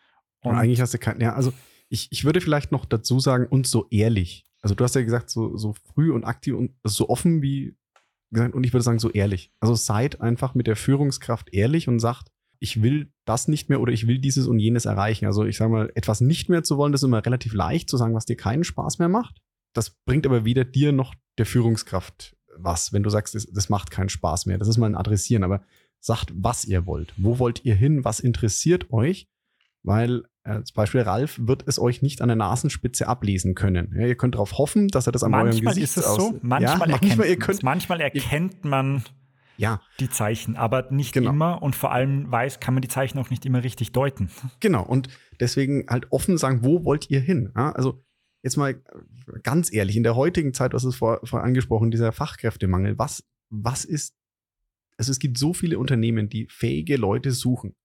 Und, 0.41 0.51
und 0.51 0.57
eigentlich 0.57 0.81
hast 0.81 0.93
du 0.93 0.97
kein, 0.97 1.19
ja, 1.21 1.33
also 1.33 1.53
ich, 1.89 2.11
ich 2.11 2.23
würde 2.23 2.41
vielleicht 2.41 2.71
noch 2.71 2.85
dazu 2.85 3.19
sagen, 3.19 3.45
und 3.47 3.67
so 3.67 3.87
ehrlich. 3.91 4.45
Also 4.61 4.75
du 4.75 4.83
hast 4.83 4.95
ja 4.95 5.03
gesagt, 5.03 5.29
so, 5.29 5.57
so 5.57 5.73
früh 5.73 6.11
und 6.11 6.23
aktiv 6.23 6.55
und 6.55 6.71
so 6.83 7.09
offen 7.09 7.41
wie 7.41 7.75
gesagt, 8.31 8.55
und 8.55 8.63
ich 8.63 8.73
würde 8.73 8.83
sagen, 8.83 8.99
so 8.99 9.11
ehrlich. 9.11 9.51
Also 9.59 9.75
seid 9.75 10.21
einfach 10.21 10.55
mit 10.55 10.67
der 10.67 10.75
Führungskraft 10.75 11.53
ehrlich 11.53 11.87
und 11.87 11.99
sagt, 11.99 12.31
ich 12.61 12.81
will 12.81 13.11
das 13.25 13.47
nicht 13.47 13.69
mehr 13.69 13.81
oder 13.81 13.91
ich 13.91 14.07
will 14.07 14.19
dieses 14.19 14.47
und 14.47 14.59
jenes 14.59 14.85
erreichen. 14.85 15.25
Also 15.25 15.43
ich 15.43 15.57
sage 15.57 15.71
mal, 15.71 15.91
etwas 15.95 16.21
nicht 16.21 16.47
mehr 16.47 16.63
zu 16.63 16.77
wollen, 16.77 16.91
das 16.91 17.01
ist 17.01 17.07
immer 17.07 17.25
relativ 17.25 17.53
leicht 17.53 17.89
zu 17.89 17.97
sagen, 17.97 18.13
was 18.13 18.25
dir 18.25 18.37
keinen 18.37 18.63
Spaß 18.63 18.99
mehr 18.99 19.09
macht. 19.09 19.41
Das 19.73 19.89
bringt 20.05 20.25
aber 20.25 20.45
weder 20.45 20.63
dir 20.63 20.91
noch 20.91 21.15
der 21.37 21.45
Führungskraft 21.45 22.35
was, 22.57 22.93
wenn 22.93 23.03
du 23.03 23.09
sagst, 23.09 23.35
das, 23.35 23.47
das 23.47 23.69
macht 23.69 23.91
keinen 23.91 24.09
Spaß 24.09 24.45
mehr. 24.45 24.57
Das 24.57 24.67
ist 24.67 24.77
mal 24.77 24.87
ein 24.87 24.95
Adressieren, 24.95 25.43
aber 25.43 25.61
sagt, 25.99 26.33
was 26.35 26.65
ihr 26.65 26.85
wollt. 26.85 27.13
Wo 27.17 27.39
wollt 27.39 27.63
ihr 27.65 27.75
hin? 27.75 28.03
Was 28.03 28.19
interessiert 28.19 28.91
euch? 28.91 29.27
Weil 29.83 30.23
äh, 30.43 30.61
zum 30.63 30.75
Beispiel 30.75 31.01
Ralf 31.01 31.39
wird 31.41 31.63
es 31.67 31.79
euch 31.79 32.01
nicht 32.01 32.21
an 32.21 32.27
der 32.27 32.35
Nasenspitze 32.35 33.07
ablesen 33.07 33.55
können. 33.55 33.95
Ja, 33.97 34.05
ihr 34.05 34.15
könnt 34.15 34.35
darauf 34.35 34.57
hoffen, 34.57 34.87
dass 34.87 35.07
er 35.07 35.11
das 35.11 35.23
an 35.23 35.31
manchmal 35.31 35.53
eurem 35.53 35.65
Gesicht 35.65 35.83
ist 35.83 35.97
es 35.97 36.15
so. 36.15 36.39
Manchmal, 36.41 36.89
ja, 36.89 36.97
manchmal, 36.99 37.27
ihr 37.29 37.37
könnt, 37.37 37.63
manchmal 37.63 38.01
erkennt 38.01 38.63
man 38.65 39.03
ja. 39.61 39.81
die 39.99 40.09
Zeichen, 40.09 40.55
aber 40.55 40.91
nicht 40.91 41.13
genau. 41.13 41.29
immer 41.29 41.61
und 41.61 41.75
vor 41.75 41.91
allem 41.91 42.31
weiß, 42.31 42.59
kann 42.59 42.73
man 42.73 42.81
die 42.81 42.87
Zeichen 42.87 43.19
auch 43.19 43.29
nicht 43.29 43.45
immer 43.45 43.63
richtig 43.63 43.91
deuten. 43.91 44.29
Genau, 44.59 44.83
und 44.83 45.09
deswegen 45.39 45.85
halt 45.87 46.11
offen 46.11 46.37
sagen, 46.37 46.63
wo 46.63 46.83
wollt 46.83 47.09
ihr 47.09 47.19
hin? 47.19 47.51
Ja, 47.55 47.71
also 47.71 48.03
jetzt 48.43 48.57
mal 48.57 48.81
ganz 49.43 49.71
ehrlich, 49.71 49.95
in 49.95 50.03
der 50.03 50.15
heutigen 50.15 50.53
Zeit, 50.53 50.73
was 50.73 50.83
ist 50.83 50.95
vor, 50.95 51.21
vor 51.23 51.43
angesprochen, 51.43 51.91
dieser 51.91 52.11
Fachkräftemangel, 52.11 52.97
was, 52.97 53.23
was 53.49 53.85
ist, 53.85 54.15
also 54.97 55.11
es 55.11 55.19
gibt 55.19 55.37
so 55.37 55.53
viele 55.53 55.79
Unternehmen, 55.79 56.29
die 56.29 56.47
fähige 56.49 56.97
Leute 56.97 57.31
suchen. 57.31 57.75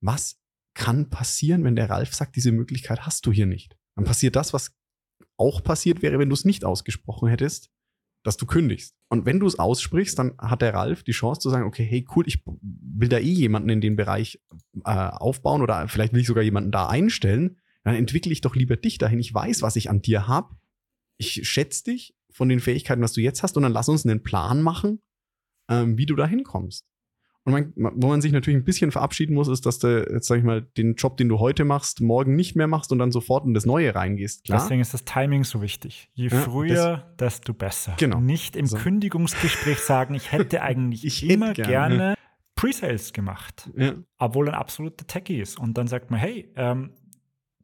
Was 0.00 0.40
kann 0.74 1.10
passieren, 1.10 1.64
wenn 1.64 1.76
der 1.76 1.90
Ralf 1.90 2.14
sagt, 2.14 2.36
diese 2.36 2.52
Möglichkeit 2.52 3.06
hast 3.06 3.26
du 3.26 3.32
hier 3.32 3.46
nicht? 3.46 3.76
Dann 3.96 4.04
passiert 4.04 4.36
das, 4.36 4.52
was 4.52 4.72
auch 5.36 5.62
passiert 5.62 6.02
wäre, 6.02 6.18
wenn 6.18 6.28
du 6.28 6.34
es 6.34 6.44
nicht 6.44 6.64
ausgesprochen 6.64 7.28
hättest, 7.28 7.70
dass 8.22 8.36
du 8.36 8.46
kündigst. 8.46 8.94
Und 9.08 9.26
wenn 9.26 9.40
du 9.40 9.46
es 9.46 9.58
aussprichst, 9.58 10.18
dann 10.18 10.36
hat 10.38 10.62
der 10.62 10.74
Ralf 10.74 11.02
die 11.02 11.12
Chance 11.12 11.40
zu 11.40 11.50
sagen, 11.50 11.66
okay, 11.66 11.84
hey, 11.84 12.06
cool, 12.14 12.24
ich 12.26 12.42
will 12.60 13.08
da 13.08 13.18
eh 13.18 13.22
jemanden 13.22 13.70
in 13.70 13.80
den 13.80 13.96
Bereich 13.96 14.40
äh, 14.84 14.90
aufbauen 14.90 15.62
oder 15.62 15.88
vielleicht 15.88 16.12
will 16.12 16.20
ich 16.20 16.26
sogar 16.26 16.44
jemanden 16.44 16.70
da 16.70 16.88
einstellen. 16.88 17.58
Dann 17.82 17.94
entwickle 17.94 18.32
ich 18.32 18.42
doch 18.42 18.54
lieber 18.54 18.76
dich 18.76 18.98
dahin. 18.98 19.20
Ich 19.20 19.32
weiß, 19.32 19.62
was 19.62 19.76
ich 19.76 19.88
an 19.88 20.02
dir 20.02 20.28
habe. 20.28 20.54
Ich 21.16 21.48
schätze 21.48 21.84
dich 21.84 22.14
von 22.30 22.48
den 22.48 22.60
Fähigkeiten, 22.60 23.02
was 23.02 23.12
du 23.12 23.20
jetzt 23.20 23.42
hast, 23.42 23.56
und 23.56 23.62
dann 23.62 23.72
lass 23.72 23.88
uns 23.88 24.06
einen 24.06 24.22
Plan 24.22 24.62
machen, 24.62 25.00
ähm, 25.68 25.98
wie 25.98 26.06
du 26.06 26.14
da 26.14 26.26
hinkommst. 26.26 26.86
Und 27.44 27.76
man, 27.76 27.92
wo 27.96 28.08
man 28.08 28.20
sich 28.20 28.32
natürlich 28.32 28.58
ein 28.58 28.64
bisschen 28.64 28.90
verabschieden 28.92 29.34
muss, 29.34 29.48
ist, 29.48 29.64
dass 29.64 29.78
du, 29.78 30.06
jetzt 30.10 30.26
sag 30.26 30.38
ich 30.38 30.44
mal, 30.44 30.62
den 30.76 30.94
Job, 30.94 31.16
den 31.16 31.28
du 31.28 31.38
heute 31.38 31.64
machst, 31.64 32.00
morgen 32.00 32.36
nicht 32.36 32.54
mehr 32.54 32.66
machst 32.66 32.92
und 32.92 32.98
dann 32.98 33.12
sofort 33.12 33.46
in 33.46 33.54
das 33.54 33.64
Neue 33.64 33.94
reingehst. 33.94 34.44
Klar? 34.44 34.60
Deswegen 34.60 34.82
ist 34.82 34.92
das 34.92 35.04
Timing 35.04 35.44
so 35.44 35.62
wichtig. 35.62 36.10
Je 36.12 36.28
ja, 36.28 36.40
früher, 36.40 37.14
das, 37.16 37.40
desto 37.40 37.54
besser. 37.54 37.94
Genau. 37.98 38.20
Nicht 38.20 38.56
im 38.56 38.66
so. 38.66 38.76
Kündigungsgespräch 38.76 39.78
sagen, 39.80 40.14
ich 40.14 40.32
hätte 40.32 40.62
eigentlich 40.62 41.04
ich 41.04 41.28
immer 41.28 41.50
hätte 41.50 41.62
gerne, 41.62 41.96
gerne 41.96 42.14
Pre-Sales 42.60 43.14
gemacht, 43.14 43.70
ja. 43.74 43.94
obwohl 44.18 44.46
ein 44.48 44.54
absoluter 44.54 45.06
Techie 45.06 45.40
ist. 45.40 45.58
Und 45.58 45.78
dann 45.78 45.86
sagt 45.86 46.10
man, 46.10 46.20
hey, 46.20 46.52
ähm, 46.56 46.92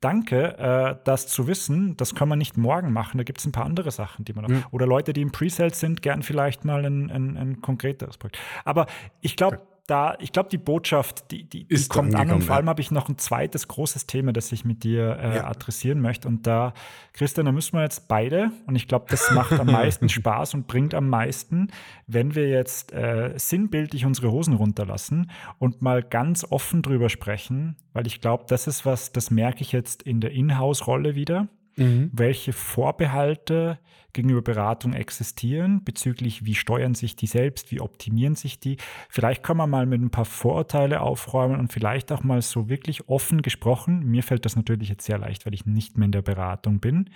danke, 0.00 0.58
äh, 0.58 0.96
das 1.04 1.26
zu 1.26 1.46
wissen, 1.46 1.96
das 1.96 2.14
kann 2.14 2.28
man 2.28 2.38
nicht 2.38 2.56
morgen 2.56 2.92
machen. 2.92 3.18
Da 3.18 3.24
gibt 3.24 3.38
es 3.38 3.46
ein 3.46 3.52
paar 3.52 3.64
andere 3.64 3.90
Sachen, 3.90 4.24
die 4.24 4.32
man 4.32 4.44
noch. 4.44 4.50
Ja. 4.50 4.66
Oder 4.70 4.86
Leute, 4.86 5.12
die 5.12 5.22
im 5.22 5.32
Pre-Sales 5.32 5.80
sind, 5.80 6.02
gern 6.02 6.22
vielleicht 6.22 6.64
mal 6.64 6.84
ein, 6.84 7.10
ein, 7.10 7.36
ein 7.36 7.60
konkreteres 7.60 8.18
Projekt. 8.18 8.38
Aber 8.64 8.86
ich 9.20 9.36
glaube, 9.36 9.60
da, 9.86 10.16
ich 10.18 10.32
glaube, 10.32 10.48
die 10.48 10.58
Botschaft, 10.58 11.30
die, 11.30 11.44
die, 11.44 11.66
die 11.66 11.88
kommt 11.88 12.14
an. 12.14 12.30
Und 12.30 12.42
vor 12.42 12.56
allem 12.56 12.68
habe 12.68 12.80
ich 12.80 12.90
noch 12.90 13.08
ein 13.08 13.18
zweites 13.18 13.68
großes 13.68 14.06
Thema, 14.06 14.32
das 14.32 14.50
ich 14.50 14.64
mit 14.64 14.82
dir 14.82 15.16
äh, 15.18 15.36
ja. 15.36 15.46
adressieren 15.46 16.00
möchte. 16.00 16.26
Und 16.26 16.46
da, 16.46 16.74
Christian, 17.12 17.46
da 17.46 17.52
müssen 17.52 17.74
wir 17.74 17.82
jetzt 17.82 18.08
beide, 18.08 18.50
und 18.66 18.74
ich 18.76 18.88
glaube, 18.88 19.06
das 19.08 19.30
macht 19.30 19.52
am 19.52 19.68
meisten 19.68 20.08
Spaß 20.08 20.54
und 20.54 20.66
bringt 20.66 20.94
am 20.94 21.08
meisten, 21.08 21.68
wenn 22.06 22.34
wir 22.34 22.48
jetzt 22.48 22.92
äh, 22.92 23.34
sinnbildlich 23.36 24.04
unsere 24.04 24.32
Hosen 24.32 24.54
runterlassen 24.54 25.30
und 25.58 25.82
mal 25.82 26.02
ganz 26.02 26.44
offen 26.50 26.82
drüber 26.82 27.08
sprechen, 27.08 27.76
weil 27.92 28.06
ich 28.06 28.20
glaube, 28.20 28.44
das 28.48 28.66
ist 28.66 28.84
was, 28.84 29.12
das 29.12 29.30
merke 29.30 29.62
ich 29.62 29.72
jetzt 29.72 30.02
in 30.02 30.20
der 30.20 30.32
Inhouse-Rolle 30.32 31.14
wieder. 31.14 31.48
Mhm. 31.76 32.10
Welche 32.12 32.52
Vorbehalte 32.52 33.78
gegenüber 34.16 34.42
Beratung 34.42 34.94
existieren, 34.94 35.84
bezüglich 35.84 36.44
wie 36.44 36.54
steuern 36.54 36.94
sich 36.94 37.16
die 37.16 37.26
selbst, 37.26 37.70
wie 37.70 37.80
optimieren 37.80 38.34
sich 38.34 38.58
die. 38.58 38.78
Vielleicht 39.08 39.44
kann 39.44 39.58
man 39.58 39.70
mal 39.70 39.86
mit 39.86 40.00
ein 40.00 40.10
paar 40.10 40.24
Vorurteile 40.24 41.02
aufräumen 41.02 41.60
und 41.60 41.72
vielleicht 41.72 42.10
auch 42.10 42.24
mal 42.24 42.42
so 42.42 42.68
wirklich 42.68 43.08
offen 43.08 43.42
gesprochen. 43.42 44.00
Mir 44.00 44.22
fällt 44.22 44.44
das 44.44 44.56
natürlich 44.56 44.88
jetzt 44.88 45.04
sehr 45.04 45.18
leicht, 45.18 45.46
weil 45.46 45.54
ich 45.54 45.66
nicht 45.66 45.98
mehr 45.98 46.06
in 46.06 46.12
der 46.12 46.22
Beratung 46.22 46.80
bin. 46.80 47.10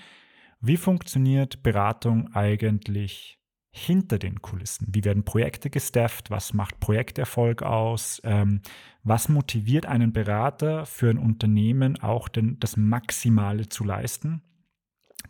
Wie 0.61 0.77
funktioniert 0.77 1.63
Beratung 1.63 2.35
eigentlich 2.35 3.39
hinter 3.73 4.19
den 4.19 4.43
Kulissen? 4.43 4.89
Wie 4.91 5.05
werden 5.05 5.25
Projekte 5.25 5.71
gestafft? 5.71 6.31
Was 6.31 6.53
macht 6.53 6.81
Projekterfolg 6.81 7.63
aus? 7.63 8.21
Ähm, 8.25 8.61
was 9.03 9.31
motiviert 9.31 9.87
einen 9.87 10.13
Berater 10.13 10.85
für 10.85 11.09
ein 11.09 11.19
Unternehmen 11.19 11.99
auch 12.03 12.29
denn 12.29 12.59
das 12.61 12.77
Maximale 12.77 13.69
zu 13.69 13.85
leisten? 13.85 14.43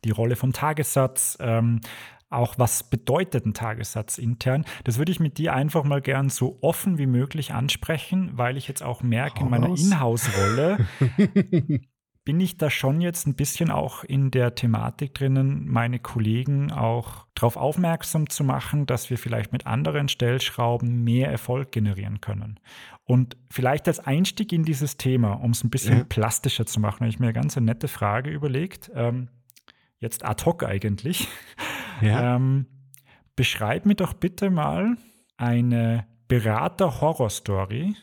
Die 0.05 0.11
Rolle 0.11 0.37
vom 0.37 0.53
Tagessatz, 0.53 1.37
ähm, 1.41 1.81
auch 2.31 2.55
was 2.59 2.85
bedeutet 2.85 3.45
ein 3.45 3.55
Tagessatz 3.55 4.17
intern. 4.17 4.65
Das 4.85 4.99
würde 4.99 5.11
ich 5.11 5.21
mit 5.21 5.39
dir 5.39 5.53
einfach 5.53 5.83
mal 5.83 6.01
gern 6.01 6.29
so 6.29 6.59
offen 6.63 6.97
wie 6.97 7.07
möglich 7.07 7.53
ansprechen, 7.53 8.31
weil 8.35 8.57
ich 8.57 8.69
jetzt 8.69 8.83
auch 8.83 9.03
merke, 9.03 9.41
in 9.41 9.51
meiner 9.51 9.77
Inhouse-Rolle 9.77 10.87
bin 12.25 12.39
ich 12.39 12.57
da 12.57 12.71
schon 12.71 13.01
jetzt 13.01 13.27
ein 13.27 13.35
bisschen 13.35 13.73
auch 13.73 14.05
in 14.05 14.31
der 14.31 14.55
Thematik 14.55 15.15
drinnen, 15.15 15.67
meine 15.67 15.99
Kollegen 15.99 16.71
auch 16.71 17.27
darauf 17.35 17.57
aufmerksam 17.57 18.29
zu 18.29 18.45
machen, 18.45 18.87
dass 18.87 19.11
wir 19.11 19.19
vielleicht 19.19 19.53
mit 19.53 19.67
anderen 19.67 20.09
Stellschrauben 20.09 21.03
mehr 21.03 21.31
Erfolg 21.31 21.73
generieren 21.73 22.21
können. 22.21 22.61
Und 23.05 23.37
vielleicht 23.51 23.89
als 23.89 23.99
Einstieg 23.99 24.53
in 24.53 24.63
dieses 24.63 24.97
Thema, 24.97 25.33
um 25.33 25.51
es 25.51 25.65
ein 25.65 25.71
bisschen 25.71 25.99
ja. 25.99 26.05
plastischer 26.05 26.67
zu 26.67 26.79
machen, 26.79 27.01
habe 27.01 27.09
ich 27.09 27.19
mir 27.19 27.27
eine 27.27 27.33
ganz 27.33 27.57
nette 27.57 27.89
Frage 27.89 28.31
überlegt, 28.31 28.93
ähm, 28.95 29.29
jetzt 30.01 30.25
ad 30.25 30.45
hoc 30.45 30.65
eigentlich. 30.65 31.29
Ja. 32.03 32.37
Ähm, 32.37 32.65
beschreib 33.37 33.85
mir 33.85 33.95
doch 33.95 34.15
bitte 34.15 34.49
mal 34.49 34.97
eine 35.37 36.07
Berater-Horror-Story, 36.29 37.95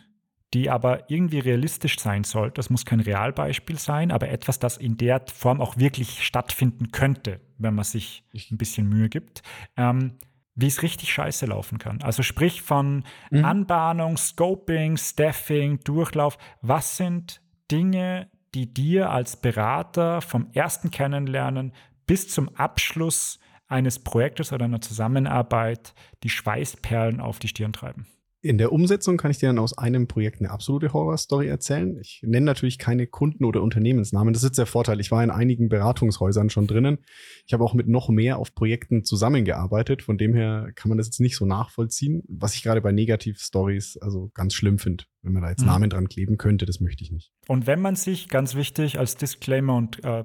die 0.53 0.69
aber 0.69 1.09
irgendwie 1.09 1.39
realistisch 1.39 1.97
sein 1.97 2.23
soll. 2.23 2.51
Das 2.51 2.69
muss 2.69 2.85
kein 2.85 2.99
Realbeispiel 2.99 3.79
sein, 3.79 4.11
aber 4.11 4.29
etwas, 4.29 4.59
das 4.59 4.77
in 4.77 4.97
der 4.97 5.23
Form 5.33 5.61
auch 5.61 5.77
wirklich 5.77 6.23
stattfinden 6.23 6.91
könnte, 6.91 7.41
wenn 7.57 7.73
man 7.73 7.85
sich 7.85 8.23
ein 8.51 8.59
bisschen 8.59 8.87
Mühe 8.87 9.09
gibt. 9.09 9.41
Ähm, 9.77 10.19
wie 10.53 10.67
es 10.67 10.81
richtig 10.81 11.13
scheiße 11.13 11.45
laufen 11.45 11.77
kann. 11.77 12.01
Also 12.01 12.23
sprich 12.23 12.63
von 12.63 13.03
mhm. 13.29 13.45
Anbahnung, 13.45 14.17
Scoping, 14.17 14.97
Staffing, 14.97 15.79
Durchlauf. 15.83 16.37
Was 16.61 16.97
sind 16.97 17.41
Dinge, 17.71 18.29
die 18.53 18.73
dir 18.73 19.09
als 19.09 19.37
Berater 19.37 20.21
vom 20.21 20.49
ersten 20.53 20.91
Kennenlernen 20.91 21.73
bis 22.05 22.29
zum 22.29 22.49
Abschluss 22.55 23.39
eines 23.67 23.99
Projektes 23.99 24.53
oder 24.53 24.65
einer 24.65 24.81
Zusammenarbeit 24.81 25.93
die 26.23 26.29
Schweißperlen 26.29 27.19
auf 27.19 27.39
die 27.39 27.49
Stirn 27.49 27.73
treiben? 27.73 28.07
In 28.41 28.59
der 28.59 28.71
Umsetzung 28.71 29.17
kann 29.17 29.31
ich 29.31 29.39
dir 29.39 29.47
dann 29.47 29.57
aus 29.57 29.77
einem 29.77 30.07
Projekt 30.07 30.39
eine 30.39 30.51
absolute 30.51 30.93
Horrorstory 30.93 31.47
erzählen. 31.47 31.97
Ich 31.99 32.21
nenne 32.23 32.45
natürlich 32.45 32.77
keine 32.77 33.07
Kunden- 33.07 33.45
oder 33.45 33.63
Unternehmensnamen. 33.63 34.31
Das 34.31 34.43
ist 34.43 34.49
jetzt 34.49 34.59
der 34.59 34.67
Vorteil. 34.67 34.99
Ich 34.99 35.09
war 35.09 35.23
in 35.23 35.31
einigen 35.31 35.69
Beratungshäusern 35.69 36.51
schon 36.51 36.67
drinnen. 36.67 36.99
Ich 37.47 37.53
habe 37.53 37.63
auch 37.63 37.73
mit 37.73 37.87
noch 37.87 38.09
mehr 38.09 38.37
auf 38.37 38.53
Projekten 38.53 39.03
zusammengearbeitet. 39.03 40.03
Von 40.03 40.19
dem 40.19 40.35
her 40.35 40.71
kann 40.75 40.89
man 40.89 40.99
das 40.99 41.07
jetzt 41.07 41.19
nicht 41.19 41.35
so 41.35 41.45
nachvollziehen. 41.45 42.21
Was 42.27 42.53
ich 42.53 42.61
gerade 42.61 42.81
bei 42.81 42.91
Negativ-Stories 42.91 43.97
also 43.97 44.29
ganz 44.35 44.53
schlimm 44.53 44.77
finde, 44.77 45.05
wenn 45.23 45.33
man 45.33 45.41
da 45.41 45.49
jetzt 45.49 45.61
mhm. 45.61 45.67
Namen 45.67 45.89
dran 45.89 46.07
kleben 46.07 46.37
könnte, 46.37 46.67
das 46.67 46.79
möchte 46.79 47.03
ich 47.03 47.11
nicht. 47.11 47.31
Und 47.47 47.65
wenn 47.65 47.81
man 47.81 47.95
sich, 47.95 48.29
ganz 48.29 48.53
wichtig, 48.53 48.99
als 48.99 49.17
Disclaimer 49.17 49.75
und 49.75 50.03
äh, 50.03 50.23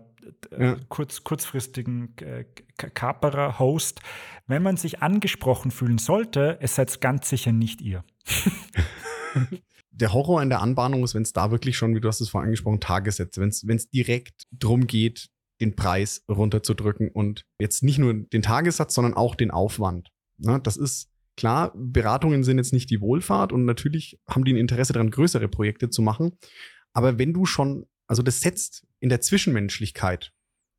ja. 0.57 0.77
kurz, 0.89 1.25
kurzfristigen 1.25 2.17
äh, 2.19 2.45
Kaperer-Host, 2.77 4.01
wenn 4.47 4.63
man 4.63 4.77
sich 4.77 5.03
angesprochen 5.03 5.71
fühlen 5.71 5.99
sollte, 5.99 6.59
es 6.61 6.75
seid 6.75 7.01
ganz 7.01 7.29
sicher 7.29 7.53
nicht 7.53 7.81
ihr. 7.81 8.05
der 9.91 10.13
Horror 10.13 10.43
in 10.43 10.49
der 10.49 10.61
Anbahnung 10.61 11.05
ist, 11.05 11.15
wenn 11.15 11.23
es 11.23 11.33
da 11.33 11.51
wirklich 11.51 11.77
schon, 11.77 11.95
wie 11.95 12.01
du 12.01 12.09
hast 12.09 12.21
es 12.21 12.31
vorhin 12.31 12.47
angesprochen, 12.47 12.81
Tagessätze, 12.81 13.41
wenn 13.41 13.77
es 13.77 13.91
direkt 13.91 14.47
darum 14.51 14.87
geht, 14.87 15.29
den 15.61 15.77
Preis 15.77 16.25
runterzudrücken 16.29 17.09
und 17.09 17.47
jetzt 17.59 17.83
nicht 17.83 17.99
nur 17.99 18.15
den 18.15 18.43
Tagessatz, 18.43 18.95
sondern 18.95 19.15
auch 19.15 19.35
den 19.35 19.51
Aufwand. 19.51 20.11
Ne, 20.39 20.61
das 20.61 20.77
ist 20.77 21.09
klar, 21.37 21.73
Beratungen 21.77 22.43
sind 22.43 22.59
jetzt 22.59 22.73
nicht 22.73 22.91
die 22.91 23.01
Wohlfahrt 23.01 23.53
und 23.53 23.65
natürlich 23.65 24.19
haben 24.29 24.45
die 24.45 24.53
ein 24.53 24.59
Interesse 24.59 24.93
daran, 24.93 25.11
größere 25.11 25.49
Projekte 25.49 25.89
zu 25.89 26.03
machen. 26.03 26.33
Aber 26.93 27.19
wenn 27.19 27.33
du 27.33 27.47
schon, 27.47 27.87
also 28.07 28.23
das 28.23 28.41
setzt 28.41 28.85
in 29.03 29.09
der 29.09 29.21
Zwischenmenschlichkeit 29.21 30.33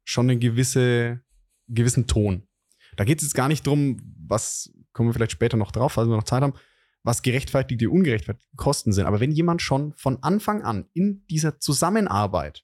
schon 0.05 0.29
einen 0.29 0.39
gewisse, 0.39 1.21
gewissen 1.67 2.07
Ton. 2.07 2.47
Da 2.95 3.03
geht 3.03 3.19
es 3.19 3.25
jetzt 3.25 3.33
gar 3.33 3.49
nicht 3.49 3.67
drum, 3.67 3.99
was, 4.27 4.73
kommen 4.93 5.09
wir 5.09 5.13
vielleicht 5.13 5.33
später 5.33 5.57
noch 5.57 5.71
drauf, 5.71 5.93
falls 5.93 6.07
wir 6.07 6.15
noch 6.15 6.23
Zeit 6.23 6.41
haben, 6.41 6.53
was 7.03 7.21
gerechtfertigte, 7.21 7.89
ungerechtfertigte 7.89 8.55
Kosten 8.55 8.93
sind. 8.93 9.05
Aber 9.05 9.19
wenn 9.19 9.31
jemand 9.31 9.61
schon 9.61 9.93
von 9.95 10.23
Anfang 10.23 10.63
an 10.63 10.85
in 10.93 11.25
dieser 11.27 11.59
Zusammenarbeit 11.59 12.63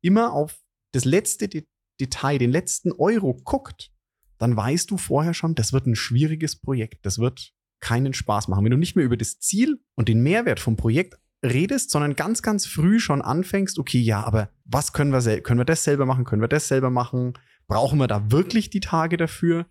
immer 0.00 0.32
auf 0.32 0.64
das 0.92 1.04
letzte 1.04 1.48
De 1.48 1.66
Detail, 2.00 2.38
den 2.38 2.50
letzten 2.50 2.92
Euro 2.92 3.34
guckt, 3.34 3.90
dann 4.38 4.56
weißt 4.56 4.90
du 4.90 4.98
vorher 4.98 5.34
schon, 5.34 5.54
das 5.54 5.72
wird 5.72 5.86
ein 5.86 5.96
schwieriges 5.96 6.56
Projekt. 6.56 7.04
Das 7.04 7.18
wird 7.18 7.54
keinen 7.80 8.14
Spaß 8.14 8.48
machen. 8.48 8.64
Wenn 8.64 8.70
du 8.70 8.76
nicht 8.78 8.96
mehr 8.96 9.04
über 9.04 9.16
das 9.16 9.40
Ziel 9.40 9.82
und 9.94 10.08
den 10.08 10.22
Mehrwert 10.22 10.60
vom 10.60 10.76
Projekt 10.76 11.18
redest, 11.44 11.90
sondern 11.90 12.16
ganz, 12.16 12.42
ganz 12.42 12.66
früh 12.66 12.98
schon 12.98 13.22
anfängst, 13.22 13.78
okay, 13.78 14.00
ja, 14.00 14.22
aber 14.22 14.50
was 14.64 14.92
können 14.92 15.12
wir, 15.12 15.40
können 15.40 15.60
wir 15.60 15.64
das 15.64 15.84
selber 15.84 16.06
machen? 16.06 16.24
Können 16.24 16.42
wir 16.42 16.48
das 16.48 16.68
selber 16.68 16.90
machen? 16.90 17.34
Brauchen 17.66 17.98
wir 17.98 18.06
da 18.06 18.30
wirklich 18.30 18.70
die 18.70 18.80
Tage 18.80 19.16
dafür? 19.16 19.66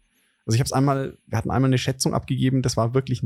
Also 0.46 0.56
ich 0.56 0.60
habe 0.60 0.66
es 0.66 0.74
einmal, 0.74 1.18
wir 1.26 1.38
hatten 1.38 1.52
einmal 1.52 1.70
eine 1.70 1.78
Schätzung 1.78 2.14
abgegeben, 2.14 2.62
das 2.62 2.78
war 2.78 2.94
wirklich, 2.94 3.24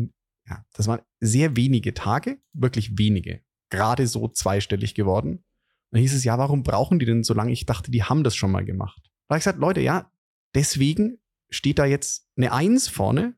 ja, 0.48 0.66
das 0.74 0.88
waren 0.88 1.02
sehr 1.20 1.56
wenige 1.56 1.94
Tage, 1.94 2.40
wirklich 2.54 2.98
wenige, 2.98 3.42
gerade 3.70 4.08
so 4.08 4.28
zweistellig 4.28 4.96
geworden. 4.96 5.44
Dann 5.92 6.02
hieß 6.02 6.14
es, 6.14 6.24
ja, 6.24 6.38
warum 6.38 6.64
brauchen 6.64 7.00
die 7.00 7.06
denn 7.06 7.24
so 7.24 7.34
lange? 7.34 7.52
Ich 7.52 7.66
dachte, 7.66 7.92
die 7.92 8.04
haben 8.04 8.24
das 8.24 8.36
schon 8.36 8.52
mal 8.52 8.64
gemacht. 8.64 9.02
Da 9.28 9.34
habe 9.34 9.40
ich 9.40 9.44
gesagt, 9.44 9.60
Leute, 9.60 9.82
ja, 9.82 10.12
deswegen 10.56 11.18
steht 11.50 11.80
da 11.80 11.86
jetzt 11.86 12.28
eine 12.38 12.52
Eins 12.54 12.88
vorne. 12.88 13.36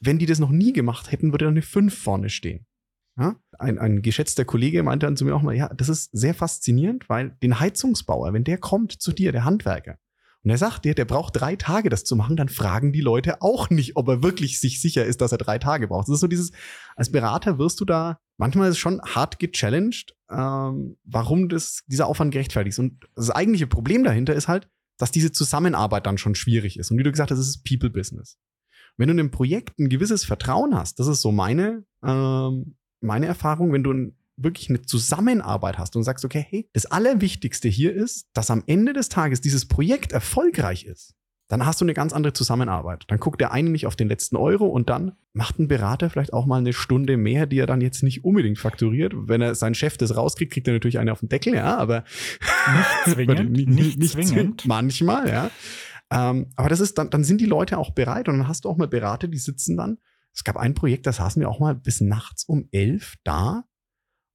Wenn 0.00 0.18
die 0.18 0.26
das 0.26 0.40
noch 0.40 0.50
nie 0.50 0.72
gemacht 0.72 1.12
hätten, 1.12 1.32
würde 1.32 1.44
da 1.44 1.50
eine 1.50 1.62
Fünf 1.62 1.96
vorne 1.96 2.28
stehen. 2.28 2.66
Ja? 3.18 3.36
Ein, 3.58 3.78
ein 3.78 4.02
geschätzter 4.02 4.44
Kollege 4.44 4.82
meinte 4.82 5.06
dann 5.06 5.16
zu 5.16 5.24
mir 5.24 5.34
auch 5.34 5.42
mal, 5.42 5.54
ja, 5.54 5.68
das 5.74 5.88
ist 5.88 6.10
sehr 6.12 6.34
faszinierend, 6.34 7.08
weil 7.08 7.36
den 7.42 7.60
Heizungsbauer, 7.60 8.32
wenn 8.32 8.44
der 8.44 8.58
kommt 8.58 8.92
zu 8.92 9.12
dir, 9.12 9.32
der 9.32 9.44
Handwerker, 9.44 9.98
und 10.44 10.50
er 10.50 10.58
sagt 10.58 10.84
dir, 10.84 10.94
der 10.94 11.04
braucht 11.04 11.40
drei 11.40 11.54
Tage, 11.54 11.88
das 11.88 12.02
zu 12.02 12.16
machen, 12.16 12.36
dann 12.36 12.48
fragen 12.48 12.92
die 12.92 13.00
Leute 13.00 13.42
auch 13.42 13.70
nicht, 13.70 13.96
ob 13.96 14.08
er 14.08 14.22
wirklich 14.24 14.58
sich 14.58 14.80
sicher 14.80 15.04
ist, 15.04 15.20
dass 15.20 15.30
er 15.30 15.38
drei 15.38 15.58
Tage 15.58 15.86
braucht. 15.86 16.08
Das 16.08 16.14
ist 16.14 16.20
so 16.20 16.26
dieses, 16.26 16.50
als 16.96 17.12
Berater 17.12 17.58
wirst 17.58 17.80
du 17.80 17.84
da, 17.84 18.18
manchmal 18.38 18.70
ist 18.70 18.78
schon 18.78 19.00
hart 19.02 19.38
gechallenged, 19.38 20.16
ähm, 20.30 20.96
warum 21.04 21.48
das, 21.48 21.84
dieser 21.86 22.08
Aufwand 22.08 22.32
gerechtfertigt 22.32 22.74
ist. 22.74 22.80
Und 22.80 23.04
das 23.14 23.30
eigentliche 23.30 23.68
Problem 23.68 24.02
dahinter 24.02 24.34
ist 24.34 24.48
halt, 24.48 24.68
dass 24.98 25.12
diese 25.12 25.30
Zusammenarbeit 25.30 26.06
dann 26.06 26.18
schon 26.18 26.34
schwierig 26.34 26.76
ist. 26.76 26.90
Und 26.90 26.98
wie 26.98 27.04
du 27.04 27.12
gesagt 27.12 27.30
hast, 27.30 27.38
es 27.38 27.48
ist 27.48 27.64
People-Business. 27.64 28.38
Wenn 28.96 29.08
du 29.08 29.14
in 29.14 29.20
einem 29.20 29.30
Projekt 29.30 29.78
ein 29.78 29.88
gewisses 29.88 30.24
Vertrauen 30.24 30.74
hast, 30.74 30.98
das 30.98 31.06
ist 31.06 31.22
so 31.22 31.30
meine, 31.30 31.84
ähm, 32.04 32.76
meine 33.02 33.26
Erfahrung, 33.26 33.72
wenn 33.72 33.82
du 33.82 34.12
wirklich 34.36 34.70
eine 34.70 34.82
Zusammenarbeit 34.82 35.78
hast 35.78 35.96
und 35.96 36.02
sagst, 36.02 36.24
okay, 36.24 36.44
hey, 36.48 36.68
das 36.72 36.86
Allerwichtigste 36.86 37.68
hier 37.68 37.94
ist, 37.94 38.28
dass 38.32 38.50
am 38.50 38.62
Ende 38.66 38.92
des 38.92 39.08
Tages 39.08 39.40
dieses 39.40 39.66
Projekt 39.66 40.12
erfolgreich 40.12 40.84
ist, 40.84 41.14
dann 41.48 41.66
hast 41.66 41.82
du 41.82 41.84
eine 41.84 41.92
ganz 41.92 42.14
andere 42.14 42.32
Zusammenarbeit. 42.32 43.04
Dann 43.08 43.18
guckt 43.18 43.38
der 43.40 43.52
eine 43.52 43.68
nicht 43.68 43.86
auf 43.86 43.94
den 43.94 44.08
letzten 44.08 44.36
Euro 44.36 44.66
und 44.66 44.88
dann 44.88 45.12
macht 45.34 45.58
ein 45.58 45.68
Berater 45.68 46.08
vielleicht 46.08 46.32
auch 46.32 46.46
mal 46.46 46.58
eine 46.58 46.72
Stunde 46.72 47.18
mehr, 47.18 47.46
die 47.46 47.58
er 47.58 47.66
dann 47.66 47.82
jetzt 47.82 48.02
nicht 48.02 48.24
unbedingt 48.24 48.58
fakturiert. 48.58 49.12
Wenn 49.14 49.42
er 49.42 49.54
seinen 49.54 49.74
Chef 49.74 49.98
das 49.98 50.16
rauskriegt, 50.16 50.50
kriegt 50.50 50.66
er 50.66 50.72
natürlich 50.72 50.98
eine 50.98 51.12
auf 51.12 51.20
den 51.20 51.28
Deckel, 51.28 51.54
ja, 51.54 51.76
aber 51.76 52.04
nicht 53.04 53.04
zwingend, 53.14 53.52
nicht, 53.52 53.68
nicht, 53.68 53.98
nicht 53.98 54.28
zwingend. 54.28 54.66
Manchmal, 54.66 55.28
ja. 55.28 55.50
Ähm, 56.10 56.46
aber 56.56 56.70
das 56.70 56.80
ist 56.80 56.96
dann, 56.96 57.10
dann 57.10 57.22
sind 57.22 57.40
die 57.40 57.46
Leute 57.46 57.76
auch 57.76 57.90
bereit 57.90 58.28
und 58.28 58.38
dann 58.38 58.48
hast 58.48 58.64
du 58.64 58.70
auch 58.70 58.78
mal 58.78 58.88
Berater, 58.88 59.28
die 59.28 59.38
sitzen 59.38 59.76
dann 59.76 59.98
es 60.34 60.44
gab 60.44 60.56
ein 60.56 60.74
Projekt, 60.74 61.06
da 61.06 61.12
saßen 61.12 61.40
wir 61.40 61.48
auch 61.48 61.60
mal 61.60 61.74
bis 61.74 62.00
nachts 62.00 62.44
um 62.44 62.68
elf 62.72 63.16
da 63.24 63.64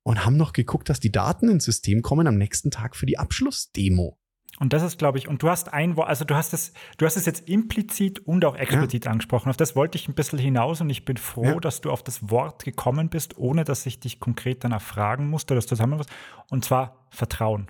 und 0.04 0.26
haben 0.26 0.38
noch 0.38 0.54
geguckt, 0.54 0.90
dass 0.90 1.00
die 1.00 1.12
Daten 1.12 1.50
ins 1.50 1.66
System 1.66 2.02
kommen 2.02 2.28
am 2.28 2.38
nächsten 2.38 2.72
Tag 2.72 2.96
für 2.96 3.06
die 3.06 3.18
Abschlussdemo. 3.18 4.18
Und 4.60 4.74
das 4.74 4.82
ist, 4.82 4.98
glaube 4.98 5.20
ich, 5.20 5.28
und 5.28 5.44
du 5.44 5.50
hast 5.50 5.72
ein 5.72 5.98
Wort, 5.98 6.10
also 6.10 6.26
du 6.26 6.36
hast 6.36 6.54
es, 6.54 6.74
du 6.98 7.06
hast 7.06 7.16
es 7.16 7.26
jetzt 7.26 7.48
implizit 7.48 8.20
und 8.20 8.44
auch 8.44 8.56
explizit 8.56 9.06
ja. 9.06 9.12
angesprochen. 9.12 9.50
Auf 9.50 9.58
das 9.58 9.76
wollte 9.76 9.98
ich 9.98 10.08
ein 10.08 10.16
bisschen 10.16 10.40
hinaus 10.40 10.82
und 10.82 10.90
ich 10.90 11.06
bin 11.06 11.18
froh, 11.18 11.44
ja. 11.44 11.60
dass 11.60 11.82
du 11.82 11.92
auf 11.92 12.02
das 12.02 12.30
Wort 12.32 12.64
gekommen 12.64 13.10
bist, 13.10 13.38
ohne 13.38 13.66
dass 13.66 13.86
ich 13.86 14.00
dich 14.00 14.20
konkret 14.20 14.64
danach 14.64 14.82
fragen 14.82 15.30
musste, 15.30 15.54
dass 15.54 15.66
du 15.66 15.76
zusammen 15.76 16.00
was. 16.00 16.08
Und 16.50 16.66
zwar 16.66 17.06
Vertrauen. 17.12 17.68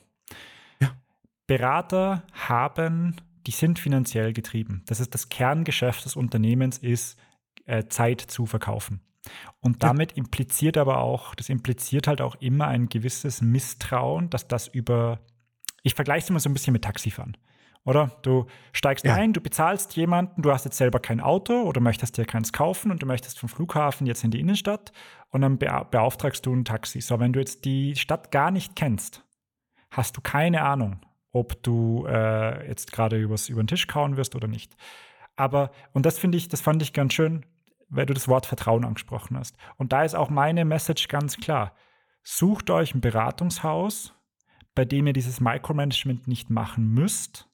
Ja. 0.80 0.92
Berater 1.46 2.24
haben, 2.32 3.18
die 3.48 3.52
sind 3.52 3.80
finanziell 3.80 4.32
getrieben. 4.32 4.84
Das 4.86 5.02
ist 5.02 5.13
das 5.13 5.28
Kerngeschäft 5.28 6.06
des 6.06 6.16
Unternehmens 6.16 6.78
ist 6.78 7.18
äh, 7.67 7.86
Zeit 7.88 8.21
zu 8.21 8.45
verkaufen. 8.45 9.01
Und 9.60 9.84
damit 9.84 10.13
impliziert 10.13 10.77
aber 10.77 10.99
auch, 10.99 11.36
das 11.36 11.49
impliziert 11.49 12.08
halt 12.08 12.21
auch 12.21 12.36
immer 12.36 12.67
ein 12.67 12.88
gewisses 12.88 13.41
Misstrauen, 13.41 14.30
dass 14.30 14.47
das 14.47 14.67
über, 14.67 15.19
ich 15.84 15.95
vergleiche 15.95 16.23
es 16.23 16.30
immer 16.30 16.39
so 16.39 16.49
ein 16.49 16.53
bisschen 16.53 16.73
mit 16.73 16.84
Taxifahren. 16.84 17.38
Oder? 17.84 18.12
Du 18.21 18.47
steigst 18.73 19.06
ja. 19.06 19.15
ein, 19.15 19.32
du 19.32 19.39
bezahlst 19.39 19.95
jemanden, 19.95 20.41
du 20.41 20.51
hast 20.51 20.65
jetzt 20.65 20.77
selber 20.77 20.99
kein 20.99 21.21
Auto 21.21 21.62
oder 21.62 21.80
möchtest 21.80 22.17
dir 22.17 22.25
keins 22.25 22.51
kaufen 22.51 22.91
und 22.91 23.01
du 23.01 23.06
möchtest 23.06 23.39
vom 23.39 23.47
Flughafen 23.47 24.08
jetzt 24.08 24.23
in 24.23 24.32
die 24.32 24.41
Innenstadt 24.41 24.91
und 25.30 25.41
dann 25.41 25.58
beauftragst 25.58 26.45
du 26.45 26.53
ein 26.53 26.65
Taxi. 26.65 26.99
So, 26.99 27.19
wenn 27.19 27.32
du 27.32 27.39
jetzt 27.39 27.63
die 27.63 27.95
Stadt 27.95 28.32
gar 28.32 28.51
nicht 28.51 28.75
kennst, 28.75 29.23
hast 29.89 30.17
du 30.17 30.21
keine 30.21 30.63
Ahnung, 30.63 30.99
ob 31.32 31.63
du 31.63 32.06
äh, 32.08 32.67
jetzt 32.67 32.91
gerade 32.91 33.17
über 33.17 33.38
den 33.38 33.67
Tisch 33.67 33.88
kauen 33.88 34.17
wirst 34.17 34.36
oder 34.36 34.49
nicht. 34.49 34.75
Aber, 35.38 35.71
und 35.93 36.06
das 36.06 36.19
finde 36.19 36.38
ich, 36.38 36.49
das 36.49 36.60
fand 36.60 36.82
ich 36.82 36.91
ganz 36.91 37.13
schön, 37.13 37.45
weil 37.89 38.06
du 38.06 38.13
das 38.13 38.28
Wort 38.28 38.45
Vertrauen 38.45 38.86
angesprochen 38.86 39.38
hast. 39.38 39.58
Und 39.78 39.93
da 39.93 40.04
ist 40.04 40.15
auch 40.15 40.30
meine 40.30 40.65
Message 40.65 41.08
ganz 41.08 41.38
klar. 41.38 41.73
Sucht 42.23 42.69
euch 42.69 42.93
ein 42.93 43.02
Beratungshaus, 43.02 44.13
bei 44.76 44.86
dem 44.86 45.08
ihr 45.08 45.13
dieses 45.13 45.39
Micromanagement 45.39 46.28
nicht 46.28 46.49
machen 46.49 46.93
müsst, 46.93 47.49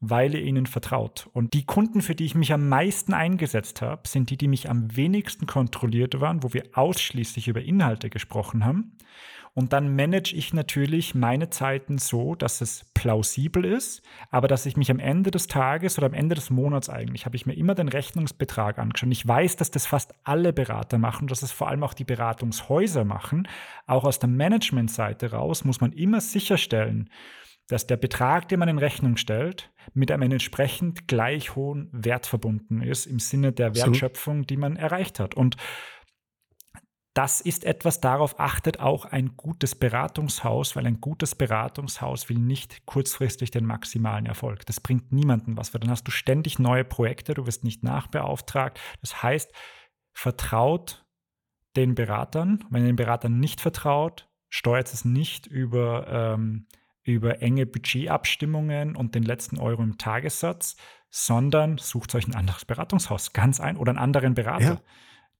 weil 0.00 0.34
ihr 0.34 0.42
ihnen 0.42 0.66
vertraut. 0.66 1.28
Und 1.32 1.54
die 1.54 1.64
Kunden, 1.64 2.02
für 2.02 2.14
die 2.14 2.24
ich 2.24 2.34
mich 2.34 2.52
am 2.52 2.68
meisten 2.68 3.14
eingesetzt 3.14 3.82
habe, 3.82 4.08
sind 4.08 4.30
die, 4.30 4.36
die 4.36 4.48
mich 4.48 4.68
am 4.68 4.94
wenigsten 4.96 5.46
kontrolliert 5.46 6.20
waren, 6.20 6.42
wo 6.42 6.52
wir 6.52 6.64
ausschließlich 6.74 7.48
über 7.48 7.62
Inhalte 7.62 8.10
gesprochen 8.10 8.64
haben. 8.64 8.96
Und 9.56 9.72
dann 9.72 9.96
manage 9.96 10.34
ich 10.36 10.52
natürlich 10.52 11.14
meine 11.14 11.48
Zeiten 11.48 11.96
so, 11.96 12.34
dass 12.34 12.60
es 12.60 12.84
plausibel 12.92 13.64
ist, 13.64 14.02
aber 14.30 14.48
dass 14.48 14.66
ich 14.66 14.76
mich 14.76 14.90
am 14.90 14.98
Ende 14.98 15.30
des 15.30 15.46
Tages 15.46 15.96
oder 15.96 16.08
am 16.08 16.12
Ende 16.12 16.34
des 16.34 16.50
Monats 16.50 16.90
eigentlich, 16.90 17.24
habe 17.24 17.36
ich 17.36 17.46
mir 17.46 17.54
immer 17.54 17.74
den 17.74 17.88
Rechnungsbetrag 17.88 18.78
angeschaut. 18.78 19.10
Ich 19.10 19.26
weiß, 19.26 19.56
dass 19.56 19.70
das 19.70 19.86
fast 19.86 20.12
alle 20.24 20.52
Berater 20.52 20.98
machen, 20.98 21.26
dass 21.26 21.42
es 21.42 21.52
vor 21.52 21.68
allem 21.68 21.84
auch 21.84 21.94
die 21.94 22.04
Beratungshäuser 22.04 23.06
machen. 23.06 23.48
Auch 23.86 24.04
aus 24.04 24.18
der 24.18 24.28
Managementseite 24.28 25.32
raus 25.32 25.64
muss 25.64 25.80
man 25.80 25.92
immer 25.92 26.20
sicherstellen, 26.20 27.08
dass 27.66 27.86
der 27.86 27.96
Betrag, 27.96 28.50
den 28.50 28.58
man 28.58 28.68
in 28.68 28.78
Rechnung 28.78 29.16
stellt, 29.16 29.72
mit 29.94 30.12
einem 30.12 30.32
entsprechend 30.32 31.08
gleich 31.08 31.56
hohen 31.56 31.88
Wert 31.92 32.26
verbunden 32.26 32.82
ist 32.82 33.06
im 33.06 33.20
Sinne 33.20 33.52
der 33.52 33.74
Wertschöpfung, 33.74 34.46
die 34.46 34.58
man 34.58 34.76
erreicht 34.76 35.18
hat. 35.18 35.34
Und 35.34 35.56
das 37.16 37.40
ist 37.40 37.64
etwas, 37.64 38.02
darauf 38.02 38.38
achtet 38.38 38.78
auch 38.78 39.06
ein 39.06 39.38
gutes 39.38 39.74
Beratungshaus, 39.74 40.76
weil 40.76 40.86
ein 40.86 41.00
gutes 41.00 41.34
Beratungshaus 41.34 42.28
will 42.28 42.36
nicht 42.36 42.84
kurzfristig 42.84 43.50
den 43.50 43.64
maximalen 43.64 44.26
Erfolg. 44.26 44.66
Das 44.66 44.80
bringt 44.80 45.12
niemandem 45.12 45.56
was, 45.56 45.72
weil 45.72 45.80
dann 45.80 45.88
hast 45.88 46.04
du 46.04 46.10
ständig 46.10 46.58
neue 46.58 46.84
Projekte, 46.84 47.32
du 47.32 47.46
wirst 47.46 47.64
nicht 47.64 47.82
nachbeauftragt. 47.82 48.78
Das 49.00 49.22
heißt, 49.22 49.50
vertraut 50.12 51.06
den 51.74 51.94
Beratern. 51.94 52.62
Wenn 52.68 52.82
ihr 52.82 52.88
den 52.88 52.96
Beratern 52.96 53.40
nicht 53.40 53.62
vertraut, 53.62 54.28
steuert 54.50 54.92
es 54.92 55.06
nicht 55.06 55.46
über, 55.46 56.06
ähm, 56.08 56.66
über 57.02 57.40
enge 57.40 57.64
Budgetabstimmungen 57.64 58.94
und 58.94 59.14
den 59.14 59.22
letzten 59.22 59.58
Euro 59.58 59.82
im 59.82 59.96
Tagessatz, 59.96 60.76
sondern 61.08 61.78
sucht 61.78 62.14
euch 62.14 62.28
ein 62.28 62.34
anderes 62.34 62.66
Beratungshaus, 62.66 63.32
ganz 63.32 63.58
ein 63.58 63.78
oder 63.78 63.92
einen 63.92 63.98
anderen 63.98 64.34
Berater. 64.34 64.64
Ja. 64.64 64.80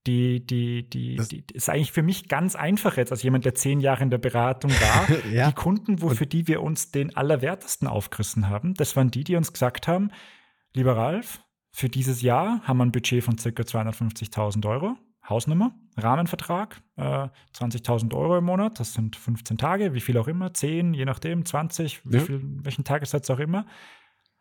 Die, 0.07 0.45
die, 0.47 0.89
die, 0.89 1.17
das 1.17 1.29
die, 1.29 1.45
ist 1.53 1.69
eigentlich 1.69 1.93
für 1.93 2.03
mich 2.03 2.29
ganz 2.29 2.55
einfach 2.55 2.97
jetzt, 2.97 3.11
als 3.11 3.23
jemand, 3.23 3.45
der 3.45 3.55
zehn 3.55 3.81
Jahre 3.81 4.03
in 4.05 4.11
der 4.11 4.19
Beratung 4.19 4.71
war. 4.71 5.09
ja. 5.33 5.49
Die 5.49 5.55
Kunden, 5.55 6.01
wo, 6.01 6.11
für 6.11 6.27
die 6.27 6.47
wir 6.47 6.63
uns 6.63 6.93
den 6.93 7.17
Allerwertesten 7.17 7.89
aufgerissen 7.89 8.49
haben, 8.49 8.75
das 8.75 8.97
waren 8.97 9.11
die, 9.11 9.25
die 9.25 9.37
uns 9.37 9.53
gesagt 9.53 9.89
haben, 9.89 10.11
lieber 10.75 10.97
Ralf, 10.97 11.41
für 11.73 11.89
dieses 11.89 12.23
Jahr 12.23 12.63
haben 12.63 12.79
wir 12.79 12.87
ein 12.87 12.93
Budget 12.93 13.25
von 13.25 13.37
ca. 13.37 13.49
250.000 13.49 14.67
Euro, 14.67 14.97
Hausnummer, 15.29 15.75
Rahmenvertrag, 15.97 16.81
äh, 16.97 17.29
20.000 17.55 18.15
Euro 18.15 18.39
im 18.39 18.45
Monat, 18.45 18.79
das 18.79 18.95
sind 18.95 19.17
15 19.17 19.59
Tage, 19.59 19.93
wie 19.93 20.01
viel 20.01 20.17
auch 20.19 20.29
immer, 20.29 20.55
10, 20.55 20.95
je 20.95 21.05
nachdem, 21.05 21.45
20, 21.45 22.03
ja. 22.11 22.21
viel, 22.21 22.41
welchen 22.63 22.85
Tagessatz 22.85 23.29
auch 23.31 23.41
immer 23.41 23.67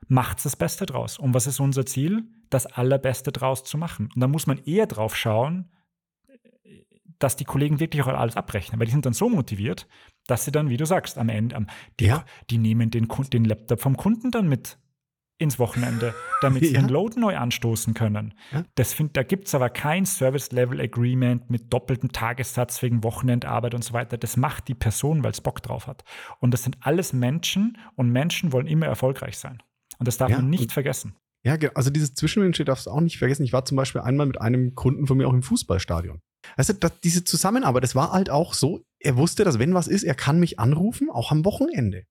macht 0.08 0.44
das 0.46 0.56
Beste 0.56 0.86
draus. 0.86 1.18
Und 1.18 1.34
was 1.34 1.48
ist 1.48 1.60
unser 1.60 1.86
Ziel? 1.86 2.24
Das 2.50 2.66
Allerbeste 2.66 3.32
draus 3.32 3.64
zu 3.64 3.78
machen. 3.78 4.10
Und 4.14 4.22
da 4.22 4.28
muss 4.28 4.48
man 4.48 4.58
eher 4.60 4.88
drauf 4.88 5.16
schauen, 5.16 5.70
dass 7.20 7.36
die 7.36 7.46
Kollegen 7.46 7.80
wirklich 7.80 8.04
auch 8.04 8.08
alles 8.08 8.36
abrechnen, 8.36 8.80
weil 8.80 8.88
die 8.88 8.92
sind 8.92 9.06
dann 9.06 9.14
so 9.14 9.30
motiviert, 9.30 9.88
dass 10.28 10.46
sie 10.46 10.52
dann, 10.52 10.70
wie 10.70 10.78
du 10.78 10.86
sagst, 10.86 11.18
am 11.18 11.30
Ende, 11.30 11.56
am, 11.56 11.68
die, 12.00 12.06
ja. 12.06 12.26
die 12.50 12.58
nehmen 12.58 12.92
den, 12.92 13.08
den 13.32 13.46
Laptop 13.46 13.82
vom 13.82 13.96
Kunden 13.96 14.32
dann 14.32 14.48
mit 14.48 14.78
ins 15.38 15.60
Wochenende, 15.60 16.14
damit 16.42 16.64
sie 16.64 16.74
ja. 16.74 16.82
den 16.82 16.90
Load 16.90 17.20
neu 17.20 17.36
anstoßen 17.36 17.94
können. 17.94 18.34
Ja. 18.52 18.64
Das 18.76 18.94
find, 18.94 19.18
da 19.18 19.24
gibt 19.24 19.48
es 19.48 19.56
aber 19.56 19.70
kein 19.70 20.06
Service-Level-Agreement 20.06 21.50
mit 21.50 21.74
doppeltem 21.74 22.12
Tagessatz 22.12 22.82
wegen 22.82 23.04
Wochenendarbeit 23.04 23.74
und 23.74 23.84
so 23.84 23.94
weiter. 23.94 24.18
Das 24.18 24.38
macht 24.38 24.68
die 24.68 24.76
Person, 24.76 25.24
weil 25.24 25.32
es 25.32 25.42
Bock 25.42 25.62
drauf 25.62 25.88
hat. 25.88 26.04
Und 26.40 26.52
das 26.52 26.64
sind 26.64 26.78
alles 26.82 27.12
Menschen 27.12 27.78
und 27.96 28.12
Menschen 28.12 28.54
wollen 28.54 28.68
immer 28.68 28.86
erfolgreich 28.86 29.38
sein. 29.38 29.62
Und 30.00 30.08
das 30.08 30.18
darf 30.18 30.30
ja, 30.30 30.38
man 30.38 30.50
nicht 30.50 30.72
vergessen. 30.72 31.16
Ja, 31.46 31.58
also 31.76 31.92
dieses 31.92 32.16
Zwischenmenschliche 32.16 32.66
darfst 32.66 32.88
du 32.88 32.90
auch 32.90 33.02
nicht 33.02 33.20
vergessen. 33.20 33.44
Ich 33.44 33.54
war 33.54 33.64
zum 33.66 33.78
Beispiel 33.78 34.02
einmal 34.02 34.26
mit 34.26 34.42
einem 34.42 34.74
Kunden 34.74 35.06
von 35.06 35.16
mir 35.16 35.28
auch 35.28 35.34
im 35.34 35.44
Fußballstadion. 35.44 36.20
Also 36.58 36.74
das, 36.74 37.00
diese 37.02 37.24
Zusammenarbeit, 37.24 37.84
das 37.84 37.94
war 37.94 38.12
halt 38.14 38.32
auch 38.32 38.56
so, 38.56 38.84
er 39.00 39.16
wusste, 39.16 39.44
dass 39.44 39.60
wenn 39.60 39.76
was 39.76 39.88
ist, 39.88 40.04
er 40.04 40.16
kann 40.16 40.40
mich 40.40 40.60
anrufen, 40.60 41.12
auch 41.12 41.32
am 41.32 41.46
Wochenende. 41.46 42.06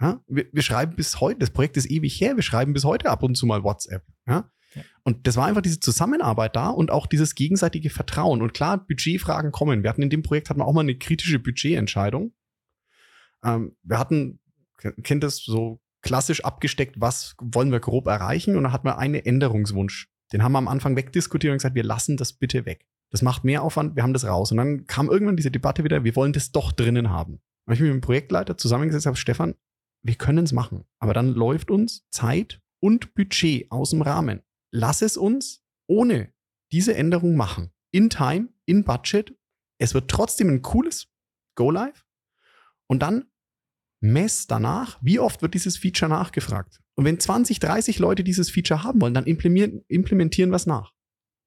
Ja? 0.00 0.20
Wir, 0.26 0.46
wir, 0.52 0.62
schreiben 0.62 0.96
bis 0.96 1.20
heute, 1.20 1.38
das 1.38 1.50
Projekt 1.50 1.76
ist 1.76 1.88
ewig 1.90 2.20
her, 2.20 2.34
wir 2.34 2.42
schreiben 2.42 2.72
bis 2.72 2.82
heute 2.82 3.08
ab 3.08 3.22
und 3.22 3.36
zu 3.36 3.46
mal 3.46 3.62
WhatsApp. 3.62 4.04
Ja? 4.26 4.50
ja? 4.74 4.82
Und 5.04 5.28
das 5.28 5.36
war 5.36 5.46
einfach 5.46 5.62
diese 5.62 5.78
Zusammenarbeit 5.78 6.56
da 6.56 6.70
und 6.70 6.90
auch 6.90 7.06
dieses 7.06 7.36
gegenseitige 7.36 7.88
Vertrauen. 7.88 8.42
Und 8.42 8.52
klar, 8.52 8.84
Budgetfragen 8.84 9.52
kommen. 9.52 9.84
Wir 9.84 9.90
hatten 9.90 10.02
in 10.02 10.10
dem 10.10 10.24
Projekt 10.24 10.50
hatten 10.50 10.58
wir 10.58 10.66
auch 10.66 10.72
mal 10.72 10.80
eine 10.80 10.98
kritische 10.98 11.38
Budgetentscheidung. 11.38 12.32
Ähm, 13.44 13.76
wir 13.84 14.00
hatten, 14.00 14.40
kennt 15.04 15.22
das 15.22 15.36
so 15.36 15.81
klassisch 16.02 16.44
abgesteckt, 16.44 17.00
was 17.00 17.36
wollen 17.40 17.72
wir 17.72 17.80
grob 17.80 18.06
erreichen. 18.06 18.56
Und 18.56 18.64
dann 18.64 18.72
hat 18.72 18.84
man 18.84 18.96
einen 18.96 19.24
Änderungswunsch. 19.24 20.08
Den 20.32 20.42
haben 20.42 20.52
wir 20.52 20.58
am 20.58 20.68
Anfang 20.68 20.96
wegdiskutiert 20.96 21.52
und 21.52 21.58
gesagt, 21.58 21.74
wir 21.74 21.84
lassen 21.84 22.16
das 22.16 22.32
bitte 22.32 22.66
weg. 22.66 22.86
Das 23.10 23.22
macht 23.22 23.44
mehr 23.44 23.62
Aufwand, 23.62 23.94
wir 23.94 24.02
haben 24.02 24.14
das 24.14 24.24
raus. 24.24 24.50
Und 24.50 24.56
dann 24.56 24.86
kam 24.86 25.10
irgendwann 25.10 25.36
diese 25.36 25.50
Debatte 25.50 25.84
wieder, 25.84 26.04
wir 26.04 26.16
wollen 26.16 26.32
das 26.32 26.50
doch 26.50 26.72
drinnen 26.72 27.10
haben. 27.10 27.40
Und 27.66 27.74
ich 27.74 27.80
mich 27.80 27.90
mit 27.90 27.94
dem 27.94 28.00
Projektleiter 28.00 28.56
zusammengesetzt 28.56 29.06
habe, 29.06 29.16
Stefan, 29.16 29.54
wir 30.02 30.14
können 30.14 30.44
es 30.44 30.52
machen. 30.52 30.84
Aber 30.98 31.14
dann 31.14 31.28
läuft 31.28 31.70
uns 31.70 32.06
Zeit 32.10 32.60
und 32.80 33.14
Budget 33.14 33.70
aus 33.70 33.90
dem 33.90 34.02
Rahmen. 34.02 34.42
Lass 34.72 35.02
es 35.02 35.16
uns 35.16 35.62
ohne 35.86 36.32
diese 36.72 36.94
Änderung 36.94 37.36
machen. 37.36 37.70
In 37.92 38.08
Time, 38.08 38.48
in 38.64 38.84
Budget. 38.84 39.36
Es 39.78 39.94
wird 39.94 40.10
trotzdem 40.10 40.48
ein 40.48 40.62
cooles 40.62 41.08
Go 41.54 41.70
Live. 41.70 42.06
Und 42.88 43.00
dann 43.00 43.26
mess 44.02 44.46
danach, 44.46 44.98
wie 45.00 45.18
oft 45.18 45.42
wird 45.42 45.54
dieses 45.54 45.76
Feature 45.76 46.10
nachgefragt. 46.10 46.80
Und 46.94 47.04
wenn 47.04 47.18
20, 47.18 47.58
30 47.60 47.98
Leute 47.98 48.24
dieses 48.24 48.50
Feature 48.50 48.82
haben 48.82 49.00
wollen, 49.00 49.14
dann 49.14 49.24
implementieren, 49.24 49.82
implementieren 49.88 50.50
wir 50.50 50.56
es 50.56 50.66
nach. 50.66 50.92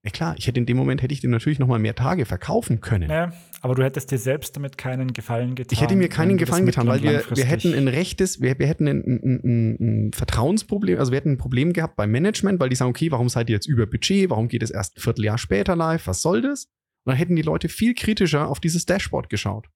Ja 0.05 0.11
klar, 0.11 0.35
ich 0.37 0.45
hätte 0.45 0.59
in 0.59 0.67
dem 0.67 0.77
Moment 0.77 1.01
hätte 1.01 1.15
ich 1.15 1.21
dir 1.21 1.31
natürlich 1.31 1.57
noch 1.57 1.67
mal 1.67 1.79
mehr 1.79 1.95
Tage 1.95 2.25
verkaufen 2.25 2.79
können. 2.79 3.09
Ja, 3.09 3.33
aber 3.61 3.73
du 3.73 3.83
hättest 3.83 4.11
dir 4.11 4.19
selbst 4.19 4.55
damit 4.55 4.77
keinen 4.77 5.13
Gefallen 5.13 5.55
getan. 5.55 5.73
Ich 5.73 5.81
hätte 5.81 5.95
mir 5.95 6.09
keinen 6.09 6.37
Gefallen 6.37 6.67
getan, 6.67 6.85
weil 6.85 7.01
wir, 7.01 7.23
wir 7.27 7.45
hätten 7.45 7.73
ein 7.73 7.87
rechtes, 7.87 8.39
wir, 8.39 8.59
wir 8.59 8.67
hätten 8.67 8.87
ein, 8.87 9.03
ein, 9.03 9.41
ein, 9.43 9.77
ein, 9.79 10.13
Vertrauensproblem, 10.13 10.99
also 10.99 11.11
wir 11.11 11.17
hätten 11.17 11.31
ein 11.31 11.37
Problem 11.39 11.73
gehabt 11.73 11.95
beim 11.95 12.11
Management, 12.11 12.59
weil 12.59 12.69
die 12.69 12.75
sagen, 12.75 12.91
okay, 12.91 13.11
warum 13.11 13.29
seid 13.29 13.49
ihr 13.49 13.55
jetzt 13.55 13.65
über 13.65 13.87
Budget? 13.87 14.29
Warum 14.29 14.47
geht 14.47 14.61
es 14.61 14.69
erst 14.69 14.95
ein 14.95 15.01
Vierteljahr 15.01 15.39
später 15.39 15.75
live? 15.75 16.05
Was 16.05 16.21
soll 16.21 16.43
das? 16.43 16.65
Und 17.03 17.11
dann 17.11 17.15
hätten 17.17 17.35
die 17.35 17.41
Leute 17.41 17.67
viel 17.67 17.95
kritischer 17.95 18.47
auf 18.47 18.59
dieses 18.59 18.85
Dashboard 18.85 19.31
geschaut. 19.31 19.69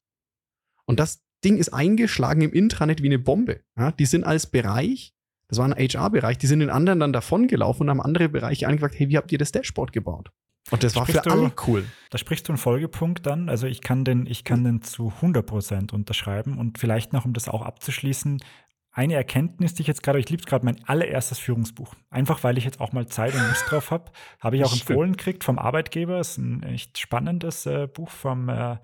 Und 0.86 1.00
das, 1.00 1.24
Ding 1.44 1.58
ist 1.58 1.74
eingeschlagen 1.74 2.42
im 2.42 2.54
Intranet 2.54 3.02
wie 3.02 3.08
eine 3.08 3.20
Bombe. 3.20 3.62
Ja, 3.78 3.92
die 3.92 4.06
sind 4.06 4.24
als 4.24 4.48
Bereich, 4.48 5.14
das 5.48 5.58
war 5.58 5.66
ein 5.66 5.74
HR-Bereich, 5.74 6.38
die 6.38 6.48
sind 6.48 6.62
in 6.62 6.70
anderen 6.70 7.00
dann 7.00 7.14
davongelaufen 7.14 7.84
und 7.84 7.90
haben 7.90 8.02
andere 8.02 8.30
Bereiche 8.30 8.68
angefragt, 8.68 8.96
hey, 8.98 9.10
wie 9.10 9.18
habt 9.18 9.32
ihr 9.32 9.38
das 9.38 9.52
Dashboard 9.52 9.94
gebaut? 9.94 10.32
Und 10.72 10.84
das 10.84 10.96
war 10.96 11.06
für 11.06 11.14
du, 11.14 11.32
alle 11.32 11.52
cool. 11.68 11.86
Da 12.12 12.18
sprichst 12.18 12.48
du 12.48 12.52
einen 12.52 12.58
Folgepunkt 12.58 13.26
dann. 13.26 13.50
Also 13.50 13.66
ich 13.66 13.82
kann 13.82 14.06
den, 14.06 14.28
ich 14.28 14.44
kann 14.44 14.64
den 14.64 14.82
zu 14.82 15.12
100% 15.22 15.94
unterschreiben. 15.94 16.58
Und 16.58 16.78
vielleicht 16.78 17.14
noch, 17.14 17.26
um 17.26 17.34
das 17.34 17.50
auch 17.50 17.64
abzuschließen, 17.64 18.40
eine 18.92 19.14
Erkenntnis, 19.16 19.74
die 19.74 19.82
ich 19.82 19.88
jetzt 19.88 20.04
gerade, 20.04 20.20
ich 20.20 20.30
liebe 20.30 20.42
es 20.42 20.46
gerade, 20.46 20.66
mein 20.66 20.84
allererstes 20.86 21.40
Führungsbuch. 21.40 21.96
Einfach, 22.10 22.44
weil 22.44 22.58
ich 22.58 22.66
jetzt 22.66 22.80
auch 22.80 22.92
mal 22.92 23.08
Zeit 23.08 23.34
und 23.34 23.48
Lust 23.48 23.66
drauf 23.70 23.92
habe. 23.92 24.12
Habe 24.40 24.58
ich 24.58 24.64
auch 24.64 24.74
empfohlen 24.74 25.14
gekriegt 25.14 25.44
vom 25.44 25.58
Arbeitgeber. 25.58 26.18
Das 26.18 26.32
ist 26.32 26.38
ein 26.38 26.64
echt 26.64 26.98
spannendes 26.98 27.66
äh, 27.66 27.88
Buch 27.88 28.10
vom 28.10 28.50
äh, 28.50 28.78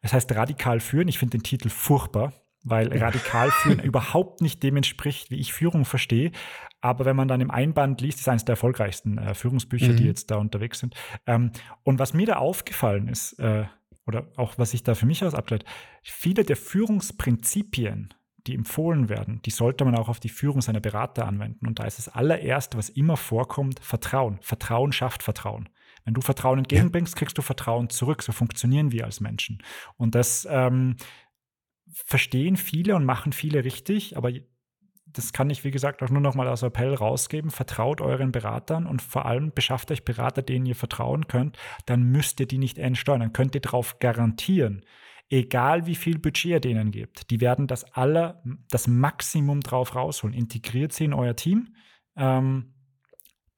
es 0.00 0.12
heißt 0.12 0.32
radikal 0.32 0.80
führen. 0.80 1.08
Ich 1.08 1.18
finde 1.18 1.38
den 1.38 1.42
Titel 1.42 1.68
furchtbar, 1.68 2.32
weil 2.62 2.96
radikal 2.96 3.50
führen 3.50 3.78
überhaupt 3.82 4.40
nicht 4.40 4.62
dem 4.62 4.76
entspricht, 4.76 5.30
wie 5.30 5.36
ich 5.36 5.52
Führung 5.52 5.84
verstehe. 5.84 6.32
Aber 6.80 7.04
wenn 7.04 7.16
man 7.16 7.28
dann 7.28 7.40
im 7.40 7.50
Einband 7.50 8.00
liest, 8.00 8.20
ist 8.20 8.28
eines 8.28 8.44
der 8.44 8.52
erfolgreichsten 8.52 9.18
äh, 9.18 9.34
Führungsbücher, 9.34 9.92
mhm. 9.92 9.96
die 9.96 10.04
jetzt 10.04 10.30
da 10.30 10.36
unterwegs 10.36 10.78
sind. 10.78 10.94
Ähm, 11.26 11.50
und 11.82 11.98
was 11.98 12.14
mir 12.14 12.26
da 12.26 12.36
aufgefallen 12.36 13.08
ist, 13.08 13.38
äh, 13.40 13.64
oder 14.06 14.28
auch 14.36 14.54
was 14.56 14.74
ich 14.74 14.84
da 14.84 14.94
für 14.94 15.06
mich 15.06 15.24
aus 15.24 15.34
ableite, 15.34 15.66
viele 16.02 16.44
der 16.44 16.56
Führungsprinzipien, 16.56 18.14
die 18.46 18.54
empfohlen 18.54 19.08
werden, 19.08 19.42
die 19.44 19.50
sollte 19.50 19.84
man 19.84 19.96
auch 19.96 20.08
auf 20.08 20.20
die 20.20 20.30
Führung 20.30 20.62
seiner 20.62 20.80
Berater 20.80 21.26
anwenden. 21.26 21.66
Und 21.66 21.78
da 21.78 21.84
ist 21.84 21.98
das 21.98 22.08
allererste, 22.08 22.78
was 22.78 22.88
immer 22.88 23.16
vorkommt, 23.16 23.80
Vertrauen. 23.80 24.38
Vertrauen 24.40 24.92
schafft 24.92 25.22
Vertrauen. 25.22 25.68
Wenn 26.08 26.14
du 26.14 26.22
Vertrauen 26.22 26.60
entgegenbringst, 26.60 27.16
kriegst 27.16 27.36
du 27.36 27.42
Vertrauen 27.42 27.90
zurück. 27.90 28.22
So 28.22 28.32
funktionieren 28.32 28.92
wir 28.92 29.04
als 29.04 29.20
Menschen. 29.20 29.62
Und 29.98 30.14
das 30.14 30.48
ähm, 30.50 30.96
verstehen 31.92 32.56
viele 32.56 32.96
und 32.96 33.04
machen 33.04 33.34
viele 33.34 33.62
richtig, 33.62 34.16
aber 34.16 34.32
das 35.04 35.34
kann 35.34 35.50
ich, 35.50 35.64
wie 35.64 35.70
gesagt, 35.70 36.02
auch 36.02 36.08
nur 36.08 36.22
noch 36.22 36.34
mal 36.34 36.48
als 36.48 36.62
Appell 36.62 36.94
rausgeben. 36.94 37.50
Vertraut 37.50 38.00
euren 38.00 38.32
Beratern 38.32 38.86
und 38.86 39.02
vor 39.02 39.26
allem 39.26 39.52
beschafft 39.52 39.90
euch 39.90 40.02
Berater, 40.02 40.40
denen 40.40 40.64
ihr 40.64 40.76
vertrauen 40.76 41.26
könnt. 41.28 41.58
Dann 41.84 42.04
müsst 42.04 42.40
ihr 42.40 42.46
die 42.46 42.56
nicht 42.56 42.78
entsteuern. 42.78 43.20
Dann 43.20 43.34
könnt 43.34 43.54
ihr 43.54 43.60
darauf 43.60 43.98
garantieren, 43.98 44.86
egal 45.28 45.84
wie 45.84 45.94
viel 45.94 46.18
Budget 46.18 46.46
ihr 46.46 46.60
denen 46.60 46.90
gebt, 46.90 47.30
die 47.30 47.42
werden 47.42 47.66
das 47.66 47.84
aller, 47.84 48.42
das 48.70 48.86
Maximum 48.86 49.60
drauf 49.60 49.94
rausholen. 49.94 50.34
Integriert 50.34 50.94
sie 50.94 51.04
in 51.04 51.12
euer 51.12 51.36
Team. 51.36 51.74
Ähm, 52.16 52.72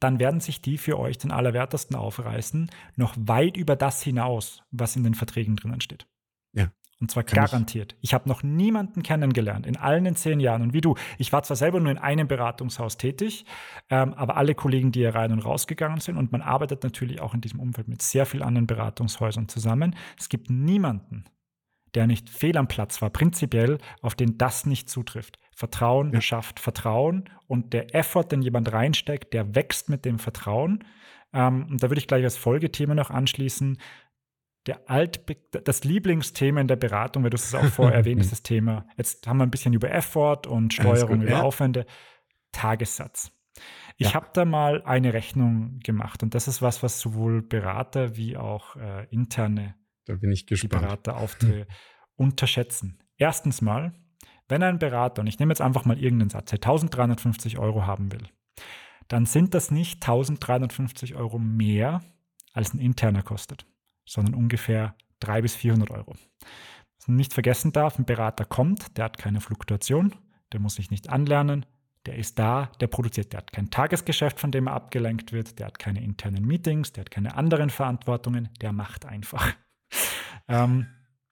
dann 0.01 0.19
werden 0.19 0.41
sich 0.41 0.61
die 0.63 0.79
für 0.79 0.99
euch 0.99 1.19
den 1.19 1.31
Allerwertesten 1.31 1.95
aufreißen, 1.95 2.71
noch 2.97 3.15
weit 3.17 3.57
über 3.57 3.77
das 3.77 4.03
hinaus, 4.03 4.63
was 4.71 4.97
in 4.97 5.05
den 5.05 5.15
Verträgen 5.15 5.57
drinnen 5.57 5.81
steht. 5.81 6.07
Ja. 6.53 6.73
Und 7.01 7.11
zwar 7.11 7.23
garantiert. 7.25 7.95
Ich, 8.01 8.11
ich 8.11 8.15
habe 8.15 8.29
noch 8.29 8.43
niemanden 8.43 9.03
kennengelernt 9.03 9.67
in 9.67 9.77
allen 9.77 10.05
den 10.05 10.17
zehn 10.17 10.39
Jahren. 10.39 10.61
Und 10.61 10.75
wie 10.75 10.83
du, 10.83 10.97
ich 11.17 11.33
war 11.33 11.43
zwar 11.43 11.57
selber 11.57 11.81
nur 11.81 11.91
in 11.91 11.99
einem 11.99 12.29
Beratungshaus 12.29 12.99
tätig, 12.99 13.47
ähm, 13.89 14.13
aber 14.15 14.37
alle 14.37 14.55
Kollegen, 14.55 14.93
die 14.93 15.01
hier 15.01 15.15
rein 15.15 15.33
und 15.33 15.41
rausgegangen 15.41 16.01
sind, 16.01 16.19
und 16.19 16.33
man 16.33 16.43
arbeitet 16.43 16.83
natürlich 16.83 17.21
auch 17.21 17.33
in 17.33 17.41
diesem 17.41 17.61
Umfeld 17.61 17.89
mit 17.89 18.03
sehr 18.03 18.27
vielen 18.27 18.43
anderen 18.43 18.67
Beratungshäusern 18.67 19.49
zusammen. 19.49 19.97
Es 20.19 20.29
gibt 20.29 20.51
niemanden, 20.51 21.25
der 21.95 22.07
nicht 22.07 22.29
fehl 22.29 22.57
am 22.57 22.69
Platz 22.69 23.01
war, 23.01 23.11
prinzipiell, 23.11 23.79
auf 24.03 24.15
den 24.15 24.37
das 24.37 24.67
nicht 24.67 24.91
zutrifft. 24.91 25.39
Vertrauen 25.61 26.13
ja. 26.13 26.21
schafft 26.21 26.59
Vertrauen 26.59 27.31
und 27.47 27.73
der 27.73 27.95
Effort, 27.95 28.25
den 28.25 28.43
jemand 28.43 28.73
reinsteckt, 28.73 29.33
der 29.33 29.55
wächst 29.55 29.89
mit 29.89 30.05
dem 30.05 30.19
Vertrauen. 30.19 30.85
Ähm, 31.33 31.67
und 31.71 31.83
da 31.83 31.91
würde 31.91 32.01
ich 32.01 32.09
gleich 32.09 32.25
als 32.25 32.37
Folgethema 32.37 32.95
noch 32.95 33.11
anschließen, 33.11 33.79
der 34.67 34.91
Alt 34.91 35.21
das 35.65 35.85
Lieblingsthema 35.85 36.61
in 36.61 36.69
der 36.69 36.77
Beratung, 36.77 37.23
weil 37.23 37.31
du 37.31 37.37
es 37.37 37.55
auch 37.55 37.65
vorher 37.67 37.97
erwähnt 37.97 38.21
hast, 38.21 38.33
das 38.33 38.43
Thema. 38.43 38.87
Jetzt 38.97 39.27
haben 39.27 39.39
wir 39.39 39.45
ein 39.45 39.51
bisschen 39.51 39.73
über 39.73 39.91
Effort 39.91 40.47
und 40.47 40.75
Steuerung, 40.75 41.23
über 41.23 41.31
ja. 41.31 41.43
Aufwände. 41.43 41.87
Tagessatz. 42.53 43.31
Ich 43.97 44.09
ja. 44.09 44.15
habe 44.15 44.29
da 44.33 44.45
mal 44.45 44.83
eine 44.83 45.13
Rechnung 45.13 45.79
gemacht 45.85 46.23
und 46.23 46.35
das 46.35 46.49
ist 46.49 46.63
was, 46.63 46.83
was 46.83 47.01
sowohl 47.01 47.43
Berater 47.43 48.17
wie 48.17 48.37
auch 48.37 48.77
äh, 48.77 49.07
interne 49.11 49.75
da 50.11 50.17
bin 50.17 50.33
ich 50.33 50.47
gespannt. 50.47 50.83
Berateraufträge 50.83 51.67
unterschätzen. 52.17 52.99
Erstens 53.17 53.63
mal, 53.63 53.95
wenn 54.51 54.63
ein 54.63 54.79
Berater, 54.79 55.23
und 55.23 55.27
ich 55.27 55.39
nehme 55.39 55.53
jetzt 55.53 55.61
einfach 55.61 55.85
mal 55.85 55.99
irgendeinen 55.99 56.31
Satz, 56.31 56.53
1350 56.53 57.59
Euro 57.59 57.87
haben 57.87 58.13
will, 58.13 58.27
dann 59.09 59.27
sind 59.27 59.55
das 59.55 59.71
nicht 59.71 60.03
1350 60.03 61.17
Euro 61.17 61.39
mehr, 61.39 62.03
als 62.53 62.75
ein 62.75 62.81
interner 62.81 63.23
kostet 63.23 63.67
sondern 64.11 64.35
ungefähr 64.35 64.95
300 65.21 65.43
bis 65.43 65.55
400 65.55 65.91
Euro. 65.91 66.15
Was 66.99 67.09
man 67.09 67.17
nicht 67.17 67.33
vergessen 67.33 67.73
darf, 67.73 67.99
ein 67.99 68.05
Berater 68.05 68.45
kommt, 68.45 68.97
der 68.97 69.05
hat 69.07 69.19
keine 69.19 69.41
Fluktuation, 69.41 70.15
der 70.53 70.61
muss 70.61 70.75
sich 70.75 70.91
nicht 70.91 71.09
anlernen, 71.09 71.65
der 72.07 72.17
ist 72.17 72.39
da, 72.39 72.73
der 72.81 72.89
produziert, 72.89 73.33
der 73.33 73.39
hat 73.39 73.53
kein 73.53 73.71
Tagesgeschäft, 73.71 74.41
von 74.41 74.51
dem 74.51 74.67
er 74.67 74.75
abgelenkt 74.75 75.33
wird, 75.33 75.59
der 75.59 75.67
hat 75.67 75.79
keine 75.79 76.03
internen 76.03 76.45
Meetings, 76.45 76.93
der 76.93 77.03
hat 77.03 77.11
keine 77.11 77.37
anderen 77.37 77.71
Verantwortungen, 77.71 78.49
der 78.61 78.73
macht 78.73 79.07
einfach. 79.07 79.55
ähm, 80.49 80.87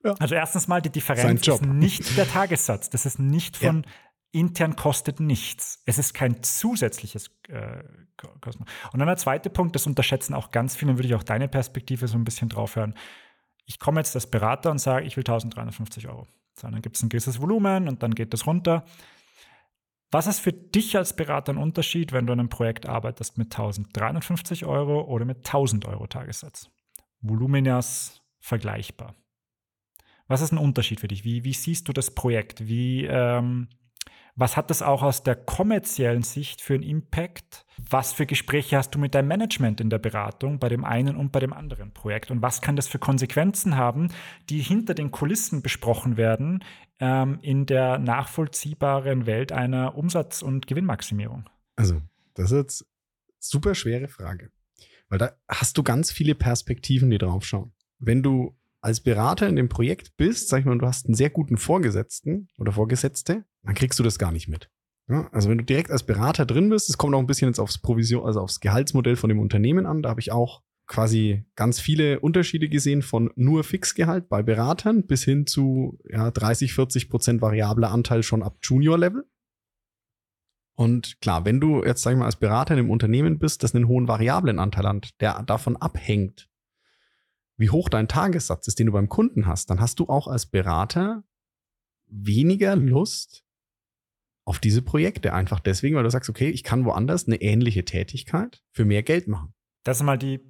ja. 0.05 0.15
Also 0.19 0.35
erstens 0.35 0.69
mal, 0.69 0.81
die 0.81 0.91
Differenz 0.91 1.47
ist 1.47 1.63
nicht 1.67 2.17
der 2.17 2.29
Tagessatz. 2.29 2.91
Das 2.91 3.07
ist 3.07 3.19
nicht 3.19 3.57
von 3.57 3.83
ja. 3.83 3.91
intern 4.41 4.77
kostet 4.77 5.21
nichts. 5.21 5.83
Es 5.87 5.99
ist 5.99 6.15
kein 6.15 6.43
zusätzliches 6.43 7.31
äh, 7.49 7.83
Kosten. 8.41 8.65
Und 8.93 8.99
dann 8.99 9.07
der 9.07 9.17
zweite 9.17 9.51
Punkt, 9.51 9.75
das 9.75 9.87
unterschätzen 9.87 10.35
auch 10.35 10.51
ganz 10.51 10.77
viele, 10.77 10.97
würde 10.97 11.09
ich 11.09 11.15
auch 11.15 11.23
deine 11.23 11.49
Perspektive 11.49 12.09
so 12.09 12.17
ein 12.17 12.25
bisschen 12.25 12.49
drauf 12.49 12.77
hören. 12.77 12.95
Ich 13.65 13.79
komme 13.79 14.01
jetzt 14.01 14.15
als 14.15 14.29
Berater 14.29 14.71
und 14.71 14.79
sage, 14.79 15.05
ich 15.05 15.17
will 15.17 15.23
1350 15.23 16.09
Euro. 16.09 16.27
So, 16.55 16.69
dann 16.69 16.83
gibt 16.83 16.97
es 16.97 17.03
ein 17.03 17.09
gewisses 17.09 17.41
Volumen 17.41 17.89
und 17.89 18.03
dann 18.03 18.15
geht 18.15 18.33
das 18.33 18.47
runter. 18.47 18.85
Was 20.11 20.27
ist 20.27 20.41
für 20.41 20.53
dich 20.53 20.97
als 20.97 21.15
Berater 21.15 21.53
ein 21.53 21.59
Unterschied, 21.59 22.13
wenn 22.13 22.27
du 22.27 22.33
an 22.33 22.41
einem 22.41 22.49
Projekt 22.49 22.87
arbeitest 22.87 23.37
mit 23.37 23.49
1350 23.49 24.65
Euro 24.65 25.03
oder 25.03 25.25
mit 25.25 25.39
1000 25.39 25.85
Euro 25.85 26.07
Tagessatz? 26.07 26.71
Voluminas 27.21 28.23
vergleichbar. 28.41 29.15
Was 30.29 30.43
ist 30.43 30.53
ein 30.53 30.59
Unterschied 30.59 31.01
für 31.01 31.09
dich? 31.09 31.25
Wie, 31.25 31.43
wie 31.45 31.55
siehst 31.55 31.89
du 31.89 31.93
das 31.93 32.11
Projekt? 32.11 32.69
Wie, 32.69 33.05
ähm, 33.05 33.69
was 34.37 34.57
hat 34.57 34.71
das 34.71 34.83
auch 34.83 35.03
aus 35.03 35.25
der 35.25 35.35
kommerziellen 35.35 36.23
Sicht 36.23 36.61
für 36.61 36.75
einen 36.75 36.85
Impact? 36.85 37.67
Was 37.91 38.13
für 38.13 38.25
Gespräche 38.25 38.77
hast 38.77 38.91
du 38.95 38.99
mit 38.99 39.15
deinem 39.15 39.27
Management 39.27 39.81
in 39.81 39.91
der 39.91 39.99
Beratung 39.99 40.61
bei 40.61 40.69
dem 40.69 40.85
einen 40.85 41.17
und 41.17 41.33
bei 41.33 41.41
dem 41.41 41.53
anderen 41.53 41.93
Projekt? 41.93 42.31
Und 42.31 42.41
was 42.41 42.61
kann 42.61 42.77
das 42.77 42.87
für 42.87 43.01
Konsequenzen 43.01 43.77
haben, 43.77 44.13
die 44.49 44.61
hinter 44.61 44.95
den 44.95 45.11
Kulissen 45.11 45.61
besprochen 45.61 46.17
werden 46.17 46.63
ähm, 47.01 47.39
in 47.43 47.67
der 47.67 47.99
nachvollziehbaren 47.99 49.27
Welt 49.27 49.51
einer 49.51 49.97
Umsatz- 49.97 50.43
und 50.43 50.69
Gewinnmaximierung? 50.69 51.51
Also, 51.75 52.01
das 52.35 52.53
ist 52.53 52.57
jetzt 52.57 52.87
super 53.41 53.75
schwere 53.75 54.09
Frage, 54.09 54.53
weil 55.09 55.19
da 55.19 55.33
hast 55.49 55.79
du 55.79 55.83
ganz 55.83 56.13
viele 56.13 56.37
Perspektiven, 56.37 57.11
die 57.11 57.19
drauf 57.19 57.45
schauen. 57.45 57.73
Wenn 57.99 58.23
du 58.23 58.57
als 58.81 59.01
Berater 59.01 59.49
in 59.49 59.57
dem 59.57 59.69
Projekt 59.69 60.17
bist, 60.17 60.49
sag 60.49 60.61
ich 60.61 60.65
mal, 60.65 60.79
du 60.79 60.87
hast 60.87 61.07
einen 61.07 61.15
sehr 61.15 61.31
guten 61.31 61.57
Vorgesetzten 61.57 62.49
oder 62.59 62.73
Vorgesetzte, 62.73 63.45
dann 63.63 63.75
kriegst 63.75 63.99
du 63.99 64.03
das 64.03 64.19
gar 64.19 64.33
nicht 64.33 64.49
mit. 64.49 64.71
Ja, 65.09 65.29
also 65.33 65.49
wenn 65.49 65.59
du 65.59 65.65
direkt 65.65 65.91
als 65.91 66.05
Berater 66.05 66.45
drin 66.45 66.69
bist, 66.69 66.89
es 66.89 66.99
kommt 66.99 67.15
auch 67.15 67.19
ein 67.19 67.27
bisschen 67.27 67.49
jetzt 67.49 67.59
aufs 67.59 67.79
Provision, 67.79 68.25
also 68.25 68.41
aufs 68.41 68.61
Gehaltsmodell 68.61 69.17
von 69.17 69.29
dem 69.29 69.41
Unternehmen 69.41 69.87
an. 69.87 70.03
Da 70.03 70.11
habe 70.11 70.21
ich 70.21 70.33
auch 70.33 70.63
quasi 70.87 71.45
ganz 71.55 71.81
viele 71.81 72.21
Unterschiede 72.21 72.69
gesehen 72.69 73.03
von 73.03 73.31
nur 73.35 73.65
Fixgehalt 73.65 74.29
bei 74.29 74.43
Beratern 74.43 75.07
bis 75.07 75.25
hin 75.25 75.47
zu 75.47 75.99
ja, 76.09 76.31
30, 76.31 76.75
40 76.75 77.09
Prozent 77.09 77.43
variabler 77.43 77.91
Anteil 77.91 78.23
schon 78.23 78.43
ab 78.43 78.59
Junior-Level. 78.63 79.25
Und 80.77 81.21
klar, 81.21 81.45
wenn 81.45 81.61
du 81.61 81.85
jetzt, 81.85 82.03
sag 82.03 82.13
ich 82.13 82.19
mal, 82.19 82.27
als 82.27 82.37
Berater 82.37 82.75
in 82.75 82.81
einem 82.81 82.91
Unternehmen 82.91 83.39
bist, 83.39 83.63
das 83.63 83.75
einen 83.75 83.89
hohen 83.89 84.09
variablen 84.09 84.59
Anteil 84.59 84.87
hat, 84.87 85.21
der 85.21 85.43
davon 85.43 85.77
abhängt, 85.77 86.49
wie 87.59 87.71
hoch 87.71 87.89
dein 87.89 88.09
Tagessatz 88.09 88.69
ist, 88.69 88.79
den 88.79 88.87
du 88.87 88.93
beim 88.93 89.09
Kunden 89.09 89.47
hast, 89.47 89.69
dann 89.69 89.81
hast 89.81 89.99
du 89.99 90.09
auch 90.09 90.29
als 90.29 90.47
Berater 90.47 91.25
weniger 92.07 92.77
Lust 92.77 93.45
auf 94.45 94.61
diese 94.61 94.81
Projekte. 94.81 95.35
Einfach 95.35 95.61
deswegen, 95.61 95.97
weil 95.97 96.05
du 96.05 96.11
sagst, 96.11 96.31
okay, 96.31 96.49
ich 96.49 96.65
kann 96.65 96.85
woanders 96.85 97.27
eine 97.27 97.43
ähnliche 97.43 97.85
Tätigkeit 97.85 98.63
für 98.73 98.85
mehr 98.85 99.03
Geld 99.03 99.29
machen. 99.29 99.53
Das 99.83 99.99
ist 99.99 100.05
mal 100.05 100.17
die, 100.17 100.41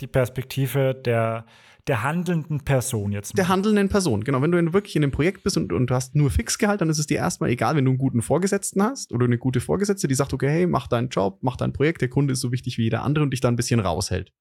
die 0.00 0.06
Perspektive 0.06 0.94
der, 0.94 1.46
der 1.86 2.02
handelnden 2.02 2.64
Person 2.64 3.12
jetzt. 3.12 3.34
Mal. 3.34 3.36
Der 3.36 3.48
handelnden 3.48 3.88
Person, 3.88 4.24
genau. 4.24 4.42
Wenn 4.42 4.50
du 4.50 4.72
wirklich 4.72 4.96
in 4.96 5.04
einem 5.04 5.12
Projekt 5.12 5.44
bist 5.44 5.56
und, 5.56 5.72
und 5.72 5.88
du 5.88 5.94
hast 5.94 6.16
nur 6.16 6.30
Fixgehalt, 6.30 6.80
dann 6.80 6.90
ist 6.90 6.98
es 6.98 7.06
dir 7.06 7.18
erstmal 7.18 7.50
egal, 7.50 7.76
wenn 7.76 7.84
du 7.84 7.92
einen 7.92 7.98
guten 7.98 8.22
Vorgesetzten 8.22 8.82
hast 8.82 9.12
oder 9.12 9.26
eine 9.26 9.38
gute 9.38 9.60
Vorgesetzte, 9.60 10.08
die 10.08 10.14
sagt, 10.14 10.34
okay, 10.34 10.48
hey, 10.48 10.66
mach 10.66 10.88
deinen 10.88 11.08
Job, 11.08 11.38
mach 11.42 11.56
dein 11.56 11.72
Projekt, 11.72 12.02
der 12.02 12.10
Kunde 12.10 12.32
ist 12.32 12.40
so 12.40 12.50
wichtig 12.52 12.76
wie 12.76 12.82
jeder 12.82 13.04
andere 13.04 13.24
und 13.24 13.30
dich 13.30 13.40
da 13.40 13.48
ein 13.48 13.56
bisschen 13.56 13.80
raushält. 13.80 14.32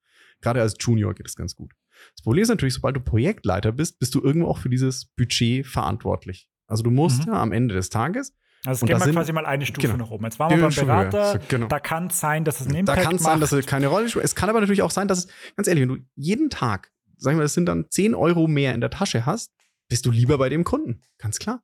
Gerade 0.41 0.61
als 0.61 0.75
Junior 0.79 1.13
geht 1.13 1.27
es 1.27 1.35
ganz 1.35 1.55
gut. 1.55 1.73
Das 2.15 2.23
Problem 2.23 2.43
ist 2.43 2.49
natürlich, 2.49 2.73
sobald 2.73 2.95
du 2.95 2.99
Projektleiter 2.99 3.71
bist, 3.71 3.99
bist 3.99 4.13
du 4.15 4.21
irgendwo 4.21 4.47
auch 4.47 4.57
für 4.57 4.69
dieses 4.69 5.05
Budget 5.05 5.65
verantwortlich. 5.65 6.47
Also 6.67 6.83
du 6.83 6.91
musst 6.91 7.25
mhm. 7.25 7.33
ja 7.33 7.41
am 7.41 7.51
Ende 7.51 7.75
des 7.75 7.89
Tages 7.89 8.33
also 8.65 8.85
es 8.85 8.89
geht 8.89 8.99
mal 8.99 9.11
quasi 9.11 9.31
mal 9.31 9.45
eine 9.45 9.65
Stufe 9.65 9.87
genau, 9.87 10.05
nach 10.05 10.11
oben. 10.11 10.25
Jetzt 10.25 10.39
waren 10.39 10.49
wir 10.49 10.67
beim 10.67 10.73
Berater, 10.73 11.39
genau. 11.47 11.67
da 11.67 11.79
kann 11.79 12.07
es 12.07 12.19
sein, 12.19 12.43
dass 12.43 12.61
es 12.61 12.67
einen 12.67 12.77
Impact 12.77 12.97
Da 12.97 13.03
kann 13.03 13.15
es 13.15 13.23
sein, 13.23 13.39
dass 13.39 13.51
es 13.51 13.65
keine 13.65 13.87
Rolle 13.87 14.09
spielt. 14.09 14.25
Es 14.25 14.35
kann 14.35 14.49
aber 14.49 14.59
natürlich 14.59 14.81
auch 14.81 14.91
sein, 14.91 15.07
dass 15.07 15.19
es, 15.19 15.27
ganz 15.55 15.67
ehrlich, 15.67 15.83
wenn 15.83 15.89
du 15.89 15.97
jeden 16.15 16.49
Tag, 16.49 16.91
sagen 17.17 17.37
wir, 17.37 17.45
es 17.45 17.53
sind 17.53 17.67
dann 17.67 17.85
10 17.89 18.15
Euro 18.15 18.47
mehr 18.47 18.73
in 18.73 18.81
der 18.81 18.89
Tasche 18.89 19.25
hast, 19.25 19.53
bist 19.87 20.05
du 20.05 20.11
lieber 20.11 20.37
bei 20.37 20.49
dem 20.49 20.63
Kunden. 20.63 21.01
Ganz 21.19 21.37
klar. 21.37 21.61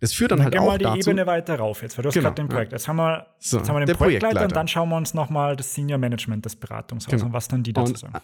Das 0.00 0.12
führt 0.12 0.30
dann, 0.30 0.38
dann 0.38 0.44
halt 0.44 0.54
gehen 0.54 0.62
auch 0.62 0.66
mal 0.66 0.78
die 0.78 0.84
dazu, 0.84 1.10
Ebene 1.10 1.26
weiter 1.26 1.56
rauf 1.56 1.82
jetzt, 1.82 1.96
weil 1.96 2.02
du 2.02 2.08
hast 2.08 2.14
genau, 2.14 2.24
gerade 2.28 2.42
den 2.42 2.48
Projekt. 2.48 2.72
Jetzt 2.72 2.86
haben 2.86 2.96
wir, 2.96 3.26
so, 3.38 3.58
jetzt 3.58 3.68
haben 3.68 3.76
wir 3.76 3.86
den 3.86 3.96
Projektleiter, 3.96 4.34
Projektleiter, 4.34 4.44
und 4.44 4.56
dann 4.56 4.68
schauen 4.68 4.88
wir 4.90 4.96
uns 4.96 5.14
nochmal 5.14 5.56
das 5.56 5.74
Senior 5.74 5.98
Management 5.98 6.44
des 6.44 6.56
Beratungshauses 6.56 7.20
genau. 7.20 7.26
und 7.26 7.32
was 7.32 7.48
dann 7.48 7.62
die 7.62 7.72
dazu 7.72 7.92
und 7.92 7.98
sagen. 7.98 8.14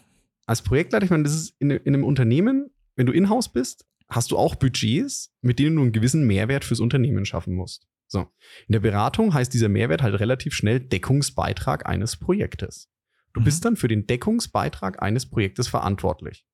Als 0.47 0.61
Projektleiter, 0.63 1.05
ich 1.05 1.11
meine, 1.11 1.23
das 1.23 1.35
ist 1.35 1.55
in, 1.61 1.71
in 1.71 1.95
einem 1.95 2.05
Unternehmen, 2.05 2.71
wenn 2.97 3.07
du 3.07 3.13
in-house 3.13 3.51
bist, 3.51 3.87
hast 4.09 4.31
du 4.31 4.37
auch 4.37 4.55
Budgets, 4.55 5.35
mit 5.41 5.59
denen 5.59 5.77
du 5.77 5.83
einen 5.83 5.93
gewissen 5.93 6.27
Mehrwert 6.27 6.65
fürs 6.65 6.81
Unternehmen 6.81 7.25
schaffen 7.25 7.55
musst. 7.55 7.87
So. 8.07 8.29
In 8.69 8.73
der 8.73 8.81
Beratung 8.81 9.33
heißt 9.33 9.55
dieser 9.55 9.71
Mehrwert 9.71 10.03
halt 10.03 10.21
relativ 10.21 10.53
schnell 10.53 10.81
Deckungsbeitrag 10.81 11.87
eines 11.87 12.19
Projektes. 12.19 12.91
Du 13.33 13.41
mhm. 13.41 13.45
bist 13.45 13.65
dann 13.65 13.77
für 13.77 13.89
den 13.89 14.07
Deckungsbeitrag 14.07 15.03
eines 15.03 15.25
Projektes 15.31 15.69
verantwortlich. 15.69 16.45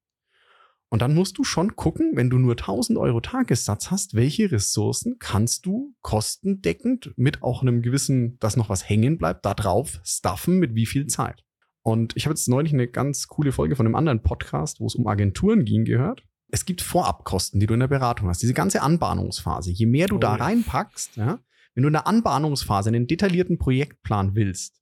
Und 0.91 1.03
dann 1.03 1.15
musst 1.15 1.37
du 1.37 1.45
schon 1.45 1.77
gucken, 1.77 2.13
wenn 2.15 2.31
du 2.31 2.39
nur 2.39 2.53
1000 2.53 2.99
Euro 2.99 3.21
Tagessatz 3.21 3.91
hast, 3.91 4.15
welche 4.15 4.51
Ressourcen 4.51 5.17
kannst 5.19 5.67
du 5.67 5.95
kostendeckend 6.01 7.13
mit 7.17 7.43
auch 7.43 7.61
einem 7.61 7.83
gewissen, 7.83 8.39
dass 8.39 8.57
noch 8.57 8.71
was 8.71 8.89
hängen 8.89 9.19
bleibt, 9.19 9.45
da 9.45 9.53
drauf 9.53 10.01
stuffen 10.03 10.59
mit 10.59 10.75
wie 10.75 10.87
viel 10.87 11.07
Zeit. 11.07 11.45
Und 11.83 12.17
ich 12.17 12.25
habe 12.25 12.33
jetzt 12.33 12.49
neulich 12.49 12.73
eine 12.73 12.89
ganz 12.89 13.29
coole 13.29 13.53
Folge 13.53 13.77
von 13.77 13.87
einem 13.87 13.95
anderen 13.95 14.23
Podcast, 14.23 14.81
wo 14.81 14.87
es 14.87 14.95
um 14.95 15.07
Agenturen 15.07 15.65
ging, 15.65 15.85
gehört. 15.85 16.23
Es 16.51 16.65
gibt 16.65 16.81
Vorabkosten, 16.81 17.61
die 17.61 17.67
du 17.67 17.75
in 17.75 17.81
der 17.81 17.89
Beratung 17.89 18.29
hast. 18.29 18.43
Diese 18.43 18.55
ganze 18.55 18.81
Anbahnungsphase. 18.81 19.71
Je 19.71 19.87
mehr 19.87 20.07
du 20.07 20.17
oh, 20.17 20.19
da 20.19 20.35
reinpackst, 20.35 21.17
ja, 21.17 21.39
wenn 21.75 21.83
du 21.83 21.89
in 21.89 21.93
der 21.93 22.07
Anbahnungsphase 22.07 22.89
einen 22.89 23.07
detaillierten 23.07 23.59
Projektplan 23.59 24.35
willst, 24.35 24.81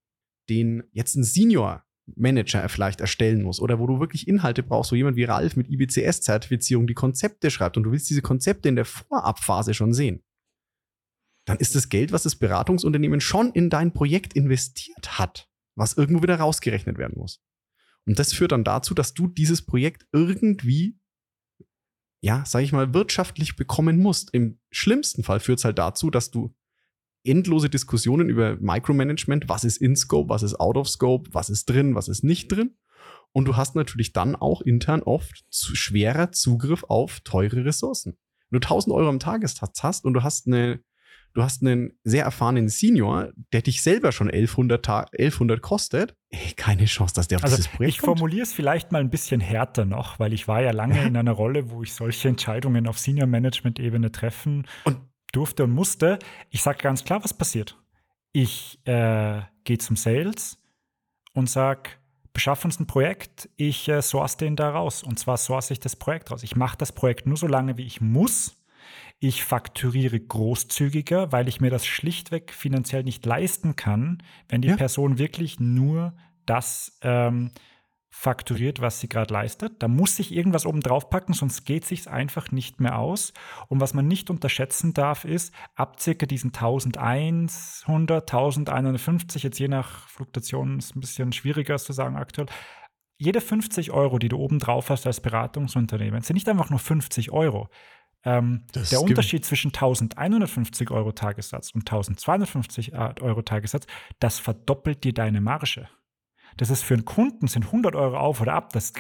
den 0.49 0.85
jetzt 0.93 1.17
ein 1.17 1.25
Senior 1.25 1.83
Manager 2.15 2.69
vielleicht 2.69 3.01
erstellen 3.01 3.43
muss 3.43 3.61
oder 3.61 3.79
wo 3.79 3.87
du 3.87 3.99
wirklich 3.99 4.29
Inhalte 4.29 4.63
brauchst, 4.63 4.93
wo 4.93 4.97
jemand 4.97 5.17
wie 5.17 5.25
Ralf 5.25 5.57
mit 5.57 5.69
IBCS-Zertifizierung 5.69 6.87
die 6.87 6.95
Konzepte 6.95 7.51
schreibt 7.51 7.77
und 7.77 7.83
du 7.83 7.93
willst 7.93 8.09
diese 8.09 8.23
Konzepte 8.23 8.69
in 8.69 8.77
der 8.77 8.85
Vorabphase 8.85 9.75
schon 9.75 9.93
sehen, 9.93 10.23
dann 11.47 11.59
ist 11.59 11.75
das 11.75 11.89
Geld, 11.89 12.13
was 12.13 12.25
das 12.25 12.37
Beratungsunternehmen 12.37 13.21
schon 13.21 13.53
in 13.53 13.71
dein 13.71 13.93
Projekt 13.93 14.35
investiert 14.35 15.19
hat, 15.19 15.49
was 15.77 15.97
irgendwo 15.97 16.23
wieder 16.23 16.37
rausgerechnet 16.37 16.99
werden 16.99 17.19
muss. 17.19 17.43
Und 18.07 18.19
das 18.19 18.33
führt 18.33 18.53
dann 18.53 18.65
dazu, 18.65 18.95
dass 18.95 19.15
du 19.15 19.27
dieses 19.27 19.63
Projekt 19.63 20.07
irgendwie, 20.13 20.99
ja, 22.23 22.45
sag 22.47 22.63
ich 22.63 22.73
mal, 22.73 22.95
wirtschaftlich 22.95 23.57
bekommen 23.57 23.99
musst. 23.99 24.33
Im 24.33 24.61
schlimmsten 24.71 25.25
Fall 25.25 25.41
führt 25.41 25.59
es 25.59 25.65
halt 25.65 25.79
dazu, 25.79 26.11
dass 26.11 26.31
du 26.31 26.55
endlose 27.27 27.70
Diskussionen 27.70 28.29
über 28.29 28.57
Micromanagement, 28.57 29.49
was 29.49 29.64
ist 29.64 29.79
in 29.79 29.97
Scope, 29.97 30.29
was 30.29 30.43
ist 30.43 30.59
out 30.61 30.77
of 30.77 30.89
Scope, 30.89 31.31
was 31.33 31.51
ist 31.51 31.66
drin, 31.66 31.95
was 31.95 32.09
ist 32.09 32.24
nicht 32.24 32.49
drin. 32.49 32.77
Und 33.33 33.47
du 33.47 33.57
hast 33.57 33.74
natürlich 33.74 34.12
dann 34.12 34.35
auch 34.35 34.62
intern 34.62 35.03
oft 35.03 35.45
zu 35.51 35.77
schwerer 35.77 36.33
Zugriff 36.33 36.85
auf 36.85 37.20
teure 37.20 37.64
Ressourcen. 37.64 38.16
Wenn 38.51 38.61
du 38.61 38.66
1000 38.66 38.95
Euro 38.95 39.11
im 39.11 39.18
Tagessatz 39.18 39.83
hast 39.83 40.05
und 40.05 40.14
du 40.14 40.22
hast 40.22 40.47
eine 40.47 40.81
du 41.37 41.43
hast 41.43 41.61
einen 41.61 41.93
sehr 42.03 42.24
erfahrenen 42.24 42.68
Senior, 42.68 43.31
der 43.53 43.61
dich 43.61 43.83
selber 43.83 44.11
schon 44.11 44.31
1100, 44.31 44.89
1100 44.89 45.61
kostet, 45.61 46.16
ey, 46.31 46.55
keine 46.57 46.87
Chance, 46.87 47.14
dass 47.14 47.29
der 47.29 47.37
auf 47.37 47.45
also 47.45 47.57
dieses 47.57 47.70
Projekt 47.70 47.95
Ich 47.95 48.01
formuliere 48.01 48.43
es 48.43 48.55
vielleicht 48.55 48.91
mal 48.91 49.03
ein 49.03 49.11
bisschen 49.11 49.41
härter 49.41 49.85
noch, 49.85 50.18
weil 50.18 50.33
ich 50.33 50.49
war 50.49 50.62
ja 50.62 50.70
lange 50.70 51.05
in 51.05 51.16
einer 51.16 51.33
Rolle, 51.33 51.70
wo 51.70 51.83
ich 51.83 51.93
solche 51.93 52.29
Entscheidungen 52.29 52.87
auf 52.87 52.99
Senior-Management-Ebene 52.99 54.12
treffen 54.12 54.66
und 54.85 54.97
durfte 55.37 55.64
und 55.64 55.72
musste. 55.72 56.18
Ich 56.51 56.62
sage 56.62 56.78
ganz 56.78 57.05
klar, 57.05 57.22
was 57.22 57.34
passiert. 57.34 57.76
Ich 58.32 58.80
äh, 58.87 59.43
gehe 59.64 59.78
zum 59.78 59.97
Sales 59.97 60.59
und 61.32 61.51
sage, 61.51 61.91
beschaff 62.32 62.64
uns 62.64 62.80
ein 62.80 62.87
Projekt, 62.87 63.49
ich 63.57 63.89
äh, 63.89 64.03
source 64.03 64.37
den 64.37 64.57
da 64.57 64.70
raus. 64.70 65.03
Und 65.03 65.18
zwar 65.18 65.37
source 65.37 65.70
ich 65.70 65.80
das 65.80 65.97
Projekt 65.97 66.30
raus. 66.30 66.43
Ich 66.43 66.57
mache 66.57 66.76
das 66.76 66.93
Projekt 66.93 67.26
nur 67.26 67.37
so 67.37 67.47
lange, 67.47 67.76
wie 67.76 67.87
ich 67.87 68.01
muss 68.01 68.57
ich 69.18 69.45
fakturiere 69.45 70.20
großzügiger, 70.20 71.32
weil 71.32 71.49
ich 71.49 71.61
mir 71.61 71.70
das 71.70 71.87
schlichtweg 71.87 72.53
finanziell 72.53 73.03
nicht 73.03 73.24
leisten 73.24 73.76
kann, 73.76 74.22
wenn 74.49 74.61
die 74.61 74.68
ja. 74.68 74.76
Person 74.76 75.18
wirklich 75.18 75.59
nur 75.59 76.14
das 76.45 76.99
ähm, 77.03 77.51
fakturiert, 78.19 78.81
was 78.81 78.99
sie 78.99 79.11
gerade 79.11 79.33
leistet. 79.33 79.75
Da 79.83 79.89
muss 79.89 80.19
ich 80.19 80.33
irgendwas 80.33 80.64
oben 80.64 80.81
drauf 80.81 81.11
packen, 81.11 81.35
sonst 81.35 81.67
geht 81.67 81.85
sich 81.85 82.09
einfach 82.09 82.51
nicht 82.51 82.81
mehr 82.81 82.99
aus. 82.99 83.35
Und 83.69 83.81
was 83.83 83.93
man 83.93 84.09
nicht 84.09 84.31
unterschätzen 84.31 84.95
darf, 84.95 85.27
ist, 85.27 85.53
ab 85.75 86.01
circa 86.01 86.25
diesen 86.25 86.49
1100, 86.49 88.33
1150, 88.33 89.43
jetzt 89.43 89.59
je 89.59 89.69
nach 89.69 90.09
Fluktuation 90.09 90.79
ist 90.79 90.97
ein 90.97 91.01
bisschen 91.01 91.33
schwieriger 91.33 91.77
zu 91.77 91.93
sagen 91.93 92.17
aktuell, 92.17 92.47
jede 93.19 93.43
50 93.43 93.91
Euro, 93.93 94.19
die 94.19 94.29
du 94.29 94.39
oben 94.39 94.61
drauf 94.61 94.89
hast 94.89 95.07
als 95.07 95.21
Beratungsunternehmen, 95.21 96.23
sind 96.23 96.35
nicht 96.35 96.49
einfach 96.49 96.71
nur 96.71 96.79
50 96.79 97.33
Euro. 97.33 97.69
Ähm, 98.25 98.64
der 98.75 99.03
Unterschied 99.03 99.45
zwischen 99.45 99.69
1150 99.69 100.91
Euro 100.91 101.12
Tagessatz 101.12 101.71
und 101.73 101.83
1250 101.83 102.95
äh, 102.95 103.14
Euro 103.21 103.43
Tagessatz, 103.43 103.87
das 104.21 104.39
verdoppelt 104.39 105.05
dir 105.05 105.12
deine 105.12 105.43
Marge. 105.43 105.87
Das 106.57 106.71
ist 106.71 106.83
für 106.83 106.95
einen 106.95 107.05
Kunden, 107.05 107.47
sind 107.49 107.67
100 107.67 107.95
Euro 107.95 108.17
auf 108.17 108.41
oder 108.41 108.55
ab. 108.55 108.73
Das, 108.73 108.93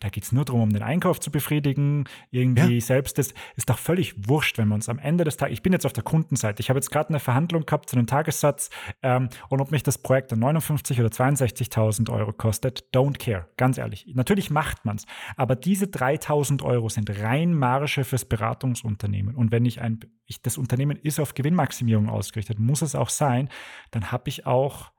da 0.00 0.08
geht 0.08 0.24
es 0.24 0.32
nur 0.32 0.44
darum, 0.44 0.62
um 0.62 0.72
den 0.72 0.82
Einkauf 0.82 1.20
zu 1.20 1.30
befriedigen. 1.30 2.04
Irgendwie 2.30 2.74
ja. 2.74 2.80
selbst. 2.80 3.18
Das 3.18 3.34
ist 3.56 3.70
doch 3.70 3.78
völlig 3.78 4.28
wurscht, 4.28 4.58
wenn 4.58 4.68
wir 4.68 4.74
uns 4.74 4.88
am 4.88 4.98
Ende 4.98 5.24
des 5.24 5.36
Tages, 5.36 5.54
ich 5.54 5.62
bin 5.62 5.72
jetzt 5.72 5.86
auf 5.86 5.92
der 5.92 6.04
Kundenseite, 6.04 6.60
ich 6.60 6.68
habe 6.68 6.78
jetzt 6.78 6.90
gerade 6.90 7.10
eine 7.10 7.20
Verhandlung 7.20 7.66
gehabt 7.66 7.88
zu 7.88 7.96
einem 7.96 8.06
Tagessatz 8.06 8.70
ähm, 9.02 9.28
und 9.48 9.60
ob 9.60 9.70
mich 9.70 9.82
das 9.82 9.98
Projekt 9.98 10.32
dann 10.32 10.38
59 10.38 11.00
oder 11.00 11.08
62.000 11.08 12.10
Euro 12.10 12.32
kostet, 12.32 12.84
don't 12.94 13.18
care, 13.18 13.48
ganz 13.56 13.78
ehrlich. 13.78 14.06
Natürlich 14.14 14.50
macht 14.50 14.84
man 14.84 14.96
es, 14.96 15.06
aber 15.36 15.56
diese 15.56 15.86
3.000 15.86 16.62
Euro 16.62 16.88
sind 16.88 17.10
rein 17.20 17.54
Marge 17.54 18.04
fürs 18.04 18.24
Beratungsunternehmen. 18.24 19.34
Und 19.34 19.52
wenn 19.52 19.64
ich 19.64 19.80
ein, 19.80 20.00
ich, 20.26 20.42
das 20.42 20.58
Unternehmen 20.58 20.96
ist 20.96 21.20
auf 21.20 21.34
Gewinnmaximierung 21.34 22.08
ausgerichtet, 22.08 22.58
muss 22.58 22.82
es 22.82 22.94
auch 22.94 23.08
sein, 23.08 23.48
dann 23.90 24.10
habe 24.10 24.28
ich 24.28 24.46
auch 24.46 24.92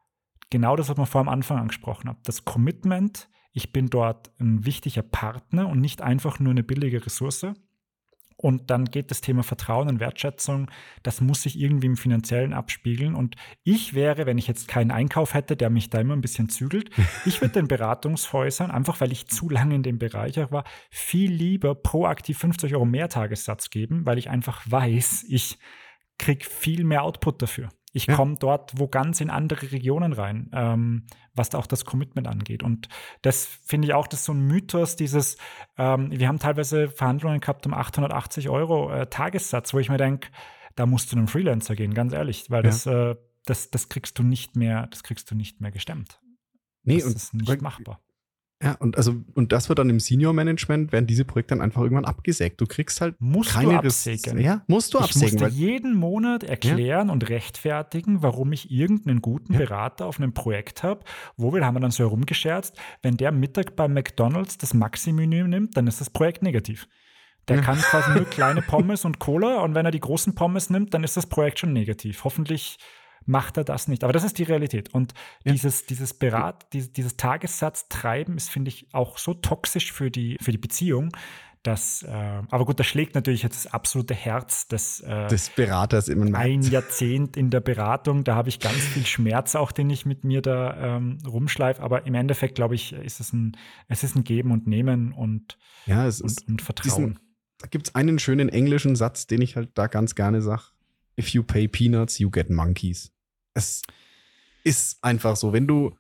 genau 0.50 0.76
das, 0.76 0.90
was 0.90 0.98
man 0.98 1.06
vor 1.06 1.22
am 1.22 1.30
Anfang 1.30 1.58
angesprochen 1.58 2.10
hat. 2.10 2.18
Das 2.24 2.46
Commitment, 2.46 3.30
ich 3.52 3.72
bin 3.72 3.88
dort 3.88 4.32
ein 4.40 4.66
wichtiger 4.66 5.02
Partner 5.02 5.68
und 5.68 5.80
nicht 5.80 6.02
einfach 6.02 6.40
nur 6.40 6.52
eine 6.52 6.64
billige 6.64 7.06
Ressource. 7.06 7.48
Und 8.38 8.70
dann 8.70 8.86
geht 8.86 9.12
das 9.12 9.22
Thema 9.22 9.44
Vertrauen 9.44 9.88
und 9.88 10.02
Wertschätzung, 10.02 10.70
das 11.04 11.22
muss 11.22 11.44
sich 11.44 11.58
irgendwie 11.58 11.88
im 11.88 11.96
Finanziellen 11.96 12.54
abspiegeln. 12.54 13.16
Und 13.16 13.36
ich 13.64 13.94
wäre, 13.94 14.26
wenn 14.26 14.38
ich 14.38 14.48
jetzt 14.48 14.68
keinen 14.68 14.92
Einkauf 14.92 15.34
hätte, 15.34 15.56
der 15.56 15.70
mich 15.70 15.90
da 15.90 16.00
immer 16.00 16.14
ein 16.14 16.22
bisschen 16.22 16.50
zügelt, 16.50 16.90
ich 17.26 17.40
würde 17.42 17.54
den 17.54 17.70
Beratungshäusern, 17.70 18.72
einfach 18.72 19.00
weil 19.00 19.14
ich 19.14 19.28
zu 19.28 19.50
lange 19.50 19.76
in 19.76 19.84
dem 19.84 20.00
Bereich 20.00 20.40
auch 20.40 20.52
war, 20.52 20.66
viel 20.90 21.32
lieber 21.32 21.76
proaktiv 21.76 22.38
50 22.38 22.74
Euro 22.74 22.86
mehr 22.86 23.08
Tagessatz 23.08 23.70
geben, 23.70 24.06
weil 24.06 24.18
ich 24.18 24.30
einfach 24.30 24.62
weiß, 24.70 25.26
ich 25.30 25.58
kriege 26.18 26.46
viel 26.46 26.84
mehr 26.84 27.04
Output 27.04 27.42
dafür. 27.42 27.70
Ich 27.96 28.08
ja. 28.08 28.16
komme 28.16 28.36
dort 28.38 28.78
wo 28.78 28.90
ganz 28.90 29.22
in 29.22 29.30
andere 29.30 29.72
Regionen 29.72 30.12
rein, 30.12 30.50
ähm, 30.52 31.06
was 31.34 31.50
da 31.50 31.58
auch 31.58 31.66
das 31.66 31.86
Commitment 31.86 32.28
angeht. 32.28 32.62
Und 32.62 32.90
das 33.22 33.46
finde 33.46 33.88
ich 33.88 33.94
auch, 33.94 34.06
das 34.06 34.20
ist 34.20 34.26
so 34.26 34.34
ein 34.34 34.46
Mythos, 34.46 34.98
dieses, 34.98 35.38
ähm, 35.78 36.12
wir 36.12 36.28
haben 36.28 36.38
teilweise 36.38 36.90
Verhandlungen 36.90 37.40
gehabt 37.40 37.66
um 37.66 37.74
880 37.74 38.50
Euro 38.50 38.92
äh, 38.92 39.08
Tagessatz, 39.08 39.74
wo 39.74 39.80
ich 39.80 39.88
mir 39.88 39.98
denke, 39.98 40.28
da 40.76 40.86
musst 40.86 41.10
du 41.14 41.16
einem 41.16 41.30
Freelancer 41.30 41.78
gehen, 41.78 41.94
ganz 41.94 42.12
ehrlich, 42.12 42.52
weil 42.52 42.66
ja. 42.66 42.70
das, 42.70 42.86
äh, 42.86 43.16
das, 43.46 43.72
das 43.72 43.88
kriegst 43.88 44.20
du 44.20 44.24
nicht 44.24 44.58
mehr, 44.58 44.88
das 44.88 45.04
kriegst 45.04 45.32
du 45.32 45.36
nicht 45.36 45.62
mehr 45.62 45.72
gestemmt. 45.72 46.20
Nee, 46.84 46.98
das 46.98 47.06
und 47.06 47.16
ist 47.16 47.34
nicht 47.34 47.62
machbar. 47.62 48.02
Ja, 48.64 48.74
und 48.80 48.96
also, 48.96 49.16
und 49.34 49.52
das 49.52 49.68
wird 49.68 49.80
dann 49.80 49.90
im 49.90 50.00
Senior-Management, 50.00 50.94
werden 50.94 51.08
diese 51.08 51.26
Projekte 51.26 51.56
dann 51.56 51.62
einfach 51.62 51.82
irgendwann 51.82 52.06
abgesägt. 52.06 52.62
Du 52.62 52.66
kriegst 52.66 53.02
halt 53.02 53.16
musst 53.20 53.52
keine 53.52 53.74
du 53.74 53.78
absägen. 53.80 54.40
Ja, 54.40 54.64
musst 54.68 54.94
du 54.94 55.00
absägen. 55.00 55.36
Ich 55.36 55.42
musste 55.42 55.56
jeden 55.58 55.94
Monat 55.94 56.44
erklären 56.44 57.08
ja. 57.08 57.14
und 57.14 57.30
rechtfertigen, 57.30 58.24
warum 58.24 58.54
ich 58.54 58.72
irgendeinen 58.72 59.22
guten 59.22 59.54
ja. 59.54 59.60
Berater 59.60 60.06
auf 60.06 60.20
einem 60.20 60.34
Projekt 60.34 60.84
habe. 60.84 61.02
Wo 61.36 61.54
wir 61.54 61.66
haben 61.66 61.76
wir 61.76 61.82
dann 61.82 61.92
so 61.92 62.06
herumgescherzt, 62.06 62.78
wenn 63.02 63.18
der 63.18 63.34
Mittag 63.34 63.76
bei 63.76 63.90
McDonalds 63.90 64.58
das 64.58 64.74
Maxi-Menü 64.74 65.48
nimmt, 65.50 65.76
dann 65.76 65.88
ist 65.88 66.00
das 66.00 66.10
Projekt 66.10 66.42
negativ. 66.42 66.88
Der 67.50 67.62
kann 67.62 67.78
quasi 67.78 68.12
nur 68.12 68.26
kleine 68.30 68.62
Pommes 68.62 69.04
und 69.04 69.20
Cola 69.20 69.62
und 69.62 69.76
wenn 69.76 69.86
er 69.86 69.92
die 69.92 70.00
großen 70.00 70.34
Pommes 70.34 70.70
nimmt, 70.70 70.94
dann 70.94 71.04
ist 71.04 71.18
das 71.18 71.28
Projekt 71.28 71.60
schon 71.60 71.74
negativ. 71.74 72.24
Hoffentlich 72.24 72.78
macht 73.26 73.58
er 73.58 73.64
das 73.64 73.88
nicht. 73.88 74.04
Aber 74.04 74.14
das 74.14 74.24
ist 74.24 74.38
die 74.38 74.44
Realität. 74.44 74.94
Und 74.94 75.14
ja. 75.44 75.52
dieses, 75.52 75.86
dieses 75.86 76.14
Berat, 76.14 76.72
dieses, 76.74 76.92
dieses 76.92 77.18
Tagessatztreiben 77.18 78.38
ist, 78.38 78.50
finde 78.50 78.70
ich, 78.70 78.88
auch 78.94 79.18
so 79.18 79.34
toxisch 79.34 79.92
für 79.92 80.12
die, 80.12 80.38
für 80.42 80.52
die 80.52 80.58
Beziehung. 80.58 81.12
Das, 81.64 82.04
äh, 82.04 82.12
aber 82.12 82.66
gut, 82.66 82.80
das 82.80 82.86
schlägt 82.86 83.16
natürlich 83.16 83.42
jetzt 83.42 83.66
das 83.66 83.74
absolute 83.74 84.14
Herz 84.14 84.68
des, 84.68 85.00
äh, 85.02 85.28
des 85.28 85.50
Beraters 85.50 86.10
immer 86.10 86.38
Ein 86.38 86.62
Jahrzehnt 86.62 87.36
in 87.38 87.50
der 87.50 87.60
Beratung, 87.60 88.24
da 88.24 88.36
habe 88.36 88.50
ich 88.50 88.60
ganz 88.60 88.78
viel 88.78 89.04
Schmerz 89.08 89.56
auch, 89.56 89.72
den 89.72 89.90
ich 89.90 90.06
mit 90.06 90.24
mir 90.24 90.44
da 90.44 90.98
ähm, 90.98 91.18
rumschleife. 91.26 91.82
Aber 91.82 92.06
im 92.06 92.14
Endeffekt, 92.14 92.54
glaube 92.54 92.76
ich, 92.76 92.94
ist 92.94 93.20
es 93.20 93.34
ein, 93.34 93.58
es 93.88 94.04
ist 94.04 94.16
ein 94.16 94.24
Geben 94.24 94.52
und 94.52 94.68
Nehmen 94.68 95.12
und, 95.12 95.58
ja, 95.88 96.06
es 96.06 96.22
und, 96.22 96.30
ist, 96.30 96.48
und 96.48 96.62
Vertrauen. 96.62 96.98
Diesen, 96.98 97.20
da 97.58 97.68
gibt 97.68 97.88
es 97.88 97.96
einen 97.96 98.20
schönen 98.20 98.50
englischen 98.50 98.96
Satz, 98.96 99.26
den 99.26 99.42
ich 99.42 99.56
halt 99.56 99.72
da 99.74 99.88
ganz 99.88 100.14
gerne 100.14 100.44
sage. 100.44 100.66
If 101.20 101.30
you 101.30 101.42
pay 101.42 101.68
peanuts, 101.68 102.20
you 102.20 102.30
get 102.30 102.52
monkeys 102.52 103.15
es 103.56 103.82
ist 104.64 105.04
einfach 105.04 105.36
so, 105.36 105.54
wenn 105.54 105.66
du 105.68 105.98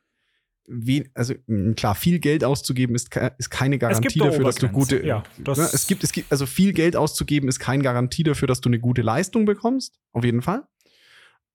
wie, 0.68 1.10
also 1.14 1.36
klar, 1.76 1.96
viel 1.96 2.20
Geld 2.20 2.44
auszugeben 2.44 2.96
ist, 2.96 3.16
ist 3.38 3.50
keine 3.50 3.78
Garantie 3.78 4.20
dafür, 4.20 4.46
dass 4.46 4.56
du 4.56 4.68
gute. 4.68 5.06
Ja, 5.06 5.24
das 5.38 5.58
ne, 5.58 5.70
es 5.72 5.88
gibt, 5.88 6.04
es 6.04 6.12
gibt, 6.12 6.32
also 6.32 6.46
viel 6.46 6.74
Geld 6.74 6.96
auszugeben 6.96 7.48
ist 7.50 7.60
keine 7.60 7.84
Garantie 7.84 8.24
dafür, 8.24 8.48
dass 8.48 8.62
du 8.62 8.70
eine 8.70 8.80
gute 8.80 9.02
Leistung 9.02 9.46
bekommst, 9.46 10.00
auf 10.12 10.24
jeden 10.24 10.42
Fall. 10.42 10.68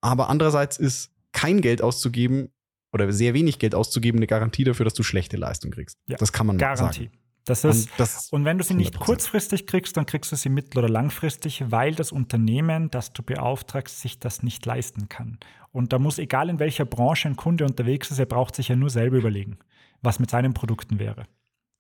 Aber 0.00 0.28
andererseits 0.28 0.78
ist 0.78 1.12
kein 1.32 1.60
Geld 1.60 1.82
auszugeben 1.82 2.52
oder 2.92 3.12
sehr 3.12 3.34
wenig 3.34 3.58
Geld 3.58 3.74
auszugeben 3.74 4.18
eine 4.18 4.26
Garantie 4.26 4.64
dafür, 4.64 4.84
dass 4.84 4.94
du 4.94 5.02
schlechte 5.02 5.36
Leistung 5.36 5.70
kriegst. 5.70 5.98
Ja, 6.06 6.16
das 6.16 6.32
kann 6.32 6.46
man 6.46 6.58
Garantie. 6.58 7.04
sagen. 7.04 7.19
Das 7.44 7.64
ist, 7.64 7.90
und, 7.90 7.98
das 7.98 8.28
und 8.30 8.44
wenn 8.44 8.58
du 8.58 8.64
sie 8.64 8.74
nicht 8.74 8.96
100%. 8.96 8.98
kurzfristig 8.98 9.66
kriegst, 9.66 9.96
dann 9.96 10.06
kriegst 10.06 10.30
du 10.30 10.36
sie 10.36 10.50
mittel- 10.50 10.78
oder 10.78 10.88
langfristig, 10.88 11.64
weil 11.70 11.94
das 11.94 12.12
Unternehmen, 12.12 12.90
das 12.90 13.12
du 13.12 13.22
beauftragst, 13.22 14.00
sich 14.00 14.18
das 14.18 14.42
nicht 14.42 14.64
leisten 14.66 15.08
kann. 15.08 15.38
Und 15.72 15.92
da 15.92 15.98
muss, 15.98 16.18
egal 16.18 16.48
in 16.48 16.58
welcher 16.58 16.84
Branche 16.84 17.28
ein 17.28 17.36
Kunde 17.36 17.64
unterwegs 17.64 18.10
ist, 18.10 18.18
er 18.18 18.26
braucht 18.26 18.54
sich 18.56 18.68
ja 18.68 18.76
nur 18.76 18.90
selber 18.90 19.16
überlegen, 19.16 19.58
was 20.02 20.18
mit 20.18 20.30
seinen 20.30 20.54
Produkten 20.54 20.98
wäre 20.98 21.26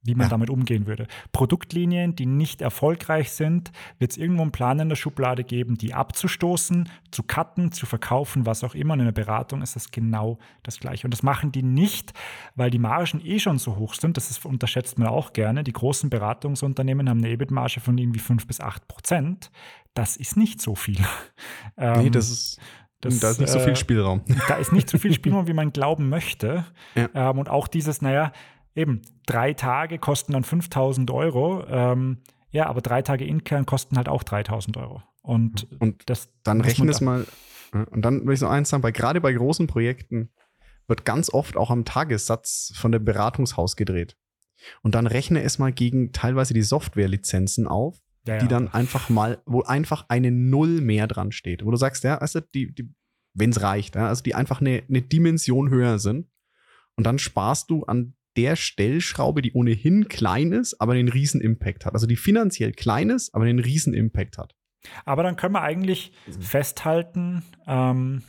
wie 0.02 0.14
man 0.14 0.26
ja. 0.26 0.30
damit 0.30 0.48
umgehen 0.48 0.86
würde. 0.86 1.06
Produktlinien, 1.32 2.16
die 2.16 2.24
nicht 2.24 2.62
erfolgreich 2.62 3.32
sind, 3.32 3.70
wird 3.98 4.12
es 4.12 4.16
irgendwo 4.16 4.42
einen 4.42 4.52
Plan 4.52 4.78
in 4.78 4.88
der 4.88 4.96
Schublade 4.96 5.44
geben, 5.44 5.76
die 5.76 5.92
abzustoßen, 5.92 6.88
zu 7.10 7.22
cutten, 7.22 7.70
zu 7.72 7.84
verkaufen, 7.84 8.46
was 8.46 8.64
auch 8.64 8.74
immer. 8.74 8.94
Und 8.94 9.00
in 9.00 9.06
der 9.06 9.12
Beratung 9.12 9.60
ist 9.60 9.76
das 9.76 9.90
genau 9.90 10.38
das 10.62 10.80
Gleiche. 10.80 11.06
Und 11.06 11.10
das 11.10 11.22
machen 11.22 11.52
die 11.52 11.62
nicht, 11.62 12.14
weil 12.54 12.70
die 12.70 12.78
Margen 12.78 13.20
eh 13.22 13.38
schon 13.38 13.58
so 13.58 13.76
hoch 13.76 13.94
sind. 13.94 14.16
Das 14.16 14.30
ist, 14.30 14.44
unterschätzt 14.46 14.98
man 14.98 15.08
auch 15.08 15.34
gerne. 15.34 15.64
Die 15.64 15.72
großen 15.72 16.08
Beratungsunternehmen 16.08 17.08
haben 17.08 17.18
eine 17.18 17.28
EBIT-Marge 17.28 17.80
von 17.80 17.98
irgendwie 17.98 18.20
5 18.20 18.46
bis 18.46 18.60
8 18.60 18.88
Prozent. 18.88 19.50
Das 19.92 20.16
ist 20.16 20.36
nicht 20.36 20.62
so 20.62 20.74
viel. 20.74 21.00
nee, 21.76 21.84
ähm, 22.06 22.12
das 22.12 22.30
ist. 22.30 22.60
Das, 23.02 23.18
da 23.18 23.30
ist 23.30 23.40
nicht 23.40 23.48
so 23.48 23.60
viel 23.60 23.72
äh, 23.72 23.76
Spielraum. 23.76 24.20
Da 24.46 24.56
ist 24.56 24.72
nicht 24.72 24.90
so 24.90 24.98
viel 24.98 25.12
Spielraum, 25.14 25.46
wie 25.46 25.54
man 25.54 25.72
glauben 25.72 26.10
möchte. 26.10 26.66
Ja. 26.94 27.30
Ähm, 27.30 27.38
und 27.38 27.48
auch 27.48 27.66
dieses, 27.66 28.02
naja, 28.02 28.30
eben, 28.80 29.02
drei 29.26 29.52
Tage 29.52 29.98
kosten 29.98 30.32
dann 30.32 30.44
5000 30.44 31.10
Euro. 31.10 31.64
Ähm, 31.68 32.18
ja, 32.50 32.66
aber 32.66 32.80
drei 32.80 33.02
Tage 33.02 33.24
intern 33.24 33.66
kosten 33.66 33.96
halt 33.96 34.08
auch 34.08 34.22
3000 34.22 34.76
Euro. 34.76 35.02
Und, 35.22 35.68
und 35.80 36.08
das 36.08 36.30
dann 36.42 36.60
rechne 36.60 36.90
es 36.90 37.00
mal. 37.00 37.26
Und 37.72 38.02
dann 38.02 38.26
will 38.26 38.34
ich 38.34 38.40
so 38.40 38.48
eins 38.48 38.70
sagen, 38.70 38.82
bei, 38.82 38.90
gerade 38.90 39.20
bei 39.20 39.32
großen 39.32 39.66
Projekten 39.66 40.30
wird 40.88 41.04
ganz 41.04 41.32
oft 41.32 41.56
auch 41.56 41.70
am 41.70 41.84
Tagessatz 41.84 42.72
von 42.74 42.90
dem 42.90 43.04
Beratungshaus 43.04 43.76
gedreht. 43.76 44.16
Und 44.82 44.94
dann 44.94 45.06
rechne 45.06 45.42
es 45.42 45.58
mal 45.58 45.72
gegen 45.72 46.12
teilweise 46.12 46.52
die 46.52 46.62
Softwarelizenzen 46.62 47.68
auf, 47.68 47.98
ja, 48.26 48.38
die 48.38 48.46
ja. 48.46 48.48
dann 48.48 48.68
einfach 48.68 49.08
mal, 49.08 49.40
wo 49.46 49.62
einfach 49.62 50.06
eine 50.08 50.32
Null 50.32 50.80
mehr 50.80 51.06
dran 51.06 51.30
steht. 51.32 51.64
Wo 51.64 51.70
du 51.70 51.76
sagst, 51.76 52.02
ja, 52.02 52.18
also 52.18 52.40
die, 52.40 52.74
die 52.74 52.92
wenn 53.34 53.50
es 53.50 53.62
reicht, 53.62 53.94
ja, 53.94 54.08
also 54.08 54.22
die 54.22 54.34
einfach 54.34 54.60
eine, 54.60 54.82
eine 54.88 55.02
Dimension 55.02 55.70
höher 55.70 55.98
sind. 55.98 56.28
Und 56.96 57.04
dann 57.04 57.18
sparst 57.18 57.70
du 57.70 57.84
an 57.84 58.14
der 58.40 58.56
Stellschraube, 58.56 59.42
die 59.42 59.52
ohnehin 59.52 60.08
klein 60.08 60.52
ist, 60.52 60.80
aber 60.80 60.94
einen 60.94 61.08
riesen 61.08 61.40
Impact 61.40 61.84
hat. 61.84 61.92
Also 61.94 62.06
die 62.06 62.16
finanziell 62.16 62.72
klein 62.72 63.10
ist, 63.10 63.34
aber 63.34 63.44
einen 63.44 63.58
riesen 63.58 63.92
Impact 63.92 64.38
hat. 64.38 64.54
Aber 65.04 65.22
dann 65.22 65.36
können 65.36 65.54
wir 65.54 65.62
eigentlich 65.62 66.12
mhm. 66.26 66.40
festhalten, 66.40 67.42
ähm, 67.66 68.22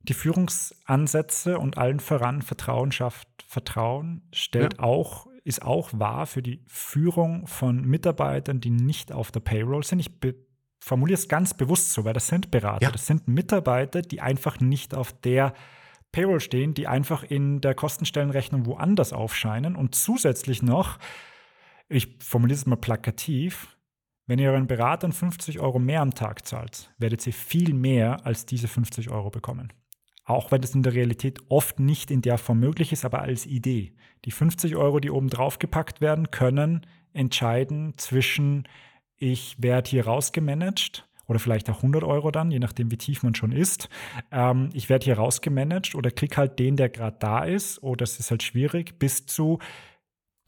die 0.00 0.14
Führungsansätze 0.14 1.58
und 1.58 1.76
allen 1.78 2.00
voran 2.00 2.42
Vertrauen 2.42 2.90
schafft 2.92 3.28
Vertrauen, 3.46 4.22
stellt 4.32 4.74
ja. 4.74 4.80
auch, 4.80 5.26
ist 5.44 5.62
auch 5.62 5.90
wahr 5.92 6.26
für 6.26 6.42
die 6.42 6.62
Führung 6.66 7.46
von 7.46 7.84
Mitarbeitern, 7.84 8.60
die 8.60 8.70
nicht 8.70 9.12
auf 9.12 9.30
der 9.30 9.40
Payroll 9.40 9.84
sind. 9.84 10.00
Ich 10.00 10.10
formuliere 10.80 11.18
es 11.18 11.28
ganz 11.28 11.54
bewusst 11.54 11.92
so, 11.92 12.04
weil 12.04 12.14
das 12.14 12.28
sind 12.28 12.50
Berater, 12.50 12.82
ja. 12.82 12.90
das 12.90 13.06
sind 13.06 13.28
Mitarbeiter, 13.28 14.02
die 14.02 14.20
einfach 14.20 14.60
nicht 14.60 14.94
auf 14.94 15.12
der 15.20 15.54
Payroll 16.14 16.38
stehen, 16.38 16.74
die 16.74 16.86
einfach 16.86 17.24
in 17.24 17.60
der 17.60 17.74
Kostenstellenrechnung 17.74 18.66
woanders 18.66 19.12
aufscheinen 19.12 19.74
und 19.74 19.96
zusätzlich 19.96 20.62
noch, 20.62 21.00
ich 21.88 22.16
formuliere 22.20 22.56
es 22.56 22.66
mal 22.66 22.76
plakativ, 22.76 23.76
wenn 24.28 24.38
ihr 24.38 24.52
euren 24.52 24.68
Beratern 24.68 25.12
50 25.12 25.58
Euro 25.58 25.80
mehr 25.80 26.02
am 26.02 26.14
Tag 26.14 26.46
zahlt, 26.46 26.94
werdet 26.98 27.26
ihr 27.26 27.32
viel 27.32 27.74
mehr 27.74 28.24
als 28.24 28.46
diese 28.46 28.68
50 28.68 29.10
Euro 29.10 29.30
bekommen. 29.30 29.72
Auch 30.24 30.52
wenn 30.52 30.60
das 30.60 30.76
in 30.76 30.84
der 30.84 30.94
Realität 30.94 31.40
oft 31.48 31.80
nicht 31.80 32.12
in 32.12 32.22
der 32.22 32.38
Form 32.38 32.60
möglich 32.60 32.92
ist, 32.92 33.04
aber 33.04 33.20
als 33.20 33.44
Idee. 33.44 33.96
Die 34.24 34.30
50 34.30 34.76
Euro, 34.76 35.00
die 35.00 35.10
oben 35.10 35.28
drauf 35.28 35.58
gepackt 35.58 36.00
werden, 36.00 36.30
können 36.30 36.86
entscheiden 37.12 37.94
zwischen, 37.96 38.68
ich 39.16 39.56
werde 39.60 39.90
hier 39.90 40.06
rausgemanagt 40.06 41.08
oder 41.26 41.38
vielleicht 41.38 41.70
auch 41.70 41.78
100 41.78 42.04
Euro 42.04 42.30
dann, 42.30 42.50
je 42.50 42.58
nachdem, 42.58 42.90
wie 42.90 42.96
tief 42.96 43.22
man 43.22 43.34
schon 43.34 43.52
ist. 43.52 43.88
Ähm, 44.30 44.70
ich 44.72 44.88
werde 44.88 45.04
hier 45.04 45.16
rausgemanagt 45.16 45.94
oder 45.94 46.10
krieg 46.10 46.36
halt 46.36 46.58
den, 46.58 46.76
der 46.76 46.88
gerade 46.88 47.16
da 47.18 47.44
ist, 47.44 47.82
oder 47.82 48.04
es 48.04 48.18
ist 48.18 48.30
halt 48.30 48.42
schwierig, 48.42 48.98
bis 48.98 49.26
zu, 49.26 49.58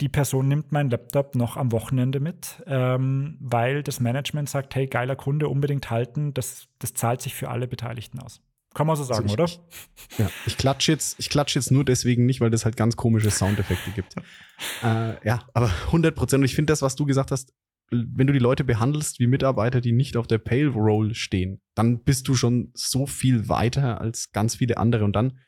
die 0.01 0.09
Person 0.09 0.47
nimmt 0.47 0.71
meinen 0.71 0.89
Laptop 0.89 1.35
noch 1.35 1.57
am 1.57 1.71
Wochenende 1.71 2.19
mit, 2.19 2.63
ähm, 2.67 3.37
weil 3.39 3.81
das 3.81 3.99
Management 3.99 4.49
sagt, 4.49 4.75
hey, 4.75 4.87
geiler 4.87 5.15
Kunde, 5.15 5.49
unbedingt 5.49 5.89
halten, 5.89 6.33
das, 6.33 6.67
das 6.79 6.93
zahlt 6.93 7.21
sich 7.21 7.33
für 7.33 7.49
alle 7.49 7.67
Beteiligten 7.67 8.19
aus. 8.19 8.41
Kann 8.75 8.85
man 8.85 8.95
so 8.95 9.01
also 9.01 9.13
sagen, 9.13 9.29
also 9.29 9.43
ich, 9.43 9.59
oder? 9.59 10.19
Ja, 10.23 10.29
ich 10.45 10.55
klatsche 10.57 10.91
jetzt, 10.91 11.19
ich 11.19 11.29
klatsche 11.29 11.57
jetzt 11.57 11.71
nur 11.71 11.83
deswegen 11.83 12.27
nicht, 12.27 12.41
weil 12.41 12.51
das 12.51 12.63
halt 12.63 12.77
ganz 12.77 12.95
komische 12.95 13.31
Soundeffekte 13.31 13.89
gibt. 13.91 14.15
äh, 14.83 15.25
ja, 15.25 15.47
aber 15.53 15.71
100 15.87 16.13
Prozent. 16.13 16.41
Und 16.41 16.45
ich 16.45 16.53
finde 16.53 16.71
das, 16.71 16.83
was 16.83 16.95
du 16.95 17.05
gesagt 17.05 17.31
hast, 17.31 17.53
wenn 17.89 18.27
du 18.27 18.33
die 18.33 18.39
Leute 18.39 18.63
behandelst 18.63 19.19
wie 19.19 19.27
Mitarbeiter, 19.27 19.81
die 19.81 19.93
nicht 19.93 20.17
auf 20.17 20.27
der 20.27 20.39
Payroll 20.39 21.13
stehen, 21.13 21.61
dann 21.75 22.03
bist 22.03 22.27
du 22.27 22.35
schon 22.35 22.71
so 22.73 23.05
viel 23.05 23.47
weiter 23.47 24.01
als 24.01 24.31
ganz 24.31 24.55
viele 24.55 24.77
andere. 24.77 25.05
Und 25.05 25.15
dann, 25.15 25.39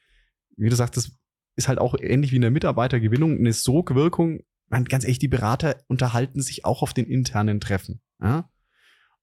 wie 0.56 0.70
du 0.70 0.76
sagst, 0.76 0.96
das 0.96 1.12
ist 1.56 1.68
halt 1.68 1.80
auch 1.80 1.96
ähnlich 2.00 2.32
wie 2.32 2.38
in 2.38 2.42
der 2.42 2.52
Mitarbeitergewinnung 2.52 3.38
eine 3.38 3.54
Sogwirkung. 3.54 4.40
Ganz 4.70 5.04
ehrlich, 5.04 5.20
die 5.20 5.28
Berater 5.28 5.78
unterhalten 5.88 6.42
sich 6.42 6.64
auch 6.64 6.82
auf 6.82 6.94
den 6.94 7.06
internen 7.06 7.60
Treffen. 7.60 8.02
Ja? 8.22 8.50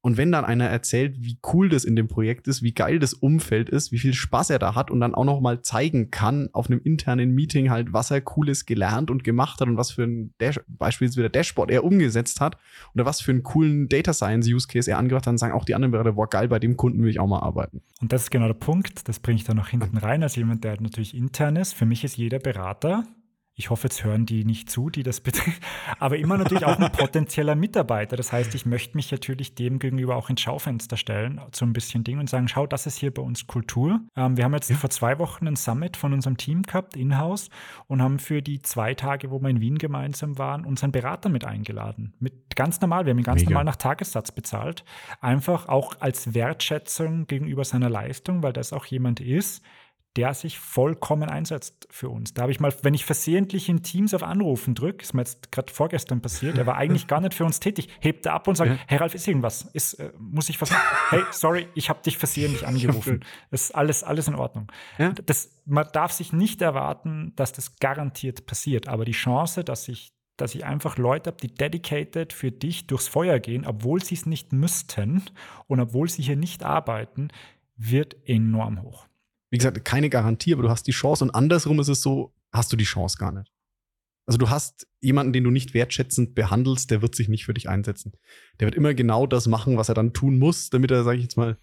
Und 0.06 0.16
wenn 0.16 0.30
dann 0.30 0.44
einer 0.44 0.66
erzählt, 0.66 1.16
wie 1.18 1.36
cool 1.52 1.68
das 1.68 1.84
in 1.84 1.96
dem 1.96 2.06
Projekt 2.06 2.46
ist, 2.46 2.62
wie 2.62 2.72
geil 2.72 3.00
das 3.00 3.12
Umfeld 3.12 3.68
ist, 3.68 3.90
wie 3.90 3.98
viel 3.98 4.14
Spaß 4.14 4.50
er 4.50 4.60
da 4.60 4.76
hat 4.76 4.92
und 4.92 5.00
dann 5.00 5.16
auch 5.16 5.24
noch 5.24 5.40
mal 5.40 5.62
zeigen 5.62 6.12
kann 6.12 6.48
auf 6.52 6.70
einem 6.70 6.80
internen 6.84 7.34
Meeting 7.34 7.70
halt, 7.70 7.92
was 7.92 8.12
er 8.12 8.20
cooles 8.20 8.66
gelernt 8.66 9.10
und 9.10 9.24
gemacht 9.24 9.60
hat 9.60 9.66
und 9.66 9.76
was 9.76 9.90
für 9.90 10.04
ein 10.04 10.32
Dash 10.38 10.60
beispielsweise 10.68 11.28
Dashboard 11.28 11.72
er 11.72 11.82
umgesetzt 11.82 12.40
hat 12.40 12.56
oder 12.94 13.04
was 13.04 13.20
für 13.20 13.32
einen 13.32 13.42
coolen 13.42 13.88
Data 13.88 14.12
Science 14.12 14.46
Use 14.46 14.68
Case 14.68 14.88
er 14.88 14.98
angebracht 14.98 15.26
hat, 15.26 15.32
dann 15.32 15.38
sagen 15.38 15.54
auch 15.54 15.64
die 15.64 15.74
anderen 15.74 15.90
Berater, 15.90 16.12
boah 16.12 16.30
geil, 16.30 16.46
bei 16.46 16.60
dem 16.60 16.76
Kunden 16.76 17.02
will 17.02 17.10
ich 17.10 17.18
auch 17.18 17.26
mal 17.26 17.40
arbeiten. 17.40 17.82
Und 18.00 18.12
das 18.12 18.22
ist 18.22 18.30
genau 18.30 18.46
der 18.46 18.54
Punkt, 18.54 19.08
das 19.08 19.18
bringe 19.18 19.38
ich 19.38 19.44
dann 19.44 19.56
noch 19.56 19.70
hinten 19.70 19.96
rein 19.96 20.22
als 20.22 20.36
jemand, 20.36 20.62
der 20.62 20.80
natürlich 20.80 21.16
intern 21.16 21.56
ist. 21.56 21.74
Für 21.74 21.84
mich 21.84 22.04
ist 22.04 22.16
jeder 22.16 22.38
Berater 22.38 23.02
ich 23.58 23.70
hoffe, 23.70 23.84
jetzt 23.84 24.04
hören 24.04 24.26
die 24.26 24.44
nicht 24.44 24.70
zu, 24.70 24.90
die 24.90 25.02
das 25.02 25.20
betrifft, 25.20 25.62
aber 25.98 26.18
immer 26.18 26.36
natürlich 26.36 26.66
auch 26.66 26.78
ein 26.78 26.92
potenzieller 26.92 27.54
Mitarbeiter. 27.54 28.14
Das 28.14 28.30
heißt, 28.30 28.54
ich 28.54 28.66
möchte 28.66 28.96
mich 28.96 29.10
natürlich 29.10 29.54
dem 29.54 29.78
gegenüber 29.78 30.16
auch 30.16 30.28
ins 30.28 30.42
Schaufenster 30.42 30.98
stellen, 30.98 31.40
so 31.52 31.64
ein 31.64 31.72
bisschen 31.72 32.04
Ding 32.04 32.18
und 32.18 32.28
sagen, 32.28 32.48
schau, 32.48 32.66
das 32.66 32.86
ist 32.86 32.98
hier 32.98 33.12
bei 33.12 33.22
uns 33.22 33.46
Kultur. 33.46 34.00
Ähm, 34.14 34.36
wir 34.36 34.44
haben 34.44 34.52
jetzt 34.52 34.68
ja. 34.68 34.76
vor 34.76 34.90
zwei 34.90 35.18
Wochen 35.18 35.48
ein 35.48 35.56
Summit 35.56 35.96
von 35.96 36.12
unserem 36.12 36.36
Team 36.36 36.62
gehabt, 36.62 36.96
in-house, 36.96 37.48
und 37.86 38.02
haben 38.02 38.18
für 38.18 38.42
die 38.42 38.60
zwei 38.60 38.92
Tage, 38.92 39.30
wo 39.30 39.40
wir 39.40 39.48
in 39.48 39.60
Wien 39.62 39.78
gemeinsam 39.78 40.36
waren, 40.36 40.66
unseren 40.66 40.92
Berater 40.92 41.30
mit 41.30 41.46
eingeladen. 41.46 42.12
Mit 42.20 42.56
ganz 42.56 42.82
normal, 42.82 43.06
wir 43.06 43.12
haben 43.12 43.18
ihn 43.18 43.24
ganz 43.24 43.40
Mega. 43.40 43.52
normal 43.52 43.64
nach 43.64 43.76
Tagessatz 43.76 44.32
bezahlt. 44.32 44.84
Einfach 45.22 45.68
auch 45.68 45.94
als 46.00 46.34
Wertschätzung 46.34 47.26
gegenüber 47.26 47.64
seiner 47.64 47.88
Leistung, 47.88 48.42
weil 48.42 48.52
das 48.52 48.74
auch 48.74 48.84
jemand 48.84 49.20
ist, 49.20 49.62
der 50.16 50.32
sich 50.32 50.58
vollkommen 50.58 51.28
einsetzt 51.28 51.86
für 51.90 52.08
uns. 52.08 52.32
Da 52.32 52.42
habe 52.42 52.52
ich 52.52 52.58
mal, 52.58 52.74
wenn 52.82 52.94
ich 52.94 53.04
versehentlich 53.04 53.68
in 53.68 53.82
Teams 53.82 54.14
auf 54.14 54.22
Anrufen 54.22 54.74
drücke, 54.74 55.02
ist 55.02 55.12
mir 55.12 55.20
jetzt 55.20 55.52
gerade 55.52 55.70
vorgestern 55.72 56.22
passiert, 56.22 56.56
er 56.56 56.66
war 56.66 56.76
eigentlich 56.76 57.06
gar 57.06 57.20
nicht 57.20 57.34
für 57.34 57.44
uns 57.44 57.60
tätig, 57.60 57.88
hebt 58.00 58.24
er 58.24 58.32
ab 58.32 58.48
und 58.48 58.56
sagt, 58.56 58.70
ja. 58.70 58.78
hey 58.86 58.98
Ralf, 58.98 59.14
ist 59.14 59.28
irgendwas? 59.28 59.68
Ist, 59.74 59.94
äh, 59.94 60.12
muss 60.18 60.48
ich 60.48 60.60
was 60.60 60.70
machen? 60.70 60.84
Hey, 61.10 61.22
sorry, 61.30 61.68
ich 61.74 61.90
habe 61.90 62.00
dich 62.02 62.16
versehentlich 62.16 62.66
angerufen. 62.66 63.24
Das 63.50 63.64
ist 63.64 63.74
alles, 63.74 64.02
alles 64.02 64.28
in 64.28 64.34
Ordnung. 64.34 64.72
Ja? 64.98 65.12
Das, 65.12 65.50
man 65.66 65.86
darf 65.92 66.12
sich 66.12 66.32
nicht 66.32 66.62
erwarten, 66.62 67.32
dass 67.36 67.52
das 67.52 67.76
garantiert 67.76 68.46
passiert, 68.46 68.88
aber 68.88 69.04
die 69.04 69.12
Chance, 69.12 69.64
dass 69.64 69.88
ich 69.88 70.12
dass 70.38 70.54
ich 70.54 70.66
einfach 70.66 70.98
Leute 70.98 71.30
habe, 71.30 71.38
die 71.40 71.54
dedicated 71.54 72.34
für 72.34 72.52
dich 72.52 72.86
durchs 72.86 73.08
Feuer 73.08 73.38
gehen, 73.38 73.64
obwohl 73.66 74.04
sie 74.04 74.16
es 74.16 74.26
nicht 74.26 74.52
müssten 74.52 75.22
und 75.66 75.80
obwohl 75.80 76.10
sie 76.10 76.22
hier 76.22 76.36
nicht 76.36 76.62
arbeiten, 76.62 77.28
wird 77.78 78.16
enorm 78.26 78.82
hoch 78.82 79.06
wie 79.50 79.58
gesagt, 79.58 79.84
keine 79.84 80.10
Garantie, 80.10 80.52
aber 80.52 80.62
du 80.62 80.70
hast 80.70 80.86
die 80.86 80.92
Chance 80.92 81.24
und 81.24 81.30
andersrum 81.30 81.78
ist 81.80 81.88
es 81.88 82.02
so, 82.02 82.34
hast 82.52 82.72
du 82.72 82.76
die 82.76 82.84
Chance 82.84 83.16
gar 83.18 83.32
nicht. 83.32 83.52
Also 84.26 84.38
du 84.38 84.50
hast 84.50 84.88
jemanden, 85.00 85.32
den 85.32 85.44
du 85.44 85.50
nicht 85.50 85.72
wertschätzend 85.72 86.34
behandelst, 86.34 86.90
der 86.90 87.00
wird 87.00 87.14
sich 87.14 87.28
nicht 87.28 87.44
für 87.44 87.54
dich 87.54 87.68
einsetzen. 87.68 88.12
Der 88.58 88.66
wird 88.66 88.74
immer 88.74 88.92
genau 88.92 89.26
das 89.26 89.46
machen, 89.46 89.76
was 89.76 89.88
er 89.88 89.94
dann 89.94 90.12
tun 90.12 90.38
muss, 90.38 90.68
damit 90.68 90.90
er, 90.90 91.04
sage 91.04 91.18
ich 91.18 91.22
jetzt 91.22 91.36
mal, 91.36 91.58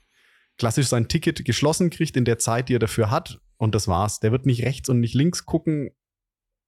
klassisch 0.57 0.87
sein 0.87 1.09
Ticket 1.09 1.43
geschlossen 1.43 1.89
kriegt 1.89 2.15
in 2.15 2.25
der 2.25 2.39
Zeit, 2.39 2.69
die 2.69 2.75
er 2.75 2.79
dafür 2.79 3.11
hat. 3.11 3.41
Und 3.57 3.75
das 3.75 3.87
war's. 3.87 4.19
Der 4.21 4.31
wird 4.31 4.45
nicht 4.45 4.63
rechts 4.63 4.87
und 4.87 5.01
nicht 5.01 5.13
links 5.13 5.45
gucken. 5.45 5.91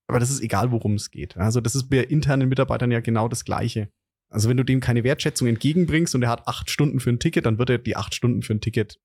Aber 0.08 0.20
das 0.20 0.30
ist 0.30 0.42
egal, 0.42 0.72
worum 0.72 0.96
es 0.96 1.12
geht. 1.12 1.38
Also 1.38 1.62
das 1.62 1.76
ist 1.76 1.90
bei 1.90 2.00
internen 2.00 2.50
Mitarbeitern 2.50 2.92
ja 2.92 3.00
genau 3.00 3.28
das 3.28 3.46
Gleiche. 3.46 3.90
Also 4.30 4.50
wenn 4.50 4.58
du 4.58 4.64
dem 4.64 4.82
keine 4.82 5.04
Wertschätzung 5.04 5.48
entgegenbringst 5.48 6.14
und 6.14 6.24
er 6.24 6.30
hat 6.30 6.48
acht 6.48 6.70
Stunden 6.70 7.00
für 7.00 7.10
ein 7.10 7.20
Ticket, 7.20 7.46
dann 7.46 7.58
wird 7.58 7.70
er 7.70 7.78
die 7.78 7.96
acht 7.96 8.14
Stunden 8.14 8.42
für 8.42 8.54
ein 8.54 8.62
Ticket 8.62 9.00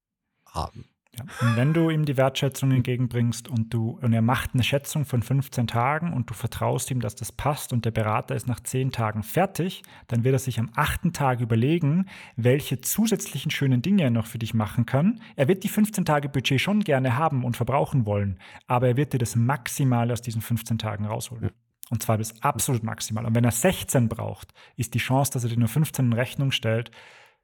haben. 0.45 0.91
Ja. 1.19 1.25
Und 1.41 1.57
wenn 1.57 1.75
du 1.75 1.91
ihm 1.91 2.05
die 2.05 2.17
Wertschätzung 2.17 2.71
entgegenbringst 2.71 3.49
und 3.49 3.75
du 3.75 3.99
und 4.01 4.13
er 4.13 4.23
macht 4.23 4.51
eine 4.55 4.63
Schätzung 4.63 5.05
von 5.05 5.23
15 5.23 5.67
Tagen 5.67 6.13
und 6.13 6.31
du 6.31 6.35
vertraust 6.35 6.91
ihm, 6.91 7.01
dass 7.01 7.17
das 7.17 7.33
passt 7.33 7.73
und 7.73 7.85
der 7.85 7.91
Berater 7.91 8.37
ist 8.37 8.47
nach 8.47 8.61
10 8.61 8.93
Tagen 8.93 9.25
fertig, 9.25 9.83
dann 10.07 10.23
wird 10.23 10.35
er 10.35 10.39
sich 10.39 10.61
am 10.61 10.71
achten 10.77 11.13
Tag 11.13 11.41
überlegen, 11.41 12.07
welche 12.37 12.81
zusätzlichen 12.81 13.51
schönen 13.51 13.83
Dinge 13.83 14.05
er 14.05 14.11
noch 14.11 14.27
für 14.27 14.39
dich 14.39 14.55
machen 14.55 14.87
kann. 14.87 15.21
Er 15.35 15.49
wird 15.49 15.65
die 15.65 15.69
15 15.69 16.05
Tage 16.05 16.29
Budget 16.29 16.61
schon 16.61 16.81
gerne 16.81 17.17
haben 17.17 17.45
und 17.45 17.57
verbrauchen 17.57 18.07
wollen, 18.07 18.39
aber 18.69 18.87
er 18.89 18.97
wird 18.97 19.13
dir 19.13 19.19
das 19.19 19.35
Maximale 19.35 20.13
aus 20.13 20.23
diesen 20.23 20.43
15 20.43 20.79
Tagen 20.79 21.07
rausholen. 21.07 21.45
Ja. 21.45 21.51
Und 21.91 22.05
zwar 22.05 22.19
das 22.19 22.41
absolut 22.41 22.85
maximal. 22.85 23.27
Und 23.27 23.35
wenn 23.35 23.45
er 23.45 23.51
16 23.51 24.09
braucht, 24.09 24.55
ist 24.77 24.95
die 24.95 25.01
Chance, 25.01 25.33
dass 25.33 25.43
er 25.43 25.51
dir 25.51 25.59
nur 25.59 25.67
15 25.67 26.05
in 26.05 26.13
Rechnung 26.13 26.53
stellt, 26.53 26.93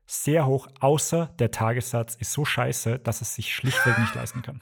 sehr 0.06 0.46
hoch, 0.46 0.68
außer 0.80 1.34
der 1.38 1.50
Tagessatz 1.50 2.14
ist 2.14 2.32
so 2.32 2.44
scheiße, 2.44 2.98
dass 3.00 3.20
es 3.20 3.34
sich 3.34 3.54
schlichtweg 3.54 3.98
nicht 3.98 4.14
leisten 4.14 4.42
kann. 4.42 4.60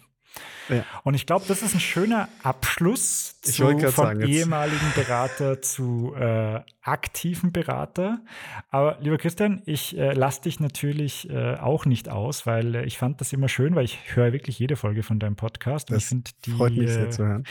Ja. 0.68 0.84
Und 1.02 1.14
ich 1.14 1.26
glaube, 1.26 1.44
das 1.46 1.62
ist 1.62 1.74
ein 1.74 1.80
schöner 1.80 2.28
Abschluss 2.42 3.40
zu, 3.40 3.78
von 3.78 3.90
sagen, 3.90 4.22
ehemaligen 4.22 4.92
Berater 4.94 5.60
zu 5.60 6.14
äh, 6.16 6.60
aktiven 6.82 7.52
Berater. 7.52 8.20
Aber 8.70 8.98
lieber 9.00 9.18
Christian, 9.18 9.62
ich 9.66 9.96
äh, 9.96 10.12
lasse 10.12 10.42
dich 10.42 10.60
natürlich 10.60 11.28
äh, 11.30 11.56
auch 11.56 11.84
nicht 11.84 12.08
aus, 12.08 12.46
weil 12.46 12.74
äh, 12.74 12.84
ich 12.84 12.98
fand 12.98 13.20
das 13.20 13.32
immer 13.32 13.48
schön, 13.48 13.74
weil 13.74 13.84
ich 13.84 14.16
höre 14.16 14.32
wirklich 14.32 14.58
jede 14.58 14.76
Folge 14.76 15.02
von 15.02 15.18
deinem 15.18 15.36
Podcast. 15.36 15.90
Das 15.90 16.10
und 16.12 16.30
ich 16.46 16.54
finde 16.54 16.70
die, 16.70 16.84
äh, 16.84 17.42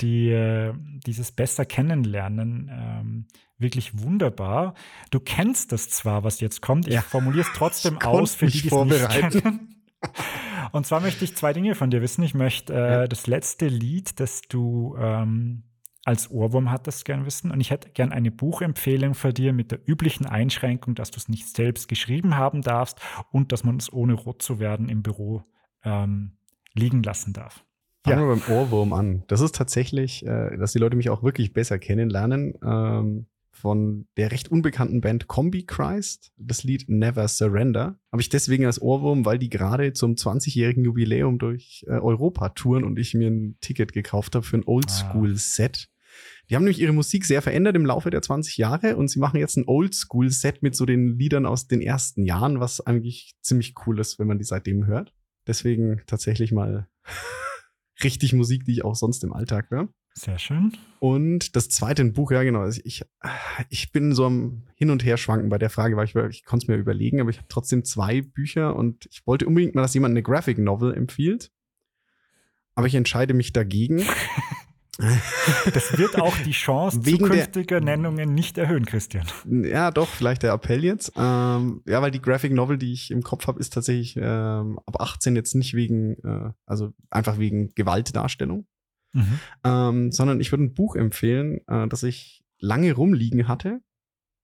die 0.00 0.30
äh, 0.30 0.72
dieses 1.06 1.32
besser 1.32 1.64
kennenlernen 1.64 2.70
ähm, 2.72 3.26
wirklich 3.60 4.02
wunderbar. 4.02 4.74
Du 5.10 5.20
kennst 5.20 5.72
das 5.72 5.90
zwar, 5.90 6.24
was 6.24 6.40
jetzt 6.40 6.62
kommt. 6.62 6.86
Ich 6.86 6.94
ja. 6.94 7.02
formuliere 7.02 7.46
es 7.46 7.52
trotzdem 7.54 7.98
aus 8.02 8.34
für 8.34 8.46
die, 8.46 8.62
die 8.62 8.68
es 8.68 8.84
nicht 8.84 9.08
kennen. 9.08 9.84
Und 10.72 10.86
zwar 10.86 11.00
möchte 11.00 11.24
ich 11.24 11.36
zwei 11.36 11.52
Dinge 11.52 11.74
von 11.74 11.90
dir 11.90 12.00
wissen. 12.00 12.22
Ich 12.22 12.34
möchte 12.34 12.72
äh, 12.72 12.76
ja. 12.76 13.06
das 13.06 13.26
letzte 13.26 13.66
Lied, 13.66 14.20
das 14.20 14.42
du 14.42 14.96
ähm, 14.98 15.64
als 16.04 16.30
Ohrwurm 16.30 16.70
hattest, 16.70 17.04
gern 17.04 17.26
wissen. 17.26 17.50
Und 17.50 17.60
ich 17.60 17.70
hätte 17.70 17.90
gern 17.90 18.12
eine 18.12 18.30
Buchempfehlung 18.30 19.14
für 19.14 19.32
dir 19.32 19.52
mit 19.52 19.70
der 19.70 19.80
üblichen 19.86 20.26
Einschränkung, 20.26 20.94
dass 20.94 21.10
du 21.10 21.18
es 21.18 21.28
nicht 21.28 21.54
selbst 21.54 21.88
geschrieben 21.88 22.36
haben 22.36 22.62
darfst 22.62 23.00
und 23.30 23.52
dass 23.52 23.64
man 23.64 23.76
es 23.76 23.92
ohne 23.92 24.14
rot 24.14 24.42
zu 24.42 24.58
werden 24.58 24.88
im 24.88 25.02
Büro 25.02 25.42
ähm, 25.84 26.38
liegen 26.74 27.02
lassen 27.02 27.32
darf. 27.32 27.64
Fangen 28.02 28.20
ja. 28.20 28.28
wir 28.28 28.36
beim 28.36 28.56
Ohrwurm 28.56 28.92
an. 28.94 29.24
Das 29.28 29.40
ist 29.40 29.54
tatsächlich, 29.54 30.24
äh, 30.24 30.56
dass 30.56 30.72
die 30.72 30.78
Leute 30.78 30.96
mich 30.96 31.10
auch 31.10 31.22
wirklich 31.22 31.52
besser 31.52 31.78
kennenlernen. 31.78 32.54
Ähm, 32.64 33.26
von 33.60 34.06
der 34.16 34.32
recht 34.32 34.50
unbekannten 34.50 35.00
Band 35.00 35.28
Combi 35.28 35.64
Christ, 35.64 36.32
das 36.36 36.64
Lied 36.64 36.88
Never 36.88 37.28
Surrender. 37.28 37.98
Habe 38.10 38.22
ich 38.22 38.28
deswegen 38.28 38.66
als 38.66 38.80
Ohrwurm, 38.80 39.24
weil 39.24 39.38
die 39.38 39.50
gerade 39.50 39.92
zum 39.92 40.14
20-jährigen 40.14 40.84
Jubiläum 40.84 41.38
durch 41.38 41.84
äh, 41.86 41.92
Europa 41.92 42.50
touren 42.50 42.84
und 42.84 42.98
ich 42.98 43.14
mir 43.14 43.30
ein 43.30 43.56
Ticket 43.60 43.92
gekauft 43.92 44.34
habe 44.34 44.44
für 44.44 44.56
ein 44.56 44.66
Oldschool-Set. 44.66 45.88
Die 46.48 46.56
haben 46.56 46.64
nämlich 46.64 46.80
ihre 46.80 46.92
Musik 46.92 47.24
sehr 47.24 47.42
verändert 47.42 47.76
im 47.76 47.86
Laufe 47.86 48.10
der 48.10 48.22
20 48.22 48.56
Jahre 48.56 48.96
und 48.96 49.08
sie 49.08 49.20
machen 49.20 49.38
jetzt 49.38 49.56
ein 49.56 49.68
Oldschool-Set 49.68 50.62
mit 50.62 50.74
so 50.74 50.84
den 50.84 51.18
Liedern 51.18 51.46
aus 51.46 51.68
den 51.68 51.80
ersten 51.80 52.24
Jahren, 52.24 52.58
was 52.58 52.80
eigentlich 52.80 53.36
ziemlich 53.40 53.74
cool 53.86 54.00
ist, 54.00 54.18
wenn 54.18 54.26
man 54.26 54.38
die 54.38 54.44
seitdem 54.44 54.86
hört. 54.86 55.14
Deswegen 55.46 56.02
tatsächlich 56.06 56.50
mal 56.52 56.88
richtig 58.04 58.32
Musik, 58.32 58.64
die 58.64 58.72
ich 58.72 58.84
auch 58.84 58.94
sonst 58.94 59.24
im 59.24 59.32
Alltag 59.32 59.70
höre. 59.70 59.88
Sehr 60.14 60.38
schön. 60.38 60.76
Und 60.98 61.56
das 61.56 61.68
zweite 61.68 62.04
Buch, 62.04 62.32
ja 62.32 62.42
genau, 62.42 62.68
ich, 62.68 63.04
ich 63.68 63.92
bin 63.92 64.14
so 64.14 64.26
am 64.26 64.64
Hin- 64.74 64.90
und 64.90 65.04
Herschwanken 65.04 65.48
bei 65.48 65.58
der 65.58 65.70
Frage, 65.70 65.96
weil 65.96 66.06
ich, 66.06 66.14
ich 66.14 66.44
konnte 66.44 66.64
es 66.64 66.68
mir 66.68 66.76
überlegen, 66.76 67.20
aber 67.20 67.30
ich 67.30 67.38
habe 67.38 67.48
trotzdem 67.48 67.84
zwei 67.84 68.20
Bücher 68.22 68.76
und 68.76 69.06
ich 69.10 69.26
wollte 69.26 69.46
unbedingt 69.46 69.74
mal, 69.74 69.82
dass 69.82 69.94
jemand 69.94 70.12
eine 70.12 70.22
Graphic 70.22 70.58
Novel 70.58 70.94
empfiehlt. 70.94 71.52
Aber 72.74 72.86
ich 72.86 72.94
entscheide 72.94 73.34
mich 73.34 73.52
dagegen. 73.52 74.02
Das 75.74 75.96
wird 75.98 76.20
auch 76.20 76.36
die 76.38 76.52
Chance 76.52 77.04
Wegen 77.04 77.26
zukünftiger 77.26 77.80
Nennungen 77.80 78.34
nicht 78.34 78.58
erhöhen, 78.58 78.86
Christian. 78.86 79.26
Ja, 79.46 79.90
doch, 79.90 80.08
vielleicht 80.08 80.42
der 80.42 80.52
Appell 80.52 80.84
jetzt. 80.84 81.12
Ähm, 81.16 81.82
ja, 81.86 82.02
weil 82.02 82.10
die 82.10 82.20
Graphic 82.20 82.52
Novel, 82.52 82.78
die 82.78 82.92
ich 82.92 83.10
im 83.10 83.22
Kopf 83.22 83.46
habe, 83.46 83.60
ist 83.60 83.72
tatsächlich 83.72 84.16
ähm, 84.16 84.78
ab 84.86 85.00
18 85.00 85.36
jetzt 85.36 85.54
nicht 85.54 85.74
wegen, 85.74 86.16
äh, 86.24 86.52
also 86.66 86.92
einfach 87.10 87.38
wegen 87.38 87.74
Gewaltdarstellung, 87.74 88.66
mhm. 89.12 89.40
ähm, 89.64 90.12
sondern 90.12 90.40
ich 90.40 90.52
würde 90.52 90.64
ein 90.64 90.74
Buch 90.74 90.96
empfehlen, 90.96 91.60
äh, 91.66 91.88
das 91.88 92.02
ich 92.02 92.44
lange 92.58 92.92
rumliegen 92.92 93.48
hatte 93.48 93.80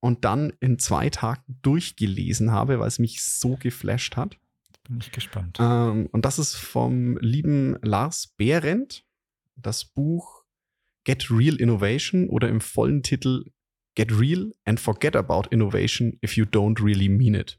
und 0.00 0.24
dann 0.24 0.52
in 0.60 0.78
zwei 0.78 1.10
Tagen 1.10 1.58
durchgelesen 1.62 2.52
habe, 2.52 2.78
weil 2.78 2.88
es 2.88 2.98
mich 2.98 3.22
so 3.24 3.56
geflasht 3.56 4.16
hat. 4.16 4.38
Bin 4.88 4.98
ich 5.00 5.10
gespannt. 5.10 5.58
Ähm, 5.60 6.08
und 6.12 6.24
das 6.24 6.38
ist 6.38 6.54
vom 6.54 7.18
lieben 7.18 7.76
Lars 7.82 8.28
Behrendt. 8.36 9.04
Das 9.56 9.84
Buch 9.84 10.35
Get 11.06 11.30
Real 11.30 11.54
Innovation 11.56 12.28
oder 12.28 12.48
im 12.48 12.60
vollen 12.60 13.02
Titel 13.02 13.44
Get 13.94 14.12
Real 14.12 14.52
and 14.64 14.78
Forget 14.78 15.16
About 15.16 15.48
Innovation 15.50 16.18
if 16.22 16.36
you 16.36 16.44
don't 16.44 16.82
really 16.82 17.08
mean 17.08 17.34
it. 17.34 17.58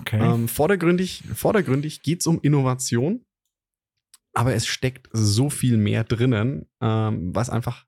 Okay. 0.00 0.18
Ähm, 0.20 0.48
vordergründig 0.48 1.22
vordergründig 1.34 2.02
geht 2.02 2.20
es 2.20 2.26
um 2.26 2.40
Innovation, 2.42 3.24
aber 4.34 4.54
es 4.54 4.66
steckt 4.66 5.08
so 5.12 5.50
viel 5.50 5.76
mehr 5.76 6.02
drinnen, 6.04 6.66
ähm, 6.80 7.34
was 7.34 7.48
einfach 7.48 7.86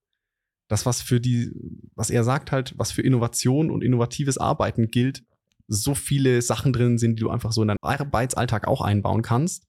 das, 0.68 0.86
was 0.86 1.02
für 1.02 1.20
die, 1.20 1.50
was 1.94 2.10
er 2.10 2.24
sagt 2.24 2.52
halt, 2.52 2.74
was 2.76 2.92
für 2.92 3.02
Innovation 3.02 3.70
und 3.70 3.82
innovatives 3.82 4.38
Arbeiten 4.38 4.90
gilt, 4.90 5.24
so 5.66 5.94
viele 5.94 6.42
Sachen 6.42 6.72
drin 6.72 6.98
sind, 6.98 7.18
die 7.18 7.22
du 7.22 7.30
einfach 7.30 7.52
so 7.52 7.62
in 7.62 7.68
deinen 7.68 7.78
Arbeitsalltag 7.82 8.68
auch 8.68 8.80
einbauen 8.82 9.22
kannst. 9.22 9.66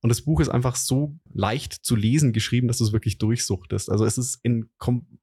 Und 0.00 0.10
das 0.10 0.22
Buch 0.22 0.40
ist 0.40 0.48
einfach 0.48 0.76
so 0.76 1.18
leicht 1.32 1.72
zu 1.72 1.96
lesen 1.96 2.32
geschrieben, 2.32 2.68
dass 2.68 2.78
du 2.78 2.84
es 2.84 2.92
wirklich 2.92 3.18
durchsuchtest. 3.18 3.90
Also 3.90 4.04
es 4.04 4.16
ist 4.16 4.38
in, 4.42 4.70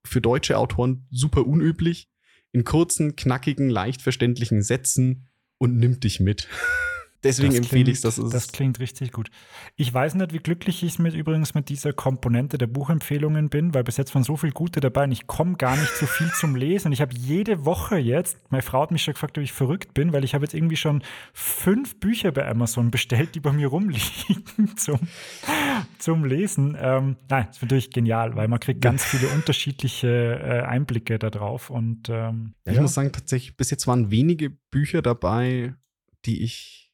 für 0.06 0.22
deutsche 0.22 0.58
Autoren 0.58 1.08
super 1.12 1.48
unüblich, 1.48 2.10
in 2.52 2.64
kurzen, 2.64 3.16
knackigen, 3.16 3.70
leicht 3.70 4.02
verständlichen 4.02 4.62
Sätzen 4.62 5.28
und 5.58 5.78
nimmt 5.78 6.04
dich 6.04 6.20
mit. 6.20 6.48
Deswegen 7.26 7.50
das 7.50 7.60
empfehle 7.60 7.92
ich. 7.92 8.02
Das, 8.02 8.18
das 8.18 8.52
klingt 8.52 8.80
richtig 8.80 9.12
gut. 9.12 9.32
Ich 9.76 9.92
weiß 9.92 10.14
nicht, 10.14 10.32
wie 10.32 10.38
glücklich 10.38 10.84
ich 10.84 11.00
mit, 11.00 11.16
übrigens 11.16 11.56
mit 11.56 11.70
dieser 11.70 11.92
Komponente 11.92 12.60
der 12.60 12.68
Buchempfehlungen 12.68 13.50
bin, 13.50 13.74
weil 13.74 13.84
bis 13.84 13.98
jetzt 13.98 14.14
waren 14.14 14.24
so 14.24 14.38
viele 14.38 14.54
gute 14.54 14.80
dabei 14.80 15.06
und 15.06 15.12
ich 15.12 15.26
komme 15.26 15.56
gar 15.56 15.76
nicht 15.76 15.96
so 15.96 16.06
viel 16.06 16.32
zum 16.34 16.56
Lesen. 16.56 16.92
Ich 16.92 17.02
habe 17.02 17.16
jede 17.18 17.66
Woche 17.66 17.98
jetzt, 17.98 18.38
meine 18.52 18.62
Frau 18.62 18.84
hat 18.84 18.92
mich 18.92 19.02
schon 19.02 19.16
gefragt, 19.16 19.40
ob 19.40 19.44
ich 19.44 19.54
verrückt 19.54 19.96
bin, 19.96 20.14
weil 20.14 20.24
ich 20.24 20.36
habe 20.36 20.46
jetzt 20.46 20.54
irgendwie 20.54 20.76
schon 20.76 21.02
fünf 21.34 22.00
Bücher 22.00 22.32
bei 22.32 22.48
Amazon 22.48 22.92
bestellt, 22.92 23.34
die 23.34 23.40
bei 23.40 23.52
mir 23.52 23.70
rumliegen 23.70 24.46
zum, 24.76 25.00
zum 25.98 26.26
Lesen. 26.26 26.78
Ähm, 26.80 27.16
nein, 27.28 27.46
das 27.48 27.58
ist 27.58 27.62
natürlich 27.64 27.90
genial, 27.90 28.36
weil 28.36 28.48
man 28.48 28.60
kriegt 28.60 28.82
ganz 28.82 29.04
viele 29.04 29.30
unterschiedliche 29.30 30.08
äh, 30.08 30.62
Einblicke 30.62 31.18
da 31.18 31.32
drauf. 31.32 31.72
Und, 31.72 32.08
ähm, 32.10 32.54
ja, 32.66 32.72
ich 32.72 32.76
ja. 32.76 32.82
muss 32.84 32.94
sagen, 32.94 33.12
tatsächlich, 33.12 33.58
bis 33.58 33.72
jetzt 33.72 33.88
waren 33.88 34.12
wenige 34.12 34.52
Bücher 34.52 35.02
dabei, 35.02 35.74
die 36.26 36.44
ich 36.44 36.85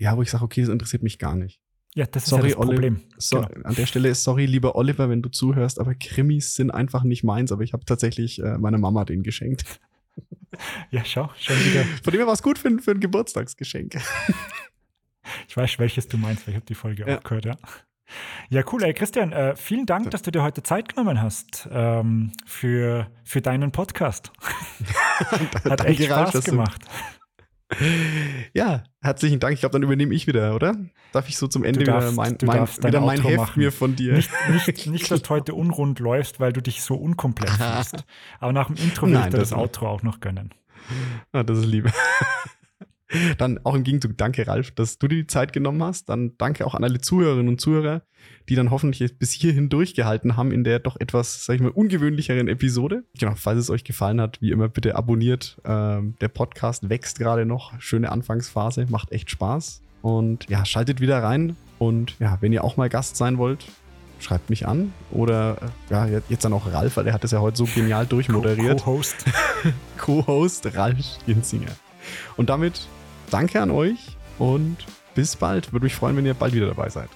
ja, 0.00 0.16
wo 0.16 0.22
ich 0.22 0.30
sage, 0.30 0.44
okay, 0.44 0.62
das 0.62 0.70
interessiert 0.70 1.02
mich 1.02 1.18
gar 1.18 1.36
nicht. 1.36 1.60
Ja, 1.94 2.06
das 2.06 2.24
ist 2.24 2.30
sorry, 2.30 2.50
ja 2.50 2.56
das 2.56 2.66
Problem. 2.66 3.02
So, 3.18 3.42
genau. 3.42 3.68
An 3.68 3.74
der 3.74 3.86
Stelle 3.86 4.08
ist 4.08 4.24
sorry, 4.24 4.46
lieber 4.46 4.76
Oliver, 4.76 5.10
wenn 5.10 5.22
du 5.22 5.28
zuhörst, 5.28 5.78
aber 5.78 5.94
Krimis 5.94 6.54
sind 6.54 6.70
einfach 6.70 7.02
nicht 7.02 7.22
meins, 7.22 7.52
aber 7.52 7.62
ich 7.62 7.72
habe 7.72 7.84
tatsächlich 7.84 8.40
äh, 8.40 8.58
meiner 8.58 8.78
Mama 8.78 9.04
den 9.04 9.22
geschenkt. 9.22 9.64
Ja, 10.90 11.04
schau, 11.04 11.30
schon 11.38 11.56
wieder. 11.64 11.84
Von 12.02 12.10
dem 12.10 12.18
her 12.18 12.26
war 12.26 12.34
es 12.34 12.42
gut 12.42 12.58
für, 12.58 12.76
für 12.80 12.90
ein 12.90 13.00
Geburtstagsgeschenk. 13.00 13.96
Ich 15.48 15.56
weiß, 15.56 15.78
welches 15.78 16.08
du 16.08 16.16
meinst, 16.16 16.44
weil 16.44 16.54
ich 16.54 16.56
habe 16.56 16.66
die 16.66 16.74
Folge 16.74 17.06
ja. 17.06 17.18
auch 17.18 17.22
gehört, 17.22 17.44
ja. 17.44 17.56
Ja, 18.48 18.62
cool. 18.72 18.82
Ey, 18.82 18.94
Christian, 18.94 19.32
äh, 19.32 19.54
vielen 19.54 19.86
Dank, 19.86 20.10
dass 20.10 20.22
du 20.22 20.32
dir 20.32 20.42
heute 20.42 20.64
Zeit 20.64 20.88
genommen 20.88 21.22
hast 21.22 21.68
ähm, 21.70 22.32
für, 22.46 23.08
für 23.22 23.40
deinen 23.40 23.70
Podcast. 23.70 24.32
Hat 25.64 25.84
echt 25.84 26.02
Spaß 26.02 26.42
gemacht. 26.42 26.84
Ja, 28.52 28.82
herzlichen 29.00 29.40
Dank. 29.40 29.54
Ich 29.54 29.60
glaube, 29.60 29.72
dann 29.72 29.82
übernehme 29.82 30.14
ich 30.14 30.26
wieder, 30.26 30.54
oder? 30.54 30.76
Darf 31.12 31.28
ich 31.28 31.36
so 31.36 31.46
zum 31.46 31.64
Ende 31.64 31.84
darfst, 31.84 32.12
wieder 32.12 32.22
mein, 32.22 32.36
mein, 32.42 32.68
wieder 32.68 33.00
mein 33.00 33.22
Heft 33.22 33.36
machen. 33.36 33.60
mir 33.60 33.72
von 33.72 33.96
dir? 33.96 34.14
Nicht, 34.14 34.30
nicht, 34.48 34.86
nicht, 34.86 35.10
dass 35.10 35.22
du 35.22 35.30
heute 35.30 35.54
unrund 35.54 35.98
läufst, 35.98 36.40
weil 36.40 36.52
du 36.52 36.60
dich 36.60 36.82
so 36.82 36.94
unkomplett 36.94 37.50
fühlst. 37.50 38.04
Aber 38.40 38.52
nach 38.52 38.66
dem 38.66 38.76
Intro 38.76 39.06
will 39.06 39.14
ich 39.14 39.24
dir 39.24 39.30
das, 39.30 39.50
das 39.50 39.52
Outro 39.58 39.88
auch 39.88 40.02
noch 40.02 40.20
gönnen. 40.20 40.52
Ah, 41.32 41.42
das 41.42 41.58
ist 41.58 41.66
liebe. 41.66 41.92
Dann 43.38 43.58
auch 43.64 43.74
im 43.74 43.82
Gegenzug, 43.82 44.16
danke 44.16 44.46
Ralf, 44.46 44.70
dass 44.70 44.98
du 44.98 45.08
dir 45.08 45.16
die 45.16 45.26
Zeit 45.26 45.52
genommen 45.52 45.82
hast. 45.82 46.08
Dann 46.08 46.36
danke 46.38 46.66
auch 46.66 46.74
an 46.74 46.84
alle 46.84 47.00
Zuhörerinnen 47.00 47.48
und 47.48 47.60
Zuhörer, 47.60 48.02
die 48.48 48.54
dann 48.54 48.70
hoffentlich 48.70 49.18
bis 49.18 49.32
hierhin 49.32 49.68
durchgehalten 49.68 50.36
haben 50.36 50.52
in 50.52 50.64
der 50.64 50.78
doch 50.78 50.96
etwas, 50.98 51.44
sag 51.44 51.54
ich 51.56 51.60
mal, 51.60 51.70
ungewöhnlicheren 51.70 52.48
Episode. 52.48 53.04
Genau, 53.18 53.34
falls 53.34 53.58
es 53.58 53.70
euch 53.70 53.84
gefallen 53.84 54.20
hat, 54.20 54.40
wie 54.40 54.50
immer 54.50 54.68
bitte 54.68 54.96
abonniert. 54.96 55.60
Ähm, 55.64 56.14
der 56.20 56.28
Podcast 56.28 56.88
wächst 56.88 57.18
gerade 57.18 57.46
noch. 57.46 57.80
Schöne 57.80 58.12
Anfangsphase, 58.12 58.86
macht 58.88 59.12
echt 59.12 59.30
Spaß. 59.30 59.82
Und 60.02 60.48
ja, 60.48 60.64
schaltet 60.64 61.00
wieder 61.00 61.22
rein. 61.22 61.56
Und 61.78 62.16
ja, 62.20 62.38
wenn 62.40 62.52
ihr 62.52 62.64
auch 62.64 62.76
mal 62.76 62.88
Gast 62.88 63.16
sein 63.16 63.38
wollt, 63.38 63.66
schreibt 64.20 64.50
mich 64.50 64.66
an. 64.66 64.92
Oder 65.10 65.56
äh, 65.90 65.92
ja, 65.92 66.20
jetzt 66.28 66.44
dann 66.44 66.52
auch 66.52 66.72
Ralf, 66.72 66.96
weil 66.96 67.06
er 67.06 67.14
hat 67.14 67.24
es 67.24 67.30
ja 67.30 67.40
heute 67.40 67.56
so 67.56 67.64
genial 67.64 68.06
durchmoderiert. 68.06 68.82
Co-Host. 68.82 69.24
Co-Host 69.98 70.76
Ralf 70.76 71.18
Ginzinger. 71.26 71.72
Und 72.36 72.50
damit 72.50 72.88
danke 73.30 73.60
an 73.60 73.70
euch 73.70 74.16
und 74.38 74.76
bis 75.14 75.36
bald. 75.36 75.72
Würde 75.72 75.84
mich 75.84 75.94
freuen, 75.94 76.16
wenn 76.16 76.26
ihr 76.26 76.34
bald 76.34 76.54
wieder 76.54 76.66
dabei 76.66 76.88
seid. 76.88 77.08